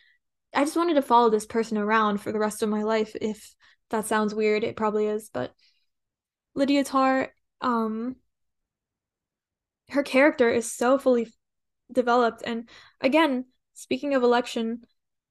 [0.54, 3.56] I just wanted to follow this person around for the rest of my life if
[3.90, 4.64] that sounds weird.
[4.64, 5.54] It probably is, but
[6.56, 7.32] Lydia Tar,
[7.62, 8.16] um,
[9.90, 11.32] her character is so fully
[11.92, 12.42] developed.
[12.46, 12.70] And
[13.00, 14.82] again, speaking of election,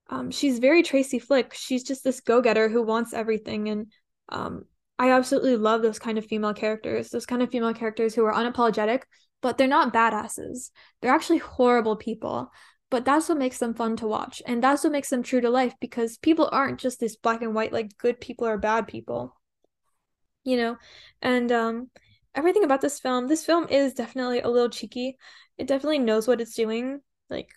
[0.08, 1.54] um, she's very Tracy Flick.
[1.54, 3.68] She's just this go-getter who wants everything.
[3.68, 3.92] And
[4.28, 4.64] um,
[5.00, 8.32] I absolutely love those kind of female characters, those kind of female characters who are
[8.32, 9.02] unapologetic,
[9.42, 10.70] but they're not badasses.
[11.02, 12.52] They're actually horrible people.
[12.90, 15.50] but that's what makes them fun to watch and that's what makes them true to
[15.50, 19.36] life because people aren't just this black and white like good people or bad people
[20.44, 20.76] you know
[21.22, 21.90] and um
[22.34, 25.16] everything about this film this film is definitely a little cheeky
[25.58, 27.50] it definitely knows what it's doing like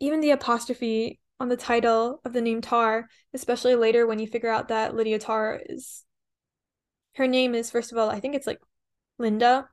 [0.00, 4.50] even the apostrophe on the title of the name tar especially later when you figure
[4.50, 6.04] out that lydia tar is
[7.18, 8.60] her name is first of all i think it's like
[9.18, 9.68] linda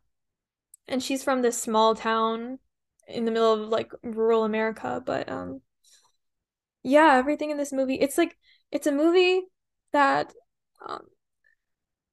[0.87, 2.59] and she's from this small town
[3.07, 5.61] in the middle of like rural america but um
[6.83, 8.35] yeah everything in this movie it's like
[8.71, 9.41] it's a movie
[9.93, 10.33] that
[10.85, 11.01] um,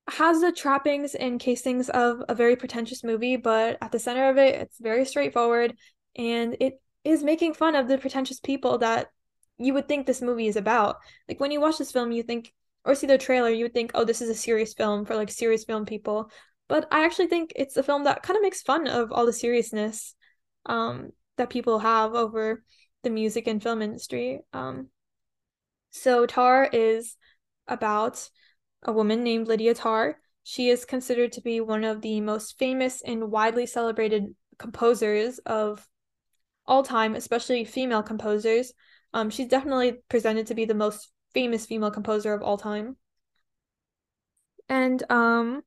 [0.08, 4.36] has the trappings and casings of a very pretentious movie, but at the center of
[4.36, 5.74] it, it's very straightforward
[6.16, 9.08] and it is making fun of the pretentious people that
[9.58, 10.96] you would think this movie is about.
[11.28, 12.52] Like when you watch this film, you think,
[12.84, 15.30] or see the trailer, you would think, oh, this is a serious film for like
[15.30, 16.30] serious film people.
[16.68, 19.32] But I actually think it's a film that kind of makes fun of all the
[19.32, 20.14] seriousness
[20.66, 22.62] um, that people have over
[23.02, 24.40] the music and film industry.
[24.52, 24.88] Um,
[25.90, 27.16] so Tar is
[27.68, 28.28] about
[28.82, 30.18] a woman named Lydia Tar.
[30.44, 35.86] She is considered to be one of the most famous and widely celebrated composers of
[36.66, 38.72] all time, especially female composers.
[39.12, 42.96] Um, she's definitely presented to be the most famous female composer of all time.
[44.68, 45.62] And um,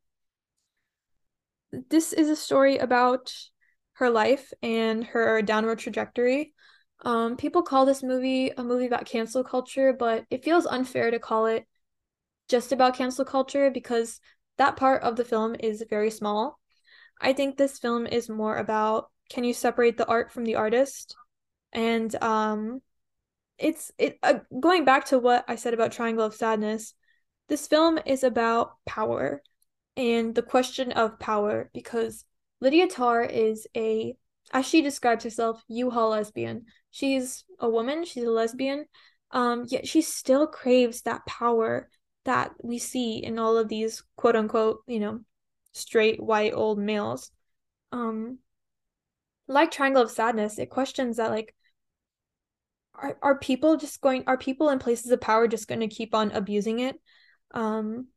[1.89, 3.33] this is a story about
[3.93, 6.53] her life and her downward trajectory.
[7.03, 11.19] Um, people call this movie a movie about cancel culture, but it feels unfair to
[11.19, 11.65] call it
[12.47, 14.19] just about cancel culture because
[14.57, 16.59] that part of the film is very small.
[17.19, 21.15] I think this film is more about can you separate the art from the artist?
[21.73, 22.81] And um
[23.57, 26.93] it's it uh, going back to what I said about Triangle of Sadness.
[27.47, 29.41] This film is about power
[29.95, 32.25] and the question of power because
[32.59, 34.15] Lydia Tar is a
[34.53, 36.65] as she describes herself, U-Haul lesbian.
[36.91, 38.85] She's a woman, she's a lesbian,
[39.31, 41.89] um, yet she still craves that power
[42.25, 45.21] that we see in all of these quote unquote, you know,
[45.73, 47.31] straight white old males.
[47.91, 48.39] Um
[49.47, 51.53] like Triangle of Sadness, it questions that like
[53.01, 56.15] are are people just going are people in places of power just going to keep
[56.15, 56.99] on abusing it?
[57.53, 58.07] Um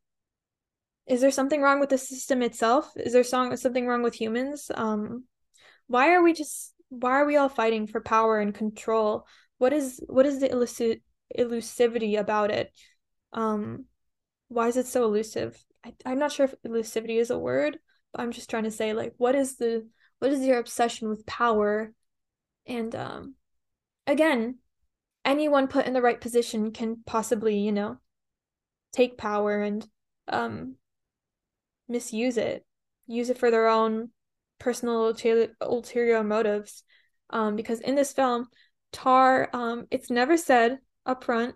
[1.07, 2.93] is there something wrong with the system itself?
[2.97, 4.71] Is there something wrong with humans?
[4.75, 5.25] Um
[5.87, 9.27] why are we just why are we all fighting for power and control?
[9.59, 10.99] What is what is the elusive
[11.37, 12.73] elusivity about it?
[13.33, 13.87] Um
[14.49, 15.63] why is it so elusive?
[15.85, 17.79] I, I'm not sure if elusivity is a word,
[18.13, 19.89] but I'm just trying to say like what is the
[20.19, 21.93] what is your obsession with power?
[22.67, 23.35] And um
[24.07, 24.59] again,
[25.29, 27.99] anyone put in the right position can possibly, you know,
[28.93, 29.87] take power and
[30.29, 30.77] um
[31.89, 32.67] misuse it,
[33.07, 34.11] use it for their own
[34.59, 35.15] personal
[35.61, 36.83] ulterior, motives.
[37.31, 38.49] Um, because in this film,
[38.93, 41.55] Tar, um, it's never said up front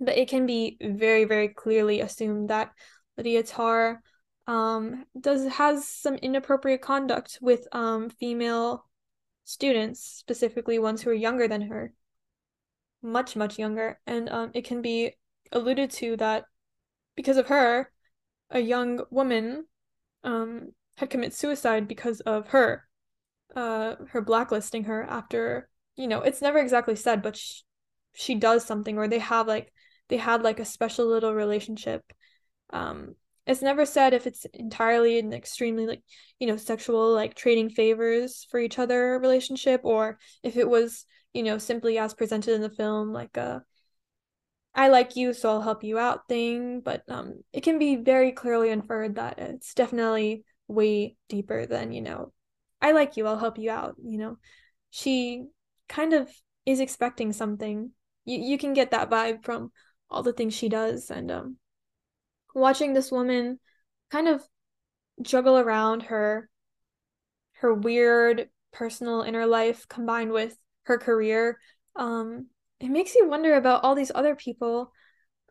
[0.00, 2.72] but it can be very very clearly assumed that
[3.16, 4.02] Lydia Tar
[4.46, 8.84] um does has some inappropriate conduct with um female
[9.44, 11.92] students specifically ones who are younger than her
[13.04, 15.12] much much younger and um it can be
[15.52, 16.44] alluded to that
[17.16, 17.90] because of her
[18.50, 19.66] a young woman
[20.24, 22.88] um had committed suicide because of her
[23.54, 27.62] uh her blacklisting her after you know it's never exactly said but she,
[28.14, 29.72] she does something or they have like
[30.08, 32.12] they had like a special little relationship.
[32.70, 33.14] Um,
[33.46, 36.02] it's never said if it's entirely an extremely like
[36.38, 41.42] you know sexual like trading favors for each other relationship or if it was you
[41.42, 43.62] know simply as presented in the film like a
[44.74, 48.32] I like you so I'll help you out thing but um it can be very
[48.32, 52.32] clearly inferred that it's definitely way deeper than you know
[52.80, 54.38] I like you I'll help you out you know.
[54.90, 55.46] She
[55.88, 56.30] kind of
[56.66, 57.90] is expecting something.
[58.24, 59.72] You you can get that vibe from
[60.10, 61.56] all the things she does and um
[62.54, 63.58] watching this woman
[64.10, 64.42] kind of
[65.22, 66.48] juggle around her
[67.54, 71.58] her weird personal inner life combined with her career
[71.96, 72.46] um
[72.80, 74.92] it makes you wonder about all these other people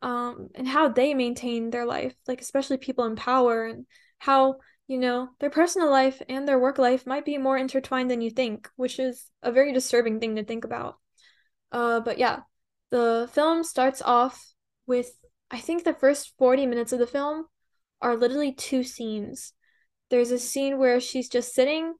[0.01, 3.85] um and how they maintain their life like especially people in power and
[4.17, 4.55] how
[4.87, 8.29] you know their personal life and their work life might be more intertwined than you
[8.29, 10.97] think which is a very disturbing thing to think about
[11.71, 12.39] uh but yeah
[12.91, 14.53] the film starts off
[14.85, 15.11] with
[15.49, 17.45] I think the first 40 minutes of the film
[18.01, 19.53] are literally two scenes.
[20.09, 21.93] There's a scene where she's just sitting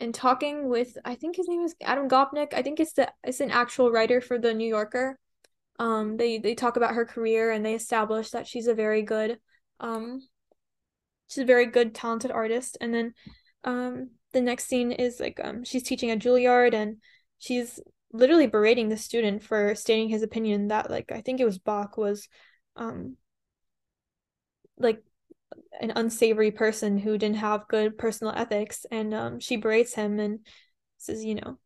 [0.00, 2.54] and talking with I think his name is Adam Gopnik.
[2.54, 5.18] I think it's the it's an actual writer for the New Yorker.
[5.78, 9.38] Um they they talk about her career and they establish that she's a very good
[9.78, 10.20] um
[11.28, 13.14] she's a very good talented artist and then
[13.64, 16.96] um the next scene is like um she's teaching at Juilliard and
[17.38, 17.78] she's
[18.12, 21.96] literally berating the student for stating his opinion that like I think it was Bach
[21.96, 22.28] was
[22.76, 23.16] um
[24.78, 25.02] like
[25.80, 30.40] an unsavory person who didn't have good personal ethics and um she berates him and
[30.98, 31.58] says you know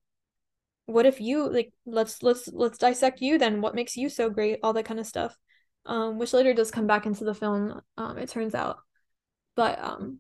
[0.86, 3.61] what if you like let's let's let's dissect you then.
[3.61, 4.61] What makes you so great?
[4.62, 5.36] All that kind of stuff
[5.86, 8.78] um which later does come back into the film um it turns out.
[9.55, 10.19] But um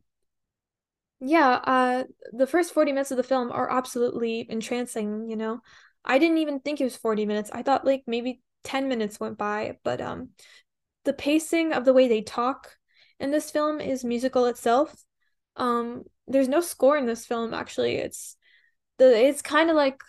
[1.20, 5.60] yeah uh the first 40 minutes of the film are absolutely entrancing you know?
[6.04, 7.50] I didn't even think it was 40 minutes.
[7.52, 10.30] I thought like maybe 10 minutes went by but um
[11.04, 12.74] the pacing of the way they talk
[13.20, 15.04] in this film is musical itself.
[15.56, 17.96] Um there's no score in this film actually.
[17.96, 18.36] It's
[18.98, 20.00] the it's kind of like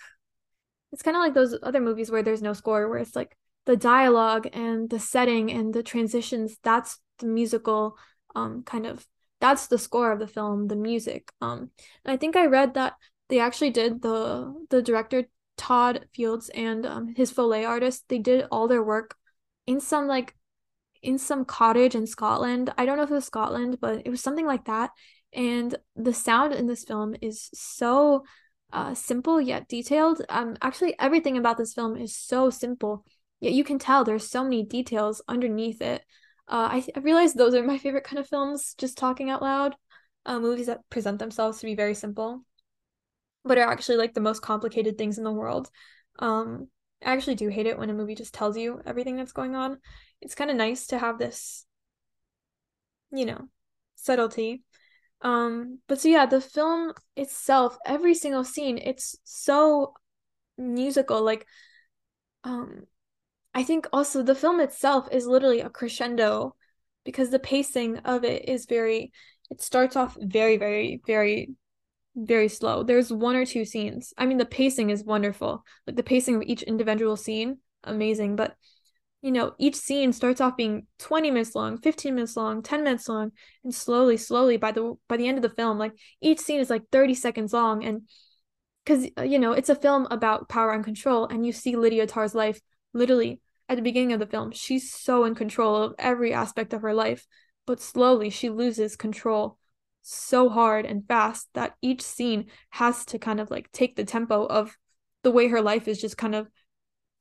[0.92, 3.76] it's kind of like those other movies where there's no score where it's like the
[3.76, 7.98] dialogue and the setting and the transitions that's the musical
[8.36, 9.06] um kind of
[9.42, 11.32] that's the score of the film the music.
[11.42, 11.72] Um
[12.06, 12.94] i think i read that
[13.30, 15.26] they actually did the the director
[15.58, 19.16] todd fields and um, his Foley artist they did all their work
[19.66, 20.36] in some like
[21.02, 24.22] in some cottage in scotland i don't know if it was scotland but it was
[24.22, 24.92] something like that
[25.34, 28.24] and the sound in this film is so
[28.72, 30.22] uh, simple yet detailed.
[30.30, 33.06] Um, actually, everything about this film is so simple,
[33.40, 36.02] yet you can tell there's so many details underneath it.
[36.48, 39.76] Uh, I, I realize those are my favorite kind of films, just talking out loud.
[40.26, 42.44] Uh, movies that present themselves to be very simple,
[43.44, 45.70] but are actually like the most complicated things in the world.
[46.18, 46.68] Um,
[47.04, 49.80] I actually do hate it when a movie just tells you everything that's going on.
[50.22, 51.66] It's kind of nice to have this,
[53.12, 53.48] you know,
[53.96, 54.64] subtlety
[55.22, 59.96] um, but so yeah, the film itself, every single scene, it's so
[60.58, 61.24] musical.
[61.24, 61.48] Like,
[62.44, 62.84] um,
[63.56, 66.56] I think also the film itself is literally a crescendo
[67.06, 69.12] because the pacing of it is very,
[69.50, 71.56] it starts off very, very, very,
[72.16, 72.84] very slow.
[72.84, 74.14] There's one or two scenes.
[74.18, 75.64] I mean, the pacing is wonderful.
[75.86, 78.36] Like the pacing of each individual scene, amazing.
[78.36, 78.56] But
[79.22, 83.10] you know, each scene starts off being 20 minutes long, 15 minutes long, 10 minutes
[83.10, 83.32] long,
[83.64, 86.70] and slowly, slowly by the by the end of the film, like each scene is
[86.70, 87.84] like 30 seconds long.
[87.84, 88.04] And
[88.86, 92.06] because uh, you know, it's a film about power and control, and you see Lydia
[92.08, 92.62] Tar's life
[92.94, 94.52] literally at the beginning of the film.
[94.52, 97.26] She's so in control of every aspect of her life,
[97.66, 99.58] but slowly she loses control
[100.08, 104.46] so hard and fast that each scene has to kind of like take the tempo
[104.46, 104.78] of
[105.24, 106.48] the way her life is just kind of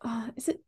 [0.02, 0.60] uh, is it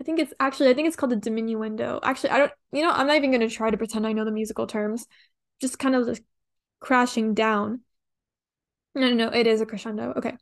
[0.00, 2.00] I think it's actually I think it's called the diminuendo.
[2.02, 4.32] Actually, I don't you know, I'm not even gonna try to pretend I know the
[4.32, 5.06] musical terms.
[5.60, 6.22] Just kind of just
[6.80, 7.82] crashing down.
[8.94, 10.14] No, no, no, it is a crescendo.
[10.16, 10.34] Okay.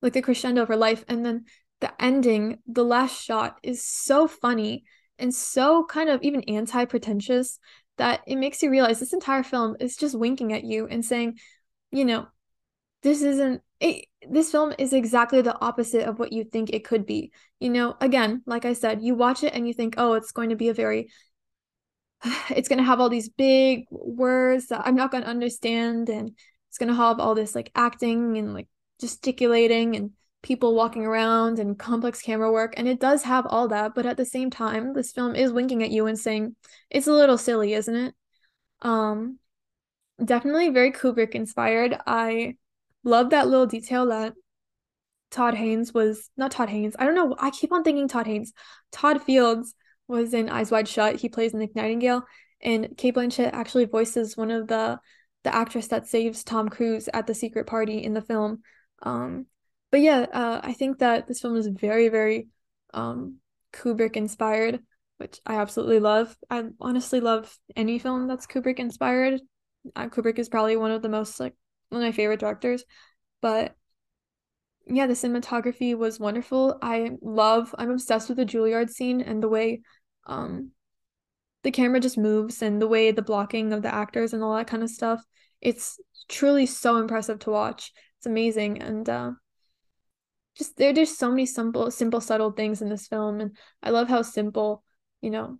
[0.00, 1.04] Like the crescendo of her life.
[1.08, 1.46] And then
[1.80, 4.84] the ending, the last shot is so funny
[5.18, 7.58] and so kind of even anti-pretentious
[8.02, 11.38] that it makes you realize this entire film is just winking at you and saying,
[11.92, 12.26] you know,
[13.04, 17.06] this isn't it, this film is exactly the opposite of what you think it could
[17.06, 17.30] be.
[17.60, 20.50] You know, again, like I said, you watch it and you think, oh, it's going
[20.50, 21.10] to be a very,
[22.50, 26.08] it's going to have all these big words that I'm not going to understand.
[26.08, 26.36] And
[26.70, 28.66] it's going to have all this like acting and like
[29.00, 30.10] gesticulating and
[30.42, 32.74] people walking around and complex camera work.
[32.76, 33.94] And it does have all that.
[33.94, 36.56] But at the same time, this film is winking at you and saying,
[36.90, 38.14] it's a little silly, isn't it?
[38.82, 39.38] Um,
[40.22, 41.96] definitely very Kubrick inspired.
[42.06, 42.56] I
[43.04, 44.34] love that little detail that
[45.30, 46.94] Todd Haynes was not Todd Haynes.
[46.98, 47.34] I don't know.
[47.38, 48.52] I keep on thinking Todd Haynes.
[48.92, 49.74] Todd Fields
[50.06, 51.16] was in Eyes Wide Shut.
[51.16, 52.24] He plays Nick Nightingale,
[52.60, 55.00] and Cate Blanchett actually voices one of the
[55.42, 58.62] the actress that saves Tom Cruise at the secret party in the film.
[59.02, 59.46] Um,
[59.92, 62.48] but yeah, uh, I think that this film is very, very
[62.94, 63.36] um,
[63.72, 64.80] Kubrick inspired,
[65.18, 66.34] which I absolutely love.
[66.50, 69.40] I honestly love any film that's Kubrick inspired.
[69.94, 71.54] Uh, Kubrick is probably one of the most like
[71.90, 72.84] one of my favorite directors.
[73.42, 73.76] But
[74.86, 76.78] yeah, the cinematography was wonderful.
[76.80, 79.82] I love, I'm obsessed with the Juilliard scene and the way
[80.26, 80.70] um
[81.64, 84.66] the camera just moves and the way the blocking of the actors and all that
[84.66, 85.22] kind of stuff.
[85.60, 87.92] It's truly so impressive to watch.
[88.18, 88.80] It's amazing.
[88.80, 89.30] And uh
[90.56, 94.08] just there there's so many simple simple subtle things in this film and I love
[94.08, 94.82] how simple,
[95.20, 95.58] you know,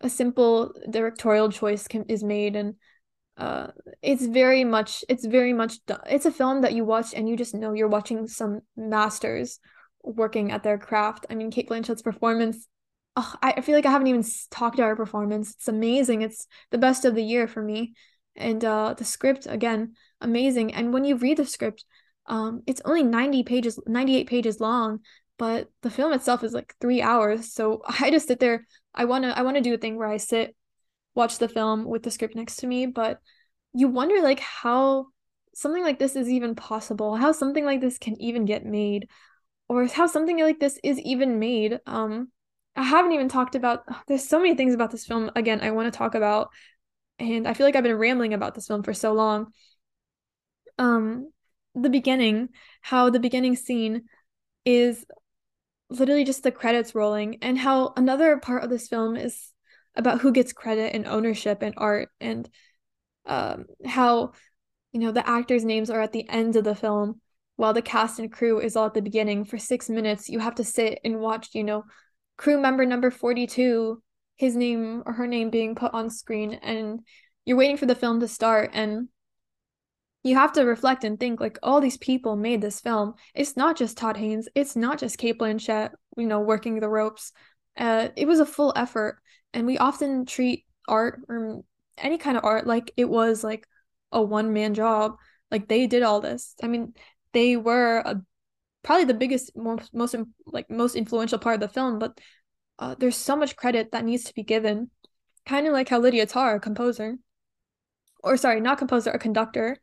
[0.00, 2.74] a simple directorial choice can, is made and
[3.36, 3.68] uh
[4.02, 7.54] it's very much it's very much it's a film that you watch and you just
[7.54, 9.58] know you're watching some masters
[10.02, 11.26] working at their craft.
[11.30, 12.68] I mean cate blanchett's performance
[13.16, 15.54] oh, I, feel like i haven't even talked about her performance.
[15.54, 16.22] It's amazing.
[16.22, 17.94] It's the best of the year for me.
[18.36, 20.74] And uh the script again amazing.
[20.74, 21.84] And when you read the script
[22.26, 25.00] um it's only 90 pages 98 pages long
[25.38, 29.24] but the film itself is like three hours so i just sit there i want
[29.24, 30.54] to i want to do a thing where i sit
[31.14, 33.18] watch the film with the script next to me, but
[33.74, 35.06] you wonder like how
[35.54, 39.08] something like this is even possible, how something like this can even get made,
[39.68, 41.80] or how something like this is even made.
[41.86, 42.30] Um,
[42.76, 43.84] I haven't even talked about.
[44.08, 45.30] There's so many things about this film.
[45.36, 46.48] Again, I want to talk about,
[47.18, 49.52] and I feel like I've been rambling about this film for so long.
[50.78, 51.30] Um,
[51.74, 52.50] the beginning,
[52.80, 54.04] how the beginning scene
[54.64, 55.04] is
[55.90, 59.52] literally just the credits rolling, and how another part of this film is
[59.94, 62.48] about who gets credit and ownership and art, and
[63.26, 64.32] um, how
[64.92, 67.20] you know the actors' names are at the end of the film
[67.56, 70.28] while the cast and crew is all at the beginning for six minutes.
[70.28, 71.84] You have to sit and watch you know
[72.36, 74.02] crew member number 42
[74.36, 77.00] his name or her name being put on screen and
[77.44, 79.08] you're waiting for the film to start and
[80.22, 83.14] you have to reflect and think like all these people made this film.
[83.34, 84.48] It's not just todd haynes.
[84.54, 87.32] It's not just cate blanchett you know working the ropes.
[87.76, 89.18] Uh, it was a full effort
[89.52, 91.62] and we often treat art or
[91.98, 93.66] any kind of art like it was like
[94.12, 95.16] a one man job.
[95.50, 96.54] Like they did all this.
[96.62, 96.94] I mean
[97.32, 98.20] they were a,
[98.82, 100.14] probably the biggest most, most
[100.46, 102.18] like most influential part of the film but
[102.78, 104.90] uh, there's so much credit that needs to be given.
[105.46, 107.16] Kind of like how lydia tar a composer
[108.22, 109.78] or sorry not composer a conductor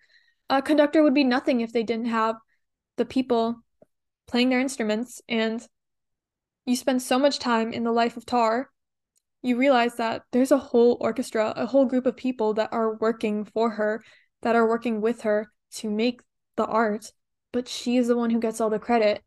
[0.50, 2.36] a conductor would be nothing if they didn't have
[2.98, 3.62] the people
[4.28, 5.22] playing their instruments.
[5.30, 5.66] And
[6.66, 8.70] you spend so much time in the life of tar
[9.42, 13.46] you realize that there's a whole orchestra a whole group of people that are working
[13.46, 14.04] for her
[14.42, 16.22] that are working with her to make
[16.56, 17.12] the art.
[17.52, 19.24] But she is the one who gets all the credit.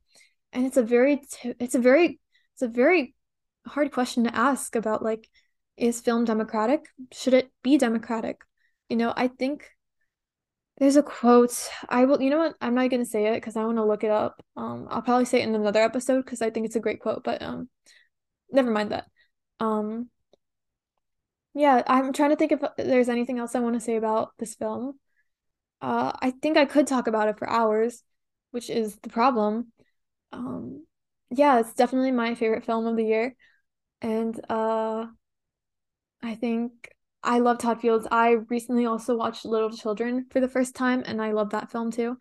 [0.52, 2.20] And it's a very t- it's a very
[2.54, 3.14] it's a very
[3.66, 5.28] hard question to ask about like
[5.76, 6.86] is film democratic?
[7.12, 8.42] Should it be democratic?
[8.88, 9.70] You know i think
[10.78, 13.56] there's a quote i will you know what i'm not going to say it because
[13.56, 16.42] i want to look it up um i'll probably say it in another episode because
[16.42, 17.68] i think it's a great quote but um
[18.50, 19.06] never mind that
[19.60, 20.08] um
[21.54, 24.54] yeah i'm trying to think if there's anything else i want to say about this
[24.54, 24.98] film
[25.82, 28.02] uh i think i could talk about it for hours
[28.52, 29.72] which is the problem.
[30.30, 30.86] Um,
[31.30, 33.34] yeah, it's definitely my favorite film of the year.
[34.00, 35.06] And uh,
[36.22, 36.91] I think
[37.22, 38.06] I love Todd Fields.
[38.10, 41.90] I recently also watched Little Children for the first time, and I love that film
[41.90, 42.18] too.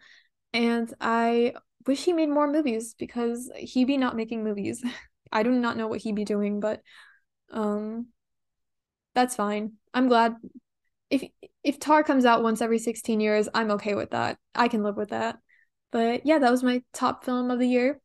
[0.53, 1.53] And I
[1.87, 4.83] wish he made more movies because he be not making movies.
[5.31, 6.81] I do not know what he be doing, but
[7.51, 8.07] um,
[9.15, 9.73] that's fine.
[9.93, 10.35] I'm glad
[11.09, 11.23] if
[11.63, 14.37] if Tar comes out once every 16 years, I'm okay with that.
[14.55, 15.37] I can live with that.
[15.91, 17.99] But yeah, that was my top film of the year.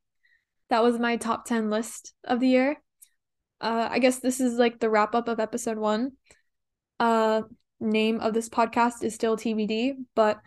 [0.70, 2.82] That was my top 10 list of the year.
[3.60, 6.12] Uh, I guess this is like the wrap up of episode one.
[6.98, 7.42] Uh,
[7.80, 10.40] name of this podcast is still TBD, but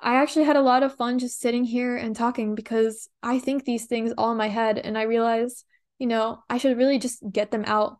[0.00, 3.64] I actually had a lot of fun just sitting here and talking because I think
[3.64, 5.64] these things all in my head and I realized,
[5.98, 7.98] you know, I should really just get them out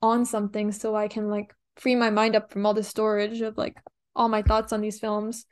[0.00, 3.56] on something so I can like free my mind up from all the storage of
[3.56, 3.76] like
[4.16, 5.46] all my thoughts on these films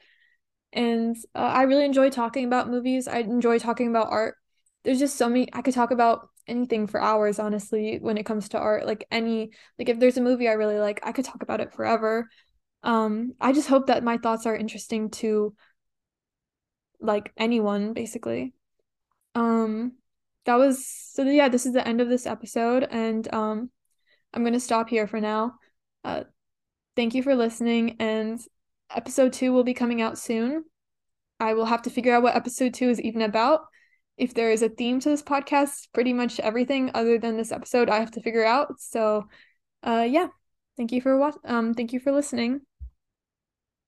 [0.72, 3.08] and uh, I really enjoy talking about movies.
[3.08, 4.36] I enjoy talking about art.
[4.84, 8.50] There's just so many I could talk about anything for hours honestly when it comes
[8.50, 8.86] to art.
[8.86, 11.72] Like any like if there's a movie I really like, I could talk about it
[11.72, 12.28] forever.
[12.82, 15.54] Um I just hope that my thoughts are interesting to
[17.00, 18.52] like anyone basically.
[19.34, 19.92] Um
[20.46, 23.70] that was so yeah, this is the end of this episode and um
[24.32, 25.54] I'm going to stop here for now.
[26.04, 26.24] Uh
[26.96, 28.40] thank you for listening and
[28.94, 30.64] episode two will be coming out soon.
[31.38, 33.62] I will have to figure out what episode two is even about.
[34.20, 37.88] If there is a theme to this podcast, pretty much everything other than this episode
[37.88, 38.78] I have to figure out.
[38.78, 39.28] So
[39.82, 40.28] uh yeah.
[40.76, 42.60] Thank you for what um thank you for listening.